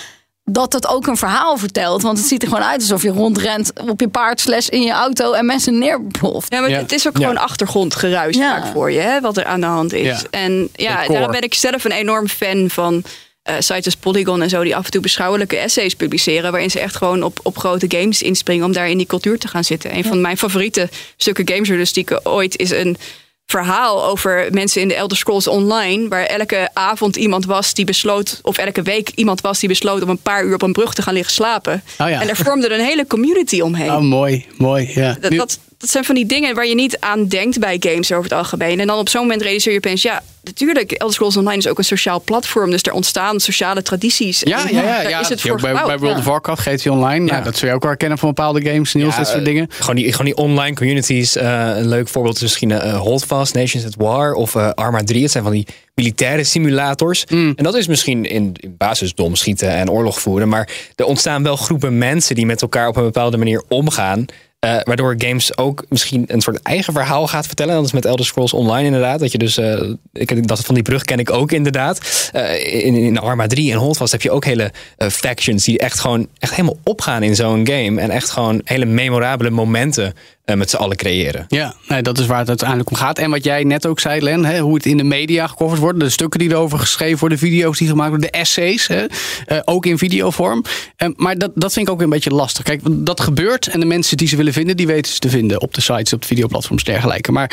dat 0.51 0.73
het 0.73 0.87
ook 0.87 1.07
een 1.07 1.17
verhaal 1.17 1.57
vertelt. 1.57 2.01
Want 2.01 2.17
het 2.17 2.27
ziet 2.27 2.41
er 2.41 2.47
gewoon 2.47 2.63
uit 2.63 2.81
alsof 2.81 3.01
je 3.01 3.09
rondrent 3.09 3.71
op 3.89 3.99
je 3.99 4.07
paard 4.07 4.39
slash 4.39 4.67
in 4.67 4.81
je 4.81 4.91
auto 4.91 5.33
en 5.33 5.45
mensen 5.45 5.77
neerploft. 5.79 6.53
Ja, 6.53 6.59
maar 6.59 6.69
Ja. 6.69 6.77
het 6.77 6.91
is 6.91 7.07
ook 7.07 7.17
Ja. 7.17 7.27
gewoon 7.27 7.41
achtergrondgeruis 7.43 8.35
Ja. 8.37 8.61
vaak 8.61 8.73
voor 8.73 8.91
je, 8.91 8.99
hè, 8.99 9.21
wat 9.21 9.37
er 9.37 9.45
aan 9.45 9.59
de 9.59 9.65
hand 9.65 9.93
is. 9.93 10.05
Ja. 10.21 10.27
En 10.29 10.69
ja, 10.73 11.07
daarom 11.07 11.31
ben 11.31 11.41
ik 11.41 11.53
zelf 11.53 11.83
een 11.83 11.91
enorm 11.91 12.27
fan 12.27 12.69
van 12.69 13.03
eh 13.43 13.55
sites 13.59 13.85
als 13.85 13.95
Polygon 13.95 14.41
en 14.41 14.49
zo, 14.49 14.63
die 14.63 14.75
af 14.75 14.85
en 14.85 14.91
toe 14.91 15.01
beschouwelijke 15.01 15.57
essays 15.57 15.95
publiceren, 15.95 16.51
waarin 16.51 16.71
ze 16.71 16.79
echt 16.79 16.95
gewoon 16.95 17.23
op, 17.23 17.39
op 17.43 17.57
grote 17.57 17.85
games 17.89 18.21
inspringen 18.21 18.65
om 18.65 18.73
daar 18.73 18.89
in 18.89 18.97
die 18.97 19.07
cultuur 19.07 19.39
te 19.39 19.47
gaan 19.47 19.63
zitten. 19.63 19.95
Een 19.97 20.03
van 20.05 20.21
mijn 20.21 20.37
favoriete 20.37 20.89
stukken 21.17 21.47
gamejournalistieken 21.47 22.25
ooit 22.25 22.57
is 22.57 22.69
een 22.71 22.97
verhaal 23.45 24.05
over 24.05 24.47
mensen 24.51 24.81
in 24.81 24.87
de 24.87 24.93
Elder 24.93 25.17
Scrolls 25.17 25.47
Online, 25.47 26.07
waar 26.07 26.25
elke 26.25 26.69
avond 26.73 27.15
iemand 27.15 27.45
was 27.45 27.73
die 27.73 27.85
besloot, 27.85 28.39
of 28.41 28.57
elke 28.57 28.81
week 28.81 29.11
iemand 29.15 29.41
was 29.41 29.59
die 29.59 29.69
besloot 29.69 30.01
om 30.01 30.09
een 30.09 30.17
paar 30.17 30.43
uur 30.43 30.53
op 30.53 30.61
een 30.61 30.73
brug 30.73 30.93
te 30.93 31.01
gaan 31.01 31.13
liggen 31.13 31.33
slapen. 31.33 31.83
Oh 31.99 32.09
ja. 32.09 32.21
En 32.21 32.27
daar 32.27 32.35
vormde 32.35 32.73
een 32.73 32.85
hele 32.85 33.07
community 33.07 33.61
omheen. 33.61 33.91
Oh, 33.91 33.99
mooi, 33.99 34.45
mooi. 34.57 34.91
Ja. 34.93 35.17
Dat, 35.29 35.59
dat 35.77 35.89
zijn 35.89 36.03
van 36.03 36.15
die 36.15 36.25
dingen 36.25 36.55
waar 36.55 36.67
je 36.67 36.75
niet 36.75 36.99
aan 36.99 37.27
denkt 37.27 37.59
bij 37.59 37.77
games 37.79 38.11
over 38.11 38.23
het 38.23 38.33
algemeen. 38.33 38.79
En 38.79 38.87
dan 38.87 38.99
op 38.99 39.09
zo'n 39.09 39.21
moment 39.21 39.41
realiseer 39.41 39.71
je 39.71 39.77
opeens, 39.77 40.01
ja, 40.01 40.23
natuurlijk, 40.43 40.91
Elder 40.91 41.13
Scrolls 41.15 41.37
Online 41.37 41.57
is 41.57 41.67
ook 41.67 41.77
een 41.77 41.83
sociaal 41.83 42.21
platform. 42.21 42.71
Dus 42.71 42.81
er 42.81 42.91
ontstaan 42.91 43.39
sociale 43.39 43.81
tradities. 43.81 44.39
ja, 44.39 44.67
En 44.67 44.75
ja, 44.75 44.81
ja. 44.81 45.01
daar 45.01 45.09
ja. 45.09 45.19
is 45.19 45.29
het 45.29 45.41
dat 45.41 45.59
voor 45.59 45.61
bij, 45.61 45.97
World 45.97 46.17
of 46.17 46.25
Warcraft, 46.25 46.61
GT 46.61 46.87
Online. 46.87 47.25
Nou, 47.25 47.43
dat 47.43 47.57
zul 47.57 47.67
je 47.67 47.73
ook 47.73 47.81
wel 47.81 47.89
herkennen 47.89 48.17
van 48.17 48.27
bepaalde 48.27 48.61
games, 48.61 48.93
Niels, 48.93 49.13
Ja, 49.13 49.19
dit 49.19 49.27
soort 49.27 49.39
eh, 49.39 49.45
dingen. 49.45 49.67
Gewoon 49.69 49.95
die, 49.95 50.11
gewoon 50.11 50.25
die 50.25 50.35
online 50.35 50.75
communities. 50.75 51.35
eh, 51.35 51.71
een 51.75 51.87
leuk 51.87 52.07
voorbeeld 52.07 52.35
is 52.35 52.41
misschien 52.41 52.71
eh 52.71 52.99
Holdfast, 52.99 53.53
Nations 53.53 53.85
at 53.85 53.95
War 53.97 54.33
of 54.33 54.55
eh, 54.55 54.69
Arma 54.69 55.03
3. 55.03 55.21
Het 55.21 55.31
zijn 55.31 55.43
van 55.43 55.53
die 55.53 55.67
militaire 55.95 56.43
simulators. 56.43 57.25
Mm. 57.25 57.53
En 57.55 57.63
dat 57.63 57.75
is 57.75 57.87
misschien 57.87 58.25
in, 58.25 58.53
in 58.53 58.75
basis 58.77 59.13
dom 59.13 59.35
schieten 59.35 59.69
en 59.69 59.89
oorlog 59.89 60.19
voeren. 60.21 60.49
Maar 60.49 60.69
er 60.95 61.05
ontstaan 61.05 61.43
wel 61.43 61.55
groepen 61.55 61.97
mensen 61.97 62.35
die 62.35 62.45
met 62.45 62.61
elkaar 62.61 62.87
op 62.87 62.95
een 62.95 63.03
bepaalde 63.03 63.37
manier 63.37 63.63
omgaan. 63.67 64.25
Eh, 64.65 64.77
waardoor 64.83 65.15
games 65.17 65.57
ook 65.57 65.85
misschien 65.89 66.23
een 66.27 66.41
soort 66.41 66.61
eigen 66.61 66.93
verhaal 66.93 67.27
gaat 67.27 67.47
vertellen. 67.47 67.75
Dat 67.75 67.85
is 67.85 67.91
met 67.91 68.05
Elder 68.05 68.25
Scrolls 68.25 68.53
Online 68.53 68.85
inderdaad. 68.85 69.19
Dat 69.19 69.31
je 69.31 69.37
dus, 69.37 69.57
eh, 69.57 69.89
ik, 70.13 70.47
dat 70.47 70.59
van 70.59 70.75
die 70.75 70.83
brug 70.83 71.03
ken 71.03 71.19
ik 71.19 71.31
ook 71.31 71.51
inderdaad. 71.51 72.29
Eh, 72.33 72.85
in, 72.85 72.95
in 72.95 73.19
Arma 73.19 73.47
3 73.47 73.71
en 73.71 73.77
Holdfast 73.77 74.11
heb 74.11 74.21
je 74.21 74.31
ook 74.31 74.45
hele 74.45 74.71
factions 74.97 75.63
die 75.63 75.79
echt 75.79 75.99
gewoon 75.99 76.27
echt 76.39 76.55
helemaal 76.55 76.77
opgaan 76.83 77.23
in 77.23 77.35
zo'n 77.35 77.67
game. 77.67 78.01
En 78.01 78.09
echt 78.09 78.29
gewoon 78.29 78.61
hele 78.63 78.85
memorabele 78.85 79.49
momenten 79.49 80.13
met 80.53 80.69
z'n 80.69 80.75
allen 80.75 80.97
creëren. 80.97 81.45
Ja, 81.47 81.73
nee, 81.87 82.01
dat 82.01 82.17
is 82.17 82.25
waar 82.25 82.39
het 82.39 82.47
uiteindelijk 82.47 82.89
om 82.89 82.95
gaat. 82.95 83.19
En 83.19 83.29
wat 83.29 83.43
jij 83.43 83.63
net 83.63 83.85
ook 83.85 83.99
zei, 83.99 84.21
Len, 84.21 84.45
hè, 84.45 84.59
hoe 84.59 84.75
het 84.75 84.85
in 84.85 84.97
de 84.97 85.03
media 85.03 85.47
gecoverd 85.47 85.79
wordt. 85.79 85.99
De 85.99 86.09
stukken 86.09 86.39
die 86.39 86.49
erover 86.49 86.79
geschreven 86.79 87.19
worden, 87.19 87.39
de 87.39 87.45
video's 87.45 87.77
die 87.77 87.87
gemaakt 87.87 88.09
worden, 88.09 88.31
de 88.31 88.37
essays. 88.37 88.87
Hè, 88.87 89.05
eh, 89.45 89.59
ook 89.65 89.85
in 89.85 89.97
videovorm. 89.97 90.63
Eh, 90.95 91.09
maar 91.15 91.37
dat, 91.37 91.51
dat 91.55 91.73
vind 91.73 91.87
ik 91.87 91.93
ook 91.93 92.01
een 92.01 92.09
beetje 92.09 92.29
lastig. 92.29 92.63
Kijk, 92.63 92.81
dat 92.83 93.21
gebeurt. 93.21 93.67
En 93.67 93.79
de 93.79 93.85
mensen 93.85 94.17
die 94.17 94.27
ze 94.27 94.35
willen 94.35 94.53
vinden, 94.53 94.77
die 94.77 94.87
weten 94.87 95.13
ze 95.13 95.19
te 95.19 95.29
vinden 95.29 95.61
op 95.61 95.73
de 95.73 95.81
sites, 95.81 96.13
op 96.13 96.21
de 96.21 96.27
videoplatforms 96.27 96.83
en 96.83 96.93
dergelijke. 96.93 97.31
Maar 97.31 97.51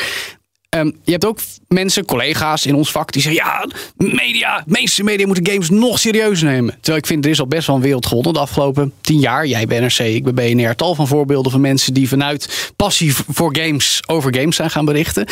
ehm, 0.73 0.91
je 1.03 1.11
hebt 1.11 1.25
ook 1.25 1.39
mensen, 1.67 2.05
collega's 2.05 2.65
in 2.65 2.75
ons 2.75 2.91
vak, 2.91 3.11
die 3.11 3.21
zeggen: 3.21 3.43
ja, 3.45 3.67
media, 3.97 4.63
meeste 4.65 5.03
media 5.03 5.25
moeten 5.25 5.47
games 5.47 5.69
nog 5.69 5.99
serieuzer 5.99 6.47
nemen. 6.47 6.73
Terwijl 6.73 6.97
ik 6.97 7.05
vind, 7.05 7.25
er 7.25 7.31
is 7.31 7.39
al 7.39 7.47
best 7.47 7.67
wel 7.67 7.75
een 7.75 7.81
wereld 7.81 8.05
gewonnen 8.05 8.33
de 8.33 8.39
afgelopen 8.39 8.93
tien 9.01 9.19
jaar. 9.19 9.47
Jij 9.47 9.65
bij 9.65 9.79
NRC, 9.79 9.99
ik 9.99 10.23
bij 10.23 10.53
BNR. 10.53 10.75
Tal 10.75 10.95
van 10.95 11.07
voorbeelden 11.07 11.51
van 11.51 11.61
mensen 11.61 11.93
die 11.93 12.07
vanuit 12.07 12.71
passie 12.75 13.15
voor 13.15 13.55
games 13.57 14.01
over 14.05 14.35
games 14.35 14.55
zijn 14.55 14.69
gaan 14.69 14.85
berichten. 14.85 15.25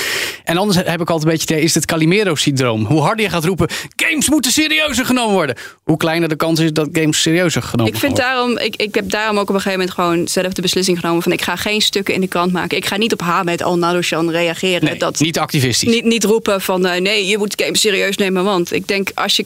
En 0.44 0.58
anders 0.58 0.78
heb 0.78 1.02
ik 1.02 1.10
altijd 1.10 1.24
een 1.24 1.38
beetje 1.38 1.62
is 1.62 1.74
het 1.74 1.86
Calimero-syndroom. 1.86 2.86
Hoe 2.86 3.02
harder 3.02 3.26
je 3.26 3.32
gaat 3.32 3.46
roepen, 3.46 3.70
games 3.96 4.30
moeten 4.30 4.52
serieuzer 4.52 5.06
genomen 5.06 5.34
worden. 5.34 5.56
Hoe 5.84 5.98
kleiner 5.98 6.30
de 6.30 6.36
kans 6.36 6.60
is 6.60 6.74
dat 6.74 6.90
games 6.92 7.22
serieuzer 7.22 7.62
genomen 7.62 7.94
Ik, 7.94 8.00
vind 8.00 8.12
worden. 8.12 8.32
daarom, 8.32 8.58
ik, 8.58 8.76
ik 8.76 8.96
heb 8.96 9.10
daarom 9.10 9.38
ook 9.38 9.50
op 9.50 9.56
een 9.56 9.62
gegeven 9.62 9.80
moment 9.80 9.96
gewoon 9.96 10.28
zelf 10.28 10.54
de 10.54 10.62
beslissing 10.62 11.00
genomen 11.00 11.22
van 11.22 11.32
ik 11.32 11.42
ga 11.42 11.56
geen 11.56 11.82
stukken 11.82 12.14
in 12.14 12.22
de 12.22 12.28
krant 12.28 12.52
maken. 12.52 12.78
Ik 12.78 12.86
ga 12.86 12.98
niet 12.98 13.14
op 13.14 13.22
Hamed 13.22 13.64
al 13.64 13.78
Nadoshan 13.78 14.32
reageren. 14.32 14.84
Nee, 14.84 14.98
dat, 14.98 15.20
niet 15.32 15.44
activistisch. 15.44 15.90
niet, 15.94 16.04
niet 16.04 16.24
roepen 16.24 16.62
van 16.62 16.86
eh, 16.86 17.02
nee, 17.02 17.26
je 17.28 17.38
moet 17.38 17.62
games 17.64 17.82
serieus 17.82 18.18
nemen. 18.18 18.44
Want 18.44 18.74
ik 18.74 18.88
denk 18.88 19.12
als 19.14 19.36
je. 19.36 19.46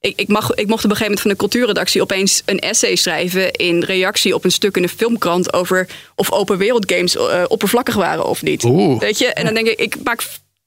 Ik, 0.00 0.12
ik, 0.16 0.28
mag, 0.28 0.54
ik 0.54 0.66
mocht 0.66 0.84
op 0.84 0.90
een 0.90 0.96
gegeven 0.96 1.02
moment 1.04 1.20
van 1.20 1.30
de 1.30 1.36
cultuurredactie 1.36 2.02
opeens 2.02 2.42
een 2.44 2.58
essay 2.58 2.96
schrijven 2.96 3.52
in 3.52 3.82
reactie 3.82 4.34
op 4.34 4.44
een 4.44 4.52
stuk 4.52 4.76
in 4.76 4.82
de 4.82 4.88
filmkrant 4.88 5.52
over 5.52 5.88
of 6.14 6.32
open 6.32 6.58
wereld 6.58 6.92
games 6.92 7.16
eh, 7.16 7.44
oppervlakkig 7.48 7.94
waren 7.94 8.24
of 8.24 8.42
niet. 8.42 8.64
Oeh. 8.64 9.00
Weet 9.00 9.18
je? 9.18 9.26
En 9.26 9.44
dan 9.44 9.54
denk 9.54 9.66
ik, 9.66 9.78
ik 9.78 9.96
maak 10.04 10.22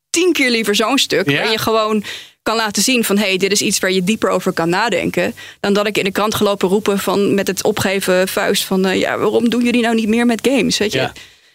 tien 0.10 0.34
keer 0.34 0.50
liever 0.50 0.76
zo'n 0.76 0.98
stuk 0.98 1.30
Ja. 1.30 1.42
waar 1.42 1.52
je 1.52 1.58
gewoon 1.58 2.04
kan 2.44 2.56
laten 2.56 2.84
zien 2.84 3.04
van 3.04 3.18
hey, 3.18 3.38
dit 3.38 3.52
is 3.52 3.62
iets 3.62 3.80
waar 3.80 3.92
je 3.92 4.04
dieper 4.04 4.30
over 4.30 4.52
kan 4.54 4.70
nadenken. 4.70 5.36
Dan 5.60 5.74
dat 5.74 5.88
ik 5.88 5.98
in 5.98 6.04
de 6.04 6.12
krant 6.12 6.36
gelopen 6.36 6.70
roepen 6.70 7.00
van 7.00 7.34
met 7.34 7.48
het 7.48 7.64
opgeven 7.64 8.28
vuist 8.28 8.64
van 8.64 8.86
eh, 8.86 9.00
ja, 9.00 9.18
waarom 9.18 9.50
doen 9.50 9.64
jullie 9.64 9.82
nou 9.82 9.96
niet 9.96 10.08
meer 10.08 10.26
met 10.26 10.48
games? 10.48 10.78
Weet 10.78 10.92
je? 10.92 10.98
Ja. 10.98 11.14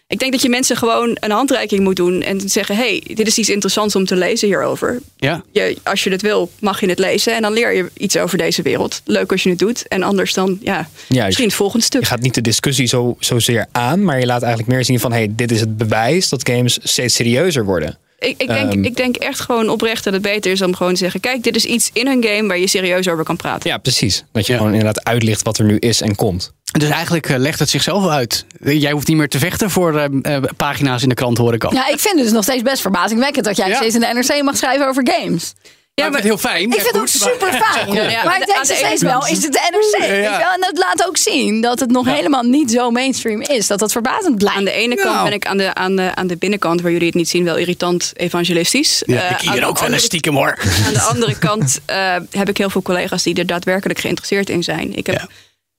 Ik 0.09 0.19
denk 0.19 0.33
dat 0.33 0.43
je 0.43 0.49
mensen 0.49 0.77
gewoon 0.77 1.17
een 1.21 1.31
handreiking 1.31 1.81
moet 1.83 1.97
doen 1.97 2.23
en 2.23 2.41
zeggen: 2.49 2.77
hey, 2.77 3.03
dit 3.15 3.27
is 3.27 3.39
iets 3.39 3.49
interessants 3.49 3.97
om 3.97 4.05
te 4.05 4.17
lezen 4.17 4.49
hierover. 4.49 5.01
Ja. 5.17 5.43
Je, 5.51 5.77
als 5.83 6.05
je 6.05 6.11
het 6.11 6.23
wil, 6.23 6.51
mag 6.59 6.81
je 6.81 6.89
het 6.89 6.99
lezen 6.99 7.35
en 7.35 7.43
dan 7.43 7.53
leer 7.53 7.75
je 7.75 7.91
iets 7.97 8.17
over 8.17 8.39
deze 8.39 8.63
wereld. 8.63 9.01
Leuk 9.05 9.33
als 9.33 9.43
je 9.43 9.51
het 9.51 9.59
doet. 9.59 9.89
En 9.89 10.03
anders 10.03 10.35
dan, 10.35 10.59
ja, 10.63 10.89
Juist. 11.09 11.25
misschien 11.27 11.47
het 11.47 11.57
volgende 11.57 11.85
stuk. 11.85 12.01
Je 12.01 12.07
gaat 12.07 12.21
niet 12.21 12.35
de 12.35 12.41
discussie 12.41 12.87
zo, 12.87 13.17
zozeer 13.21 13.67
aan, 13.73 14.05
maar 14.05 14.21
je 14.21 14.27
laat 14.27 14.43
eigenlijk 14.43 14.73
meer 14.73 14.85
zien 14.85 15.01
van 15.01 15.13
hey, 15.13 15.29
dit 15.31 15.51
is 15.51 15.61
het 15.61 15.77
bewijs 15.77 16.29
dat 16.29 16.49
games 16.49 16.79
steeds 16.83 17.15
serieuzer 17.15 17.65
worden. 17.65 17.99
Ik, 18.19 18.35
ik, 18.43 18.47
denk, 18.49 18.73
Ehm. 18.73 18.85
ik 18.85 18.97
denk 18.97 19.17
echt 19.17 19.41
gewoon 19.41 19.69
oprecht 19.69 20.05
dat 20.05 20.13
het 20.13 20.23
beter 20.23 20.53
is 20.53 20.63
om 20.63 20.75
gewoon 20.75 20.93
te 20.93 20.99
zeggen: 20.99 21.21
kijk, 21.21 21.43
dit 21.43 21.57
is 21.57 21.65
iets 21.65 21.91
in 21.93 22.07
een 22.07 22.25
game 22.25 22.49
waar 22.49 22.59
je 22.59 22.69
serieus 22.69 23.09
over 23.09 23.25
kan 23.25 23.37
praten. 23.37 23.71
Ja, 23.71 23.79
precies. 23.79 24.25
Dat 24.33 24.47
je 24.47 24.53
Ja. 24.53 24.59
gewoon 24.59 24.73
inderdaad 24.75 25.05
uitlicht 25.05 25.43
wat 25.43 25.59
er 25.59 25.65
nu 25.65 25.77
is 25.79 26.01
en 26.01 26.15
komt. 26.15 26.53
Dus 26.79 26.89
eigenlijk 26.89 27.29
eh, 27.29 27.37
legt 27.39 27.59
het 27.59 27.69
zichzelf 27.69 28.09
uit. 28.09 28.45
Jij 28.65 28.93
hoeft 28.93 29.09
niet 29.09 29.17
meer 29.17 29.29
te 29.29 29.39
vechten 29.39 29.71
voor 29.71 29.99
eh, 29.99 30.37
eh, 30.37 30.43
pagina's 30.57 31.03
in 31.03 31.09
de 31.09 31.15
krant, 31.15 31.39
hoor 31.39 31.55
ik 31.55 31.65
al. 31.65 31.73
Ja, 31.73 31.89
ik 31.89 31.99
vind 31.99 32.15
het 32.15 32.25
dus 32.25 32.33
nog 32.33 32.43
steeds 32.43 32.63
best 32.63 32.81
verbazingwekkend 32.81 33.45
dat 33.45 33.57
jij 33.57 33.69
Ja. 33.69 33.77
steeds 33.77 33.95
in 33.95 34.01
de 34.01 34.11
NRC 34.13 34.43
mag 34.43 34.57
schrijven 34.57 34.89
over 34.89 35.09
games. 35.11 35.53
Ja, 36.01 36.05
maar 36.09 36.15
het 36.15 36.25
heel 36.25 36.39
fijn. 36.39 36.63
Ik 36.67 36.73
vind 36.75 36.87
het 36.87 36.97
ook 36.97 37.09
super 37.09 37.53
fijn. 37.63 37.93
Ja, 37.93 38.09
ja. 38.11 38.25
Maar 38.25 38.35
ik 38.41 38.47
de- 38.47 38.53
denk 38.53 38.79
steeds 38.79 39.03
wel, 39.03 39.27
is 39.27 39.43
het 39.43 39.53
de 39.53 39.69
NRC? 39.71 40.07
Ja. 40.09 40.15
Je? 40.39 40.45
En 40.55 40.61
dat 40.61 40.79
laat 40.79 41.07
ook 41.07 41.17
zien 41.17 41.61
dat 41.61 41.81
het 41.81 41.91
nog 41.91 42.07
helemaal 42.07 42.43
niet 42.43 42.71
zo 42.71 42.91
mainstream 42.91 43.41
is. 43.41 43.67
Dat 43.67 43.79
dat 43.79 43.93
verbazend 43.93 44.37
blijft. 44.39 44.59
Aan 44.59 44.65
de 44.65 44.71
ene 44.73 44.95
kant 44.95 45.15
Nou. 45.15 45.25
ben 45.25 45.33
ik 45.33 45.47
aan 45.47 45.57
de, 45.57 45.75
aan, 45.75 45.97
de, 45.97 46.15
aan 46.15 46.27
de 46.27 46.37
binnenkant, 46.37 46.81
waar 46.81 46.91
jullie 46.93 47.07
het 47.07 47.15
niet 47.17 47.29
zien, 47.29 47.45
wel 47.45 47.57
irritant 47.57 48.13
evangelistisch. 48.17 49.03
Ja, 49.07 49.17
Eh, 49.23 49.31
ik 49.31 49.47
aan 49.47 49.53
hier 49.53 49.61
de 49.61 49.67
ook 49.67 49.79
wel 49.79 49.93
een 49.93 50.01
stiekem 50.01 50.35
hoor. 50.35 50.59
Aan 50.87 50.93
de 50.93 51.01
andere 51.01 51.39
kant 51.39 51.81
eh, 51.87 52.17
heb 52.31 52.49
ik 52.49 52.57
heel 52.59 52.71
veel 52.71 52.83
collega's 52.83 53.23
die 53.23 53.35
er 53.35 53.47
daadwerkelijk 53.47 53.99
geïnteresseerd 53.99 54.51
in 54.51 54.63
zijn. 54.63 54.97
Ik 54.97 55.07
heb 55.07 55.19
Ja. 55.19 55.29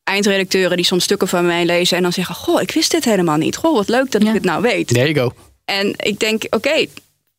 eindredacteuren 0.04 0.78
die 0.78 0.86
soms 0.86 1.04
stukken 1.04 1.28
van 1.28 1.46
mij 1.46 1.66
lezen 1.66 1.98
en 1.98 2.04
dan 2.04 2.14
zeggen: 2.14 2.36
Goh, 2.36 2.62
ik 2.62 2.72
wist 2.72 2.92
dit 2.92 3.06
helemaal 3.06 3.38
niet. 3.38 3.56
Goh, 3.56 3.74
wat 3.76 3.88
leuk 3.90 4.12
dat 4.12 4.22
Ja. 4.22 4.28
ik 4.28 4.34
dit 4.34 4.44
nou 4.44 4.62
weet. 4.62 4.88
There 4.88 5.12
you 5.14 5.28
go. 5.30 5.36
En 5.66 5.94
ik 5.98 6.20
denk: 6.20 6.44
Oké, 6.50 6.86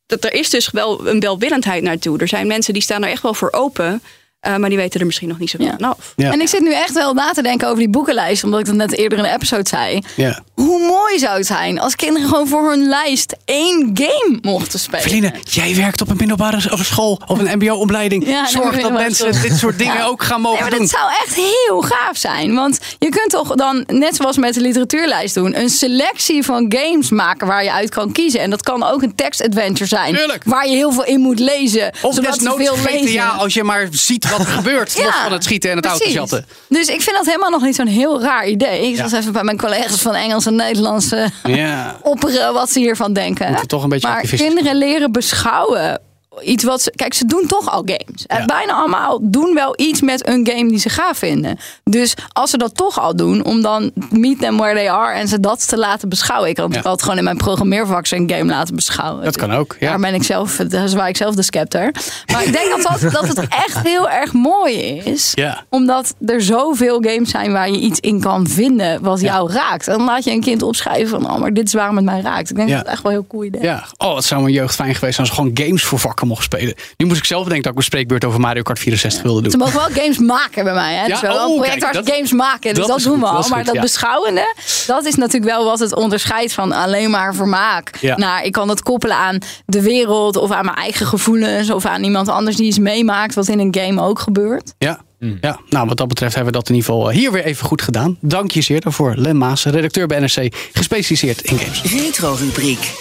dat 0.09 0.25
er 0.25 0.33
is 0.33 0.51
dus 0.51 0.71
wel 0.71 1.09
een 1.09 1.21
welwillendheid 1.21 1.83
naartoe. 1.83 2.19
Er 2.19 2.29
zijn 2.29 2.47
mensen 2.47 2.73
die 2.73 2.83
staan 2.83 3.05
er 3.05 3.11
echt 3.11 3.23
wel 3.23 3.35
voor 3.35 3.53
open, 3.53 4.03
eh, 4.41 4.57
maar 4.57 4.69
die 4.69 4.79
weten 4.79 5.01
er 5.01 5.07
misschien 5.07 5.29
nog 5.29 5.39
niet 5.39 5.51
zoveel 5.51 5.67
Ja. 5.67 5.73
vanaf. 5.73 6.13
Ja. 6.17 6.33
En 6.33 6.41
ik 6.41 6.49
zit 6.49 6.61
nu 6.61 6.73
echt 6.75 6.93
wel 6.93 7.15
na 7.15 7.31
te 7.31 7.43
denken 7.43 7.67
over 7.67 7.79
die 7.79 7.89
boekenlijst, 7.89 8.45
omdat 8.45 8.61
ik 8.61 8.67
dat 8.67 8.75
net 8.75 8.93
eerder 8.97 9.19
in 9.19 9.25
de 9.25 9.31
episode 9.31 9.69
zei. 9.69 10.03
Ja. 10.17 10.41
Hoe 10.55 10.87
mooi 10.87 11.19
zou 11.19 11.37
het 11.37 11.47
zijn 11.47 11.81
als 11.81 11.97
kinderen 11.97 12.29
gewoon 12.29 12.49
voor 12.49 12.71
hun 12.71 12.89
lijst 12.89 13.37
één 13.45 13.91
game 13.95 14.39
mochten 14.43 14.79
spelen? 14.79 15.01
Feline, 15.05 15.33
jij 15.43 15.75
werkt 15.77 16.01
op 16.01 16.09
een 16.11 16.17
middelbare 16.17 16.73
of 16.73 16.85
school 16.85 17.21
of 17.27 17.39
een 17.39 17.57
mbo-opleiding. 17.59 18.27
Ja, 18.29 18.41
een 18.41 18.47
Zorg 18.49 18.81
dat 18.81 18.93
mensen 18.93 19.43
dit 19.43 19.57
soort 19.59 19.79
dingen 19.79 19.95
Ja. 19.97 20.05
ook 20.05 20.23
gaan 20.23 20.41
Nee, 20.43 20.51
mogen 20.51 20.61
maar 20.63 20.71
doen. 20.71 20.81
dat 20.81 20.89
zou 20.91 21.11
echt 21.25 21.35
heel 21.35 21.81
gaaf 21.81 22.17
zijn. 22.17 22.55
Want 22.55 22.79
je 22.99 23.09
kunt 23.09 23.31
toch 23.31 23.55
dan, 23.55 23.85
net 23.87 24.17
zoals 24.17 24.37
met 24.37 24.55
de 24.55 24.61
literatuurlijst 24.61 25.35
doen, 25.35 25.59
een 25.59 25.69
selectie 25.69 26.43
van 26.43 26.67
games 26.77 27.11
maken 27.11 27.47
waar 27.47 27.65
je 27.65 27.73
uit 27.73 27.91
kan 27.91 28.13
kiezen. 28.13 28.41
En 28.41 28.51
dat 28.51 28.63
kan 28.63 28.83
ook 28.83 29.03
een 29.03 29.15
tekstadventure 29.15 29.87
zijn. 29.89 30.15
Tuurlijk. 30.15 30.43
Waar 30.45 30.69
je 30.69 30.75
heel 30.75 30.93
veel 30.93 31.05
in 31.05 31.21
moet 31.21 31.39
lezen. 31.39 31.93
Of 32.03 32.15
zodat 32.15 32.35
ze 32.35 32.41
desnoods 32.41 32.65
veel 32.65 32.75
GTA 32.75 32.91
lezen. 32.93 33.31
als 33.31 33.55
je 33.55 33.65
maar 33.65 33.89
ziet 33.91 34.25
wat 34.31 34.39
er 34.41 34.47
gebeurt. 34.47 34.99
los 35.05 35.15
van 35.23 35.33
het 35.33 35.45
schieten 35.45 35.71
en 35.71 35.77
het 35.77 35.87
autosjatten. 35.87 36.47
Dus 36.69 36.87
ik 36.89 37.03
vind 37.03 37.17
dat 37.17 37.27
helemaal 37.27 37.51
nog 37.51 37.63
niet 37.63 37.75
zo'n 37.75 37.87
heel 37.87 38.21
raar 38.23 38.47
idee. 38.49 38.89
Ik 38.91 38.97
zal 38.97 39.09
Ja. 39.09 39.19
even 39.19 39.33
bij 39.33 39.43
mijn 39.45 39.59
collega's 39.59 40.01
van 40.01 40.15
Engels 40.15 40.47
en 40.47 40.55
Nederlands 40.55 41.13
eh, 41.13 41.27
Ja. 41.43 41.97
opperen 42.03 42.53
wat 42.53 42.71
ze 42.71 42.79
hiervan 42.79 43.13
denken. 43.13 43.49
Moeten 43.49 43.69
toch 43.69 43.83
een 43.83 43.89
beetje 43.89 44.09
maar 44.09 44.21
kinderen 44.21 44.77
leren 44.77 45.13
beschouwen. 45.13 46.01
Iets 46.43 46.65
wat 46.65 46.83
ze, 46.83 46.93
kijk, 46.97 47.15
ze 47.15 47.27
doen 47.27 47.45
toch 47.47 47.71
al 47.71 47.83
games. 47.85 48.27
En 48.27 48.39
Ja. 48.39 48.45
bijna 48.45 48.73
allemaal 48.73 49.19
doen 49.23 49.55
wel 49.55 49.75
iets 49.77 50.01
met 50.01 50.27
een 50.29 50.49
game 50.53 50.69
die 50.69 50.79
ze 50.79 50.89
gaaf 50.89 51.19
vinden. 51.19 51.59
Dus 51.85 52.15
als 52.33 52.51
ze 52.51 52.59
dat 52.59 52.75
toch 52.75 53.01
al 53.01 53.17
doen, 53.17 53.45
om 53.45 53.63
dan 53.63 53.91
meet 54.11 54.41
them 54.41 54.57
where 54.57 54.75
they 54.75 54.91
are 54.91 55.15
en 55.15 55.29
ze 55.29 55.41
dat 55.41 55.69
te 55.69 55.77
laten 55.79 56.09
beschouwen. 56.09 56.49
Ik 56.51 56.57
had 56.57 56.75
Ja. 56.75 56.91
het 56.91 57.03
gewoon 57.03 57.19
in 57.19 57.25
mijn 57.25 57.37
programmeervak 57.37 58.11
een 58.11 58.31
game 58.31 58.45
laten 58.45 58.75
beschouwen. 58.75 59.25
Dat 59.25 59.37
kan 59.37 59.53
ook, 59.53 59.77
ja. 59.81 59.89
Daar 59.89 59.99
ben 59.99 60.15
ik 60.15 60.23
zelf, 60.23 60.57
daar 60.57 60.85
is 60.85 60.95
waar 60.95 61.09
ik 61.09 61.17
zelf 61.17 61.35
de 61.35 61.43
scepter. 61.43 61.93
Maar 62.33 62.45
ik 62.45 62.53
denk 62.53 62.71
dat, 62.83 63.01
dat, 63.01 63.13
dat 63.13 63.29
het 63.29 63.47
echt 63.49 63.79
heel 63.83 64.09
erg 64.11 64.33
mooi 64.33 64.75
is. 64.99 65.31
Ja. 65.35 65.65
Omdat 65.69 66.15
er 66.27 66.43
zoveel 66.43 67.03
games 67.03 67.31
zijn 67.31 67.53
waar 67.53 67.71
je 67.71 67.79
iets 67.79 68.01
in 68.01 68.21
kan 68.21 68.47
vinden 68.47 69.03
wat 69.03 69.21
jou 69.21 69.53
raakt. 69.53 69.89
En 69.89 69.97
dan 69.97 70.07
laat 70.07 70.25
je 70.25 70.31
een 70.31 70.41
kind 70.41 70.63
opschrijven 70.63 71.09
van, 71.09 71.31
oh, 71.33 71.39
maar 71.39 71.53
dit 71.55 71.67
is 71.67 71.73
waarom 71.73 71.97
het 71.97 72.05
mij 72.05 72.21
raakt. 72.21 72.51
Ik 72.51 72.57
denk 72.57 72.69
dat 72.69 72.79
het 72.79 72.87
echt 72.87 73.03
wel 73.03 73.13
heel 73.13 73.27
cool 73.29 73.45
idee. 73.45 73.63
Ja, 73.63 73.85
oh, 73.97 74.15
het 74.15 74.25
zou 74.25 74.43
mijn 74.43 74.55
jeugd 74.55 74.75
fijn 74.75 74.95
geweest 74.95 75.15
zijn 75.15 75.27
als 75.29 75.37
gewoon 75.37 75.51
games 75.55 75.85
voor 75.85 75.99
vakken 75.99 76.27
mochten 76.29 76.45
spelen. 76.45 76.75
Nu 76.97 77.07
moest 77.07 77.19
ik 77.19 77.25
zelf 77.25 77.45
denken 77.45 77.63
dat 77.63 77.73
ik 77.73 77.79
een 77.79 77.85
spreekbeurt 77.85 78.25
over 78.25 78.41
Mario 78.41 78.63
Kart 78.63 78.79
64 78.79 79.23
wilde 79.23 79.43
doen. 79.43 79.51
Ze 79.51 79.57
mogen 79.57 79.75
wel 79.75 80.03
games 80.03 80.19
maken 80.19 80.65
bij 80.65 80.75
mij. 80.75 80.95
Hè? 80.95 81.03
Ja, 81.03 81.09
dus 81.09 81.21
wel 81.21 81.35
oh, 81.35 81.41
een 81.41 81.47
project 81.47 81.69
kijk, 81.69 81.81
waar 81.81 81.95
ze 81.95 82.01
dat- 82.03 82.15
games 82.15 82.33
maken. 82.33 82.75
Dus 82.75 82.79
dat 82.79 82.87
dat, 82.87 82.97
is 82.97 83.03
doen 83.03 83.13
goed, 83.13 83.23
we 83.23 83.29
al. 83.29 83.41
dat 83.41 83.49
maar 83.49 83.59
goed, 83.59 83.67
dat 83.67 83.75
ja. 83.75 83.81
beschouwende, 83.81 84.55
dat 84.87 85.05
is 85.05 85.15
natuurlijk 85.15 85.53
wel 85.53 85.65
wat 85.65 85.79
het 85.79 85.95
onderscheidt 85.95 86.53
van 86.53 86.73
alleen 86.73 87.11
maar 87.11 87.35
vermaak. 87.35 87.97
Ja. 88.01 88.17
Naar, 88.17 88.45
ik 88.45 88.53
kan 88.53 88.69
het 88.69 88.83
koppelen 88.83 89.17
aan 89.17 89.39
de 89.67 89.83
wereld 89.83 90.37
of 90.37 90.51
aan 90.51 90.65
mijn 90.65 90.77
eigen 90.77 91.07
gevoelens 91.07 91.71
of 91.71 91.85
aan 91.85 92.03
iemand 92.05 92.29
anders 92.29 92.57
die 92.57 92.67
iets 92.67 92.79
meemaakt 92.79 93.35
wat 93.35 93.49
in 93.49 93.59
een 93.59 93.77
game 93.81 94.03
ook 94.03 94.19
gebeurt. 94.19 94.75
Ja. 94.79 95.01
ja, 95.41 95.59
nou 95.69 95.89
wat 95.89 95.97
dat 95.97 96.09
betreft 96.09 96.35
hebben 96.35 96.53
we 96.53 96.59
dat 96.59 96.69
in 96.69 96.75
ieder 96.75 96.91
geval 96.91 97.11
eh, 97.11 97.17
hier 97.17 97.33
weer 97.33 97.45
even 97.45 97.67
goed 97.67 97.83
gedaan. 97.83 98.17
Dank 98.21 98.51
je 98.51 98.61
zeer 98.61 98.81
daarvoor. 98.81 99.15
Len 99.17 99.37
Maas, 99.37 99.65
redacteur 99.65 100.07
bij 100.07 100.19
NRC, 100.19 100.55
gespecialiseerd 100.73 101.41
in 101.41 101.59
games. 101.59 101.83
Retro-rubriek. 101.83 102.93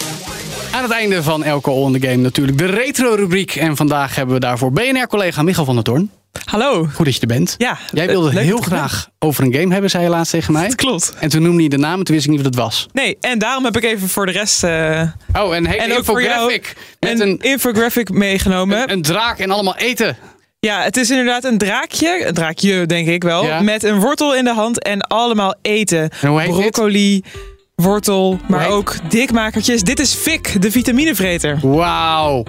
Aan 0.72 0.84
het 0.84 0.92
einde 0.92 1.24
van 1.24 1.44
elke 1.44 1.70
All 1.70 1.86
in 1.94 2.00
the 2.00 2.08
Game 2.08 2.22
natuurlijk 2.22 2.58
de 2.58 2.66
retro-rubriek. 2.66 3.56
En 3.56 3.76
vandaag 3.76 4.16
hebben 4.16 4.34
we 4.36 4.40
daarvoor 4.42 4.72
BNR-collega 4.72 5.42
Michal 5.44 5.66
van 5.66 5.76
der 5.76 5.84
Toorn. 5.84 6.12
Hallo. 6.46 6.88
Goed 6.94 7.06
dat 7.06 7.14
je 7.16 7.22
er 7.22 7.28
bent. 7.28 7.56
Ja, 7.58 7.78
Jij 7.92 8.08
wilde 8.08 8.40
heel 8.40 8.58
graag 8.58 9.10
over 9.20 9.44
een 9.44 9.54
game 9.54 9.72
hebben, 9.72 9.90
zei 9.90 10.04
je 10.04 10.10
laatst 10.10 10.32
tegen 10.32 10.54
mij. 10.54 10.68
Dat 10.68 10.76
klopt. 10.86 11.14
En 11.20 11.30
toen 11.30 11.42
noemde 11.42 11.64
je 11.64 11.70
de 11.70 11.78
naam 11.78 11.98
en 12.00 12.04
toen 12.06 12.16
wist 12.16 12.28
ik 12.28 12.32
niet 12.34 12.42
wat 12.44 12.54
het 12.56 12.64
was. 12.64 12.88
Nee, 12.94 13.18
en 13.22 13.40
daarom 13.40 13.64
heb 13.66 13.78
ik 13.78 13.84
even 13.84 14.10
voor 14.10 14.26
de 14.26 14.32
rest 14.32 14.64
eh, 14.64 15.02
Oh, 15.34 15.56
een 15.56 15.66
hele 15.68 15.96
infographic. 15.96 16.74
Met 17.00 17.20
een, 17.20 17.28
een, 17.30 17.40
infographic 17.42 18.10
meegenomen. 18.10 18.82
een, 18.82 18.90
een 18.92 19.02
draak 19.02 19.40
en 19.40 19.52
allemaal 19.52 19.76
eten. 19.78 20.18
ja, 20.60 20.82
het 20.82 20.98
is 20.98 21.10
inderdaad 21.10 21.44
een 21.44 21.58
draakje, 21.58 22.26
een 22.28 22.34
draakje 22.34 22.86
denk 22.86 23.08
ik 23.08 23.24
wel, 23.24 23.44
Ja. 23.46 23.62
met 23.62 23.84
een 23.84 24.00
wortel 24.00 24.36
in 24.36 24.44
de 24.44 24.54
hand 24.54 24.84
en 24.84 25.02
allemaal 25.02 25.56
eten. 25.62 26.10
En 26.22 26.30
hoe 26.30 26.40
heet 26.42 26.76
dit? 26.76 27.22
Wortel, 27.88 28.40
maar 28.48 28.68
ook 28.70 28.96
dikmakertjes. 29.10 29.82
Dit 29.82 30.00
is 30.00 30.14
Fik, 30.14 30.62
de 30.62 30.72
vitaminevreter. 30.72 31.60
Wauw. 31.62 32.44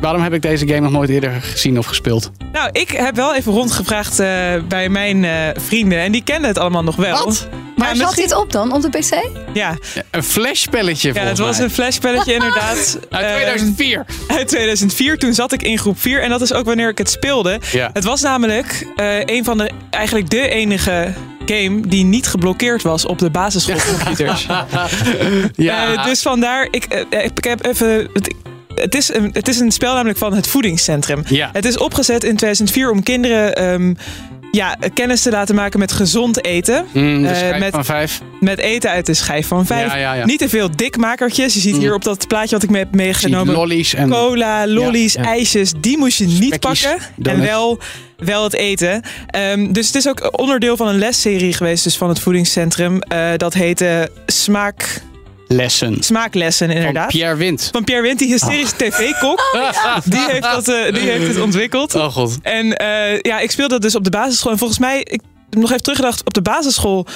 Waarom 0.00 0.22
heb 0.22 0.32
ik 0.32 0.42
deze 0.42 0.66
game 0.66 0.80
nog 0.80 0.90
nooit 0.92 1.10
eerder 1.10 1.30
gezien 1.30 1.78
of 1.78 1.86
gespeeld? 1.86 2.30
Nou, 2.52 2.68
ik 2.72 2.88
heb 2.90 3.16
wel 3.16 3.34
even 3.34 3.52
rondgevraagd 3.52 4.18
eh, 4.20 4.28
bij 4.68 4.88
mijn 4.88 5.24
eh, 5.24 5.32
vrienden 5.56 5.98
en 5.98 6.12
die 6.12 6.22
kenden 6.24 6.48
het 6.48 6.58
allemaal 6.58 6.82
nog 6.84 6.96
wel. 6.96 7.24
Wat? 7.24 7.48
Waar 7.76 7.88
Ja, 7.88 7.94
zat 7.94 8.04
misschien- 8.06 8.22
dit 8.28 8.36
op 8.36 8.52
dan? 8.52 8.72
Op 8.72 8.82
de 8.82 8.88
PC? 8.88 9.28
Ja, 9.52 9.76
Een 10.10 10.22
flashspelletje 10.24 11.12
ja 11.14 11.20
het 11.22 11.38
was 11.38 11.58
een 11.58 11.70
flashspelletje 11.70 12.32
inderdaad. 12.32 12.98
Uit 13.10 13.24
Ehm, 13.24 13.34
2004. 13.34 14.04
uit 14.28 14.48
2004. 14.48 15.18
Toen 15.18 15.34
zat 15.34 15.52
ik 15.52 15.62
in 15.62 15.78
groep 15.78 16.00
4 16.00 16.22
en 16.22 16.30
dat 16.30 16.40
is 16.40 16.52
ook 16.52 16.64
wanneer 16.64 16.88
ik 16.88 16.98
het 16.98 17.10
speelde. 17.10 17.60
Ja. 17.72 17.90
Het 17.92 18.04
was 18.04 18.20
namelijk 18.22 18.86
eh, 18.96 19.24
een 19.24 19.44
van 19.44 19.58
de, 19.58 19.70
eigenlijk 19.90 20.30
de 20.30 20.48
enige 20.48 21.12
game 21.46 21.80
die 21.86 22.04
niet 22.04 22.26
geblokkeerd 22.26 22.82
was 22.82 23.06
op 23.06 23.18
de 23.18 23.30
basisschoolcomputers. 23.30 24.46
ja. 25.54 25.92
Eh, 25.92 26.04
dus 26.04 26.22
vandaar, 26.22 26.68
ik, 26.70 26.84
eh, 26.84 27.24
ik 27.24 27.44
heb 27.44 27.66
even... 27.66 28.08
Het, 28.12 28.34
het 28.74 28.94
is, 28.94 29.14
een, 29.14 29.30
het 29.32 29.48
is 29.48 29.60
een 29.60 29.72
spel 29.72 29.94
namelijk 29.94 30.18
van 30.18 30.34
het 30.34 30.46
voedingscentrum. 30.46 31.22
Ja. 31.26 31.50
Het 31.52 31.64
is 31.64 31.78
opgezet 31.78 32.24
in 32.24 32.36
2004 32.36 32.90
om 32.90 33.02
kinderen 33.02 33.54
ehm, 33.54 33.94
ja, 34.54 34.76
kennis 34.94 35.22
te 35.22 35.30
laten 35.30 35.54
maken 35.54 35.78
met 35.78 35.92
gezond 35.92 36.44
eten. 36.44 36.84
Mm, 36.92 37.24
eh, 37.24 37.58
met- 37.58 37.74
van 37.74 37.84
vijf. 37.84 38.20
Met 38.40 38.58
eten 38.58 38.90
uit 38.90 39.06
de 39.06 39.14
schijf 39.14 39.46
van 39.46 39.66
vijf. 39.66 39.86
Ja, 39.92 39.96
ja, 39.98 40.14
ja. 40.14 40.24
Niet 40.24 40.38
te 40.38 40.48
veel 40.48 40.68
dikmakertjes. 40.76 41.54
Je 41.54 41.60
ziet 41.60 41.74
Mm. 41.74 41.80
hier 41.80 41.94
op 41.94 42.04
dat 42.04 42.26
plaatje 42.28 42.54
wat 42.54 42.62
ik 42.62 42.70
me 42.70 42.78
heb 42.78 42.94
meegenomen. 42.94 43.54
lollies 43.54 43.94
en... 43.94 44.08
Cola, 44.10 44.66
lollies, 44.66 45.16
ijsjes, 45.16 45.72
die 45.80 45.98
moest 45.98 46.18
je 46.18 46.26
niet 46.26 46.54
Spekkies, 46.54 46.82
pakken. 46.82 47.06
En 47.22 47.40
wel, 47.40 47.78
wel 48.16 48.44
het 48.44 48.54
eten. 48.54 49.02
Ehm, 49.26 49.72
dus 49.72 49.86
het 49.86 49.94
is 49.96 50.08
ook 50.08 50.38
onderdeel 50.40 50.76
van 50.76 50.88
een 50.88 50.98
lesserie 50.98 51.52
geweest 51.52 51.84
dus 51.84 51.96
van 51.96 52.08
het 52.08 52.20
voedingscentrum. 52.20 52.98
Eh, 53.00 53.28
dat 53.36 53.54
heette 53.54 54.10
Smaak, 54.26 55.02
Lessen. 55.48 56.02
Smaaklessen 56.02 56.66
Van 56.66 56.76
inderdaad. 56.76 57.08
Pierre 57.08 57.36
Wind. 57.36 57.68
Van 57.72 57.84
Pierre 57.84 58.02
Wind, 58.02 58.18
die 58.18 58.28
hysterische 58.28 58.76
tv-kok. 58.76 59.42
Die, 60.04 60.20
heeft 60.28 60.42
dat, 60.42 60.68
eh, 60.68 60.92
die 60.94 61.02
heeft 61.10 61.26
het 61.26 61.40
ontwikkeld. 61.40 61.94
Oh 61.94 62.12
god. 62.12 62.38
En 62.42 62.76
eh, 62.76 63.20
ja, 63.20 63.38
ik 63.40 63.50
speelde 63.50 63.72
dat 63.72 63.82
dus 63.82 63.94
op 63.94 64.04
de 64.04 64.10
basisschool. 64.10 64.52
En 64.52 64.58
volgens 64.58 64.78
mij, 64.78 64.98
ik 64.98 65.20
heb 65.50 65.60
nog 65.62 65.70
even 65.70 65.82
teruggedacht, 65.82 66.24
op 66.24 66.34
de 66.34 66.42
basisschool 66.42 67.06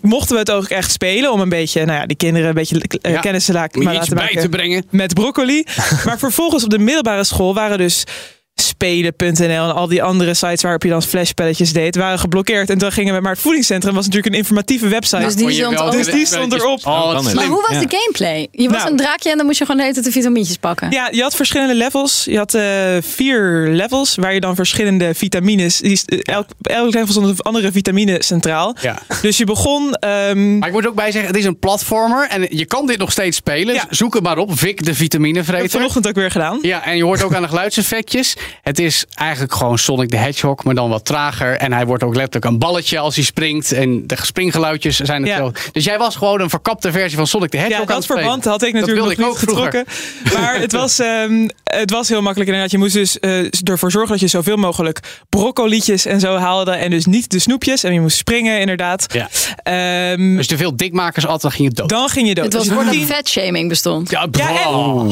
mochten 0.00 0.32
we 0.34 0.38
het 0.40 0.50
ook 0.50 0.68
echt 0.68 0.90
spelen. 0.92 1.32
Om 1.32 1.40
een 1.40 1.48
beetje, 1.48 1.84
nou 1.84 2.00
ja, 2.00 2.06
die 2.06 2.16
kinderen 2.16 2.48
een 2.48 2.54
beetje 2.54 2.80
Ja. 3.02 3.20
kennis 3.20 3.44
te 3.44 3.52
la- 3.52 3.68
Om 3.72 3.80
je 3.80 3.86
maar 3.86 3.94
laten 3.94 4.14
bij 4.14 4.24
maken 4.24 4.40
te 4.40 4.48
brengen. 4.48 4.84
met 4.90 5.14
broccoli. 5.14 5.64
maar 6.06 6.18
vervolgens 6.18 6.64
op 6.64 6.70
de 6.70 6.78
middelbare 6.78 7.24
school 7.24 7.54
waren 7.54 7.78
dus 7.78 8.04
spelen.nl 8.60 9.48
en 9.48 9.74
al 9.74 9.86
die 9.88 10.02
andere 10.02 10.34
sites 10.34 10.62
waarop 10.62 10.82
je 10.82 10.88
dan 10.88 11.02
flashspelletjes 11.02 11.72
deed, 11.72 11.96
waren 11.96 12.18
geblokkeerd. 12.18 12.70
En 12.70 12.78
dan 12.78 12.92
gingen 12.92 13.14
we, 13.14 13.20
maar 13.20 13.32
het 13.32 13.40
voedingscentrum 13.40 13.94
was 13.94 14.04
natuurlijk 14.06 14.32
een 14.34 14.38
informatieve 14.40 14.88
website. 14.88 15.22
Dus 15.22 15.34
die 15.36 15.46
je 15.46 15.52
stond 15.52 15.92
Dus 15.92 16.06
die 16.06 16.26
stond 16.26 16.52
erop. 16.52 16.86
Oh. 16.86 17.12
Maar 17.12 17.22
slim. 17.22 17.50
hoe 17.50 17.64
was 17.68 17.80
Ja. 17.80 17.86
de 17.86 17.96
gameplay? 17.96 18.48
Je 18.50 18.68
was 18.68 18.78
Nou. 18.78 18.90
een 18.90 18.96
draakje 18.96 19.30
en 19.30 19.36
dan 19.36 19.46
moest 19.46 19.58
je 19.58 19.66
gewoon 19.66 19.92
de 19.92 20.00
de 20.00 20.10
vitamintjes 20.10 20.56
pakken. 20.56 20.90
Ja, 20.90 21.08
je 21.12 21.22
had 21.22 21.34
verschillende 21.36 21.74
levels. 21.74 22.24
Je 22.24 22.36
had 22.36 22.54
eh, 22.54 22.62
vier 23.00 23.68
levels 23.70 24.14
waar 24.14 24.34
je 24.34 24.40
dan 24.40 24.54
verschillende 24.54 25.14
vitamines. 25.14 25.80
Eh, 25.80 26.18
elk, 26.22 26.46
elk 26.62 26.92
level 26.94 27.08
stond 27.10 27.26
een 27.28 27.40
andere 27.40 27.72
vitamine 27.72 28.22
centraal. 28.22 28.76
Ja. 28.80 28.98
Dus 29.22 29.36
je 29.36 29.44
begon. 29.44 29.94
ehm, 29.94 30.58
Maar 30.58 30.68
ik 30.68 30.74
moet 30.74 30.86
ook 30.86 30.94
bij 30.94 31.10
zeggen, 31.10 31.30
het 31.30 31.38
is 31.40 31.44
een 31.44 31.58
platformer 31.58 32.28
en 32.28 32.46
je 32.50 32.64
kan 32.64 32.86
dit 32.86 32.98
nog 32.98 33.10
steeds 33.12 33.36
spelen. 33.36 33.74
Ja. 33.74 33.84
Dus 33.88 33.98
zoek 33.98 34.14
het 34.14 34.22
maar 34.22 34.38
op. 34.38 34.58
Vic 34.58 34.76
de 34.84 34.88
het 34.90 34.96
vitaminevreter. 34.98 35.70
vanochtend 35.70 36.08
ook 36.08 36.14
weer 36.14 36.30
gedaan. 36.30 36.58
Ja, 36.62 36.84
en 36.84 36.96
je 36.96 37.04
hoort 37.04 37.22
ook 37.22 37.34
aan 37.34 37.42
de 37.42 37.48
geluidseffectjes. 37.48 38.36
Het 38.62 38.78
is 38.78 39.04
eigenlijk 39.14 39.54
gewoon 39.54 39.78
Sonic 39.78 40.08
the 40.10 40.16
Hedgehog, 40.16 40.64
maar 40.64 40.74
dan 40.74 40.88
wat 40.88 41.04
trager. 41.04 41.56
En 41.56 41.72
hij 41.72 41.86
wordt 41.86 42.02
ook 42.02 42.14
letterlijk 42.14 42.44
een 42.44 42.58
balletje 42.58 42.98
als 42.98 43.14
hij 43.14 43.24
springt. 43.24 43.72
En 43.72 44.06
de 44.06 44.16
springgeluidjes 44.22 44.96
zijn 44.96 45.24
Ja. 45.24 45.28
hetzelfde. 45.28 45.60
Dus 45.72 45.84
jij 45.84 45.98
was 45.98 46.16
gewoon 46.16 46.40
een 46.40 46.50
verkapte 46.50 46.92
versie 46.92 47.16
van 47.16 47.26
Sonic 47.26 47.50
the 47.50 47.56
Hedgehog 47.56 47.86
Ja, 47.88 47.94
aan 47.94 48.00
dat 48.00 48.08
het 48.08 48.18
spelen. 48.18 48.22
verband 48.22 48.44
had 48.44 48.62
ik 48.62 48.72
natuurlijk 48.72 48.98
nog 48.98 49.08
niet 49.08 49.18
ik 49.18 49.24
ook 49.26 49.38
vroeger. 49.38 49.64
getrokken. 49.64 50.40
Maar 50.40 50.60
het 50.60 50.72
was, 50.72 50.98
ehm, 50.98 51.48
het 51.64 51.90
was 51.90 52.08
heel 52.08 52.20
makkelijk 52.22 52.48
inderdaad. 52.50 52.70
Je 52.72 52.78
moest 52.78 52.92
dus 52.92 53.18
eh, 53.18 53.38
ervoor 53.68 53.90
zorgen 53.90 54.10
dat 54.10 54.20
je 54.20 54.26
zoveel 54.26 54.56
mogelijk 54.56 55.00
broccolietjes 55.28 56.04
en 56.06 56.20
zo 56.20 56.36
haalde. 56.36 56.70
En 56.70 56.90
dus 56.90 57.06
niet 57.06 57.30
de 57.30 57.38
snoepjes. 57.38 57.84
En 57.84 57.92
je 57.92 58.00
moest 58.00 58.16
springen 58.16 58.60
inderdaad. 58.60 59.06
Ja. 59.14 59.28
Ehm, 59.62 60.36
Dus 60.36 60.46
te 60.46 60.56
veel 60.56 60.76
dikmakers 60.76 61.24
altijd, 61.26 61.42
dan 61.42 61.50
ging 61.52 61.68
je 61.68 61.74
dood. 61.74 61.88
dan 61.88 62.08
ging 62.08 62.28
je 62.28 62.34
dood. 62.34 62.44
Het 62.44 62.54
was 62.54 62.68
Dus 62.90 63.04
vetshaming 63.06 63.68
bestond. 63.68 64.10
Ja, 64.10 64.28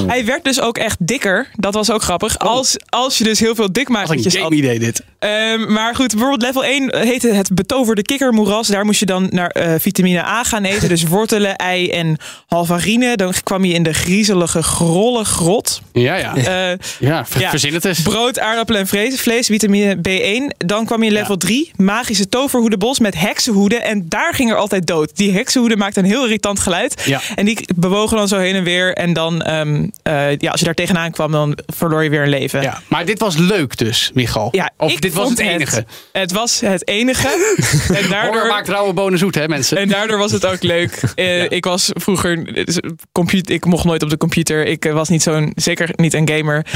hij 0.07 0.25
werd 0.25 0.45
dus 0.45 0.61
ook 0.61 0.79
echt 0.79 0.97
dikker. 1.01 1.49
Dat 1.55 1.75
was 1.75 1.91
ook 1.91 2.03
grappig. 2.03 2.39
Als, 2.39 2.77
als 2.89 3.19
je 3.19 3.25
dus 3.29 3.41
heel 3.41 3.55
veel 3.55 3.65
Wat 3.67 3.77
een 3.77 3.83
dikmakertjes 3.83 4.37
game 4.37 4.57
idee 4.57 4.79
dit. 4.79 5.03
Ehm, 5.19 5.73
maar 5.73 5.95
goed, 5.95 6.09
bijvoorbeeld 6.11 6.43
level 6.43 6.65
1 6.65 6.97
heette 6.97 7.29
het 7.33 7.55
betoverde 7.55 8.03
kikkermoeras. 8.03 8.67
Daar 8.69 8.85
moest 8.85 9.01
je 9.01 9.07
dan 9.07 9.27
naar 9.31 9.51
eh, 9.51 9.75
vitamine 9.79 10.25
A 10.25 10.43
gaan 10.45 10.65
eten. 10.65 10.89
Dus 10.89 11.03
wortelen, 11.05 11.57
ei 11.57 11.91
en 11.91 12.17
halvarine. 12.47 13.17
Dan 13.17 13.33
kwam 13.43 13.65
je 13.65 13.73
in 13.75 13.83
de 13.83 13.93
griezelige 13.93 14.63
grolle 14.63 15.25
grot. 15.25 15.81
Ja, 15.93 16.15
ja. 16.15 16.37
Eh, 16.37 16.79
Ja, 16.99 17.25
ver- 17.27 17.41
ja. 17.41 17.51
verzin 17.51 17.75
het 17.75 17.85
eens. 17.85 18.03
brood, 18.03 18.39
aardappelen 18.39 18.81
en 18.81 18.87
vlees, 18.87 19.21
vlees, 19.21 19.47
vitamine 19.47 19.97
B1. 19.97 20.55
Dan 20.67 20.85
kwam 20.85 21.01
je 21.03 21.07
in 21.09 21.13
level 21.13 21.37
3, 21.37 21.71
magische 21.77 22.29
toverhoedenbos 22.29 22.99
met 22.99 23.15
heksenhoeden. 23.21 23.83
En 23.83 24.05
daar 24.09 24.35
ging 24.35 24.51
er 24.51 24.57
altijd 24.57 24.87
dood. 24.87 25.17
Die 25.17 25.33
heksenhoeden 25.33 25.79
maakten 25.79 26.05
een 26.05 26.11
heel 26.11 26.25
irritant 26.25 26.61
geluid. 26.61 27.03
Ja. 27.07 27.21
En 27.35 27.45
die 27.45 27.69
bewogen 27.77 28.17
dan 28.17 28.29
zo 28.29 28.39
heen 28.39 28.55
en 28.55 28.65
weer. 28.65 28.95
En 28.95 29.13
dan, 29.13 29.43
ehm, 29.43 29.87
eh, 30.03 30.37
ja, 30.37 30.51
als 30.51 30.61
je 30.61 30.67
daar 30.67 30.75
tegenaan 30.75 31.11
kwam, 31.11 31.33
dan 31.33 31.59
verloor 31.67 32.03
je 32.05 32.11
weer 32.11 32.23
een 32.23 32.29
leven. 32.29 32.63
Ja, 32.63 32.81
maar 32.89 33.05
dit 33.05 33.19
was 33.19 33.37
leuk 33.37 33.77
dus, 33.77 34.11
Michal. 34.15 34.49
Ja, 34.53 34.71
of 34.77 34.91
ik 34.93 35.01
dit 35.09 35.19
was 35.19 35.29
het 35.31 35.39
enige. 35.39 35.85
Het, 36.13 36.33
was 36.33 36.61
het 36.61 36.89
enige. 36.89 37.29
en 38.03 38.09
daardoor, 38.09 38.47
maakt 38.47 38.69
rauwe 38.69 38.93
bonen 38.93 39.19
zoet, 39.19 39.35
hè 39.35 39.49
mensen? 39.49 39.77
en 39.77 39.89
daardoor 39.89 40.19
was 40.19 40.33
het 40.33 40.47
ook 40.47 40.63
leuk. 40.63 41.01
Eh, 41.15 41.51
Ik 41.51 41.65
was 41.65 41.91
vroeger. 41.93 42.65
computer, 43.13 43.55
ik 43.55 43.65
mocht 43.65 43.85
nooit 43.85 44.03
op 44.03 44.11
de 44.11 44.17
computer. 44.17 44.67
Ik 44.67 44.85
eh, 44.85 44.93
was 44.93 45.09
niet 45.09 45.23
zo'n. 45.23 45.53
Zeker 45.55 45.91
niet 45.97 46.15
een 46.15 46.29
gamer. 46.29 46.67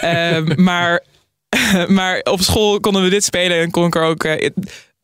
Ehm, 0.00 0.62
maar, 0.62 1.04
maar 1.86 2.20
op 2.22 2.40
school 2.40 2.80
konden 2.80 3.02
we 3.02 3.08
dit 3.08 3.24
spelen 3.24 3.60
en 3.60 3.70
kon 3.70 3.86
ik 3.86 3.94
er 3.94 4.02
ook. 4.02 4.24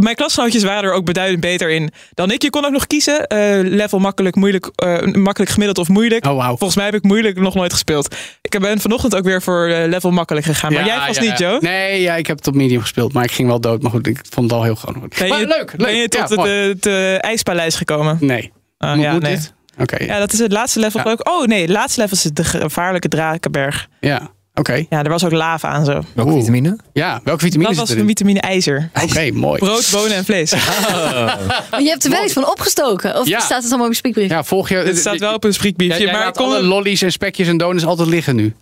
Mijn 0.03 0.16
klasgenootjes 0.16 0.62
waren 0.62 0.84
er 0.90 0.92
ook 0.92 1.05
beduidend 1.05 1.40
beter 1.40 1.70
in 1.70 1.90
dan 2.14 2.30
ik. 2.30 2.42
Je 2.42 2.50
kon 2.50 2.64
ook 2.64 2.70
nog 2.72 2.86
kiezen. 2.86 3.26
eh, 3.26 3.38
level 3.62 3.98
makkelijk, 3.98 4.36
moeilijk, 4.36 4.70
eh, 4.74 5.03
makkelijk 5.03 5.50
gemiddeld 5.50 5.78
of 5.78 5.88
moeilijk. 5.88 6.26
Oh, 6.26 6.36
wauw. 6.36 6.48
Volgens 6.57 6.74
mij 6.76 6.84
heb 6.84 6.94
ik 6.94 7.03
moeilijk 7.03 7.38
nog 7.40 7.55
nooit 7.55 7.72
gespeeld. 7.72 8.14
Ik 8.42 8.61
ben 8.61 8.80
vanochtend 8.80 9.14
ook 9.16 9.24
weer 9.24 9.42
voor 9.42 9.66
eh, 9.68 9.88
level 9.88 10.11
makkelijk 10.11 10.46
gegaan. 10.46 10.72
Maar 10.72 10.86
Ja, 10.86 11.05
jij 11.07 11.14
ja, 11.24 11.30
niet. 11.30 11.38
Joe? 11.38 11.59
Nee, 11.61 12.00
ja, 12.00 12.14
ik 12.14 12.26
heb 12.26 12.36
het 12.36 12.46
op 12.46 12.55
medium 12.55 12.80
gespeeld, 12.80 13.12
maar 13.12 13.24
ik 13.24 13.32
ging 13.32 13.48
wel 13.48 13.61
dood. 13.61 13.82
Maar 13.82 13.90
goed, 13.90 14.07
ik 14.07 14.20
vond 14.30 14.50
het 14.50 14.59
al 14.59 14.64
heel 14.64 14.76
gewoon. 14.76 15.09
Ben 15.18 15.28
Maar 15.28 15.40
je, 15.40 15.46
leuk, 15.46 15.72
leuk. 15.76 15.86
Ben 15.86 15.96
je 15.96 16.09
tot 16.09 16.28
het, 16.28 16.84
het, 16.84 16.86
ijspaleis 17.22 17.74
gekomen? 17.74 18.16
Nee. 18.20 18.53
Ah, 18.78 18.94
Moet- 18.94 19.05
ja, 19.05 19.18
nee. 19.18 19.34
dit? 19.34 19.55
Oké. 19.78 20.05
Ja, 20.05 20.18
dat 20.18 20.32
is 20.32 20.38
het 20.38 20.53
laatste 20.53 20.80
level. 20.80 21.00
Ja. 21.05 21.11
ik. 21.12 21.28
Oh 21.28 21.46
nee, 21.46 21.61
het 21.61 21.70
laatste 21.70 22.00
level 22.00 22.16
is 22.16 22.22
de 22.22 22.44
gevaarlijke 22.44 23.09
Drakenberg. 23.09 23.88
Ja. 24.00 24.30
Oké. 24.55 24.84
Ja, 24.90 25.03
er 25.03 25.09
was 25.09 25.24
ook 25.24 25.32
lava 25.32 25.68
aan 25.68 25.84
zo. 25.84 26.00
Welke 26.14 26.30
Oeh. 26.30 26.38
vitamine? 26.40 26.78
Ja, 26.92 27.20
welke 27.24 27.40
vitamine 27.44 27.68
Dat 27.70 27.78
was 27.78 27.88
erin? 27.88 28.00
een 28.03 28.09
vitamine 28.09 28.40
ijzer. 28.40 28.90
Oké, 29.03 29.30
mooi. 29.30 29.59
Brood, 29.59 29.88
bonen 29.92 30.16
en 30.16 30.24
vlees. 30.24 30.53
Maar 31.70 31.82
je 31.82 31.88
hebt 31.88 32.05
er 32.05 32.11
wel 32.11 32.24
iets 32.24 32.32
van 32.32 32.50
opgestoken. 32.50 33.18
Of 33.20 33.26
Ja. 33.28 33.40
staat 33.40 33.57
het 33.62 33.66
allemaal 33.68 33.86
op 33.86 33.92
je 33.92 33.98
spiekbrief? 33.98 34.30
Ja, 34.30 34.44
volg 34.44 34.68
je... 34.68 34.74
Het 34.76 34.98
staat 34.98 35.18
wel 35.18 35.34
op 35.34 35.44
een 35.44 35.50
Ja, 35.50 35.57
spreekbriefje. 35.57 36.03
jij 36.05 36.12
maar 36.12 36.32
alle 36.32 36.62
lollies 36.62 37.03
en 37.03 37.12
spekjes 37.12 37.48
en 37.48 37.57
donuts 37.57 37.84
altijd 37.86 38.09
liggen 38.09 38.36
nu. 38.36 38.55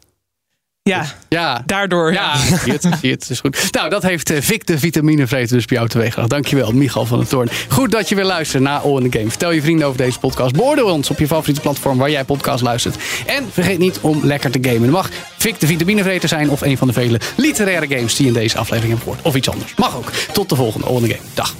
Ja, 0.83 1.05
Ja. 1.28 1.62
daardoor. 1.66 2.12
Ja, 2.12 2.37
zie 2.37 2.72
het, 2.72 2.89
zie 3.01 3.11
het. 3.11 3.31
Is 3.31 3.41
goed. 3.41 3.68
Nou, 3.72 3.89
dat 3.91 4.03
heeft 4.03 4.31
eh, 4.31 4.41
Vic 4.41 4.66
de 4.66 4.78
vitaminevreter 4.78 5.57
dus 5.57 5.64
bij 5.64 5.76
jou 5.76 5.89
teweeggebracht. 5.89 6.31
Dankjewel, 6.31 6.72
Michal 6.72 7.07
van 7.07 7.18
der 7.18 7.28
Toorn. 7.28 7.49
Goed 7.68 7.91
dat 7.91 8.09
je 8.09 8.14
weer 8.14 8.24
luistert 8.24 8.62
naar 8.62 8.81
All 8.81 8.97
in 9.03 9.11
the 9.11 9.18
Game. 9.18 9.31
Vertel 9.31 9.51
je 9.53 9.62
vrienden 9.62 9.87
over 9.87 9.99
deze 9.99 10.18
podcast. 10.18 10.55
Beoordeel 10.55 10.87
ons 10.87 11.11
op 11.11 11.18
je 11.18 11.26
favoriete 11.26 11.61
platform 11.61 11.99
waar 11.99 12.11
jij 12.11 12.24
podcast 12.24 12.62
luistert. 12.62 12.97
En 13.26 13.45
vergeet 13.53 13.78
niet 13.78 13.99
om 14.01 14.20
lekker 14.26 14.51
te 14.51 14.59
gamen. 14.62 14.83
Het 14.83 14.91
mag 14.91 15.11
Vic 15.39 15.61
de 15.61 15.66
vitaminevreter 15.66 16.28
zijn 16.28 16.51
of 16.51 16.61
een 16.61 16.78
van 16.78 16.87
de 16.87 16.93
vele 16.93 17.20
literaire 17.37 17.87
games 17.97 18.16
die 18.16 18.26
in 18.26 18.33
deze 18.33 18.59
aflevering 18.59 18.93
hebt 18.93 19.03
gehoord. 19.05 19.22
Of 19.26 19.35
iets 19.35 19.51
anders. 19.51 19.74
Mag 19.76 19.97
ook. 19.97 20.11
Tot 20.33 20.49
de 20.49 20.57
volgende 20.57 20.87
All 20.87 20.97
in 20.97 21.03
the 21.03 21.09
Game. 21.14 21.26
Dag. 21.35 21.55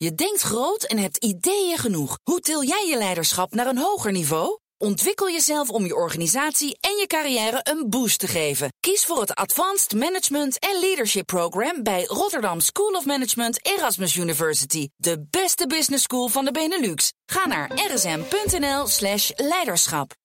Je 0.00 0.14
denkt 0.14 0.40
groot 0.40 0.82
en 0.82 0.98
hebt 0.98 1.16
ideeën 1.16 1.78
genoeg. 1.78 2.18
Hoe 2.22 2.40
til 2.40 2.64
jij 2.64 2.86
je 2.86 2.96
leiderschap 2.96 3.54
naar 3.54 3.66
een 3.66 3.78
hoger 3.78 4.12
niveau? 4.12 4.58
Ontwikkel 4.76 5.30
jezelf 5.30 5.70
om 5.70 5.84
je 5.84 5.94
organisatie 5.94 6.78
en 6.80 6.96
je 6.96 7.06
carrière 7.06 7.60
een 7.62 7.90
boost 7.90 8.18
te 8.18 8.26
geven. 8.26 8.72
Kies 8.80 9.04
voor 9.04 9.20
het 9.20 9.34
Advanced 9.34 9.94
Management 9.94 10.58
en 10.58 10.80
Leadership 10.80 11.26
Program 11.26 11.82
bij 11.82 12.04
Rotterdam 12.04 12.60
School 12.60 12.92
of 12.92 13.04
Management 13.04 13.66
Erasmus 13.66 14.16
University. 14.16 14.88
De 14.96 15.26
beste 15.30 15.66
business 15.66 16.02
school 16.02 16.28
van 16.28 16.44
de 16.44 16.50
Benelux. 16.50 17.12
Ga 17.26 17.46
naar 17.46 17.70
rsm.nl 17.94 18.86
slash 18.86 19.30
leiderschap. 19.36 20.18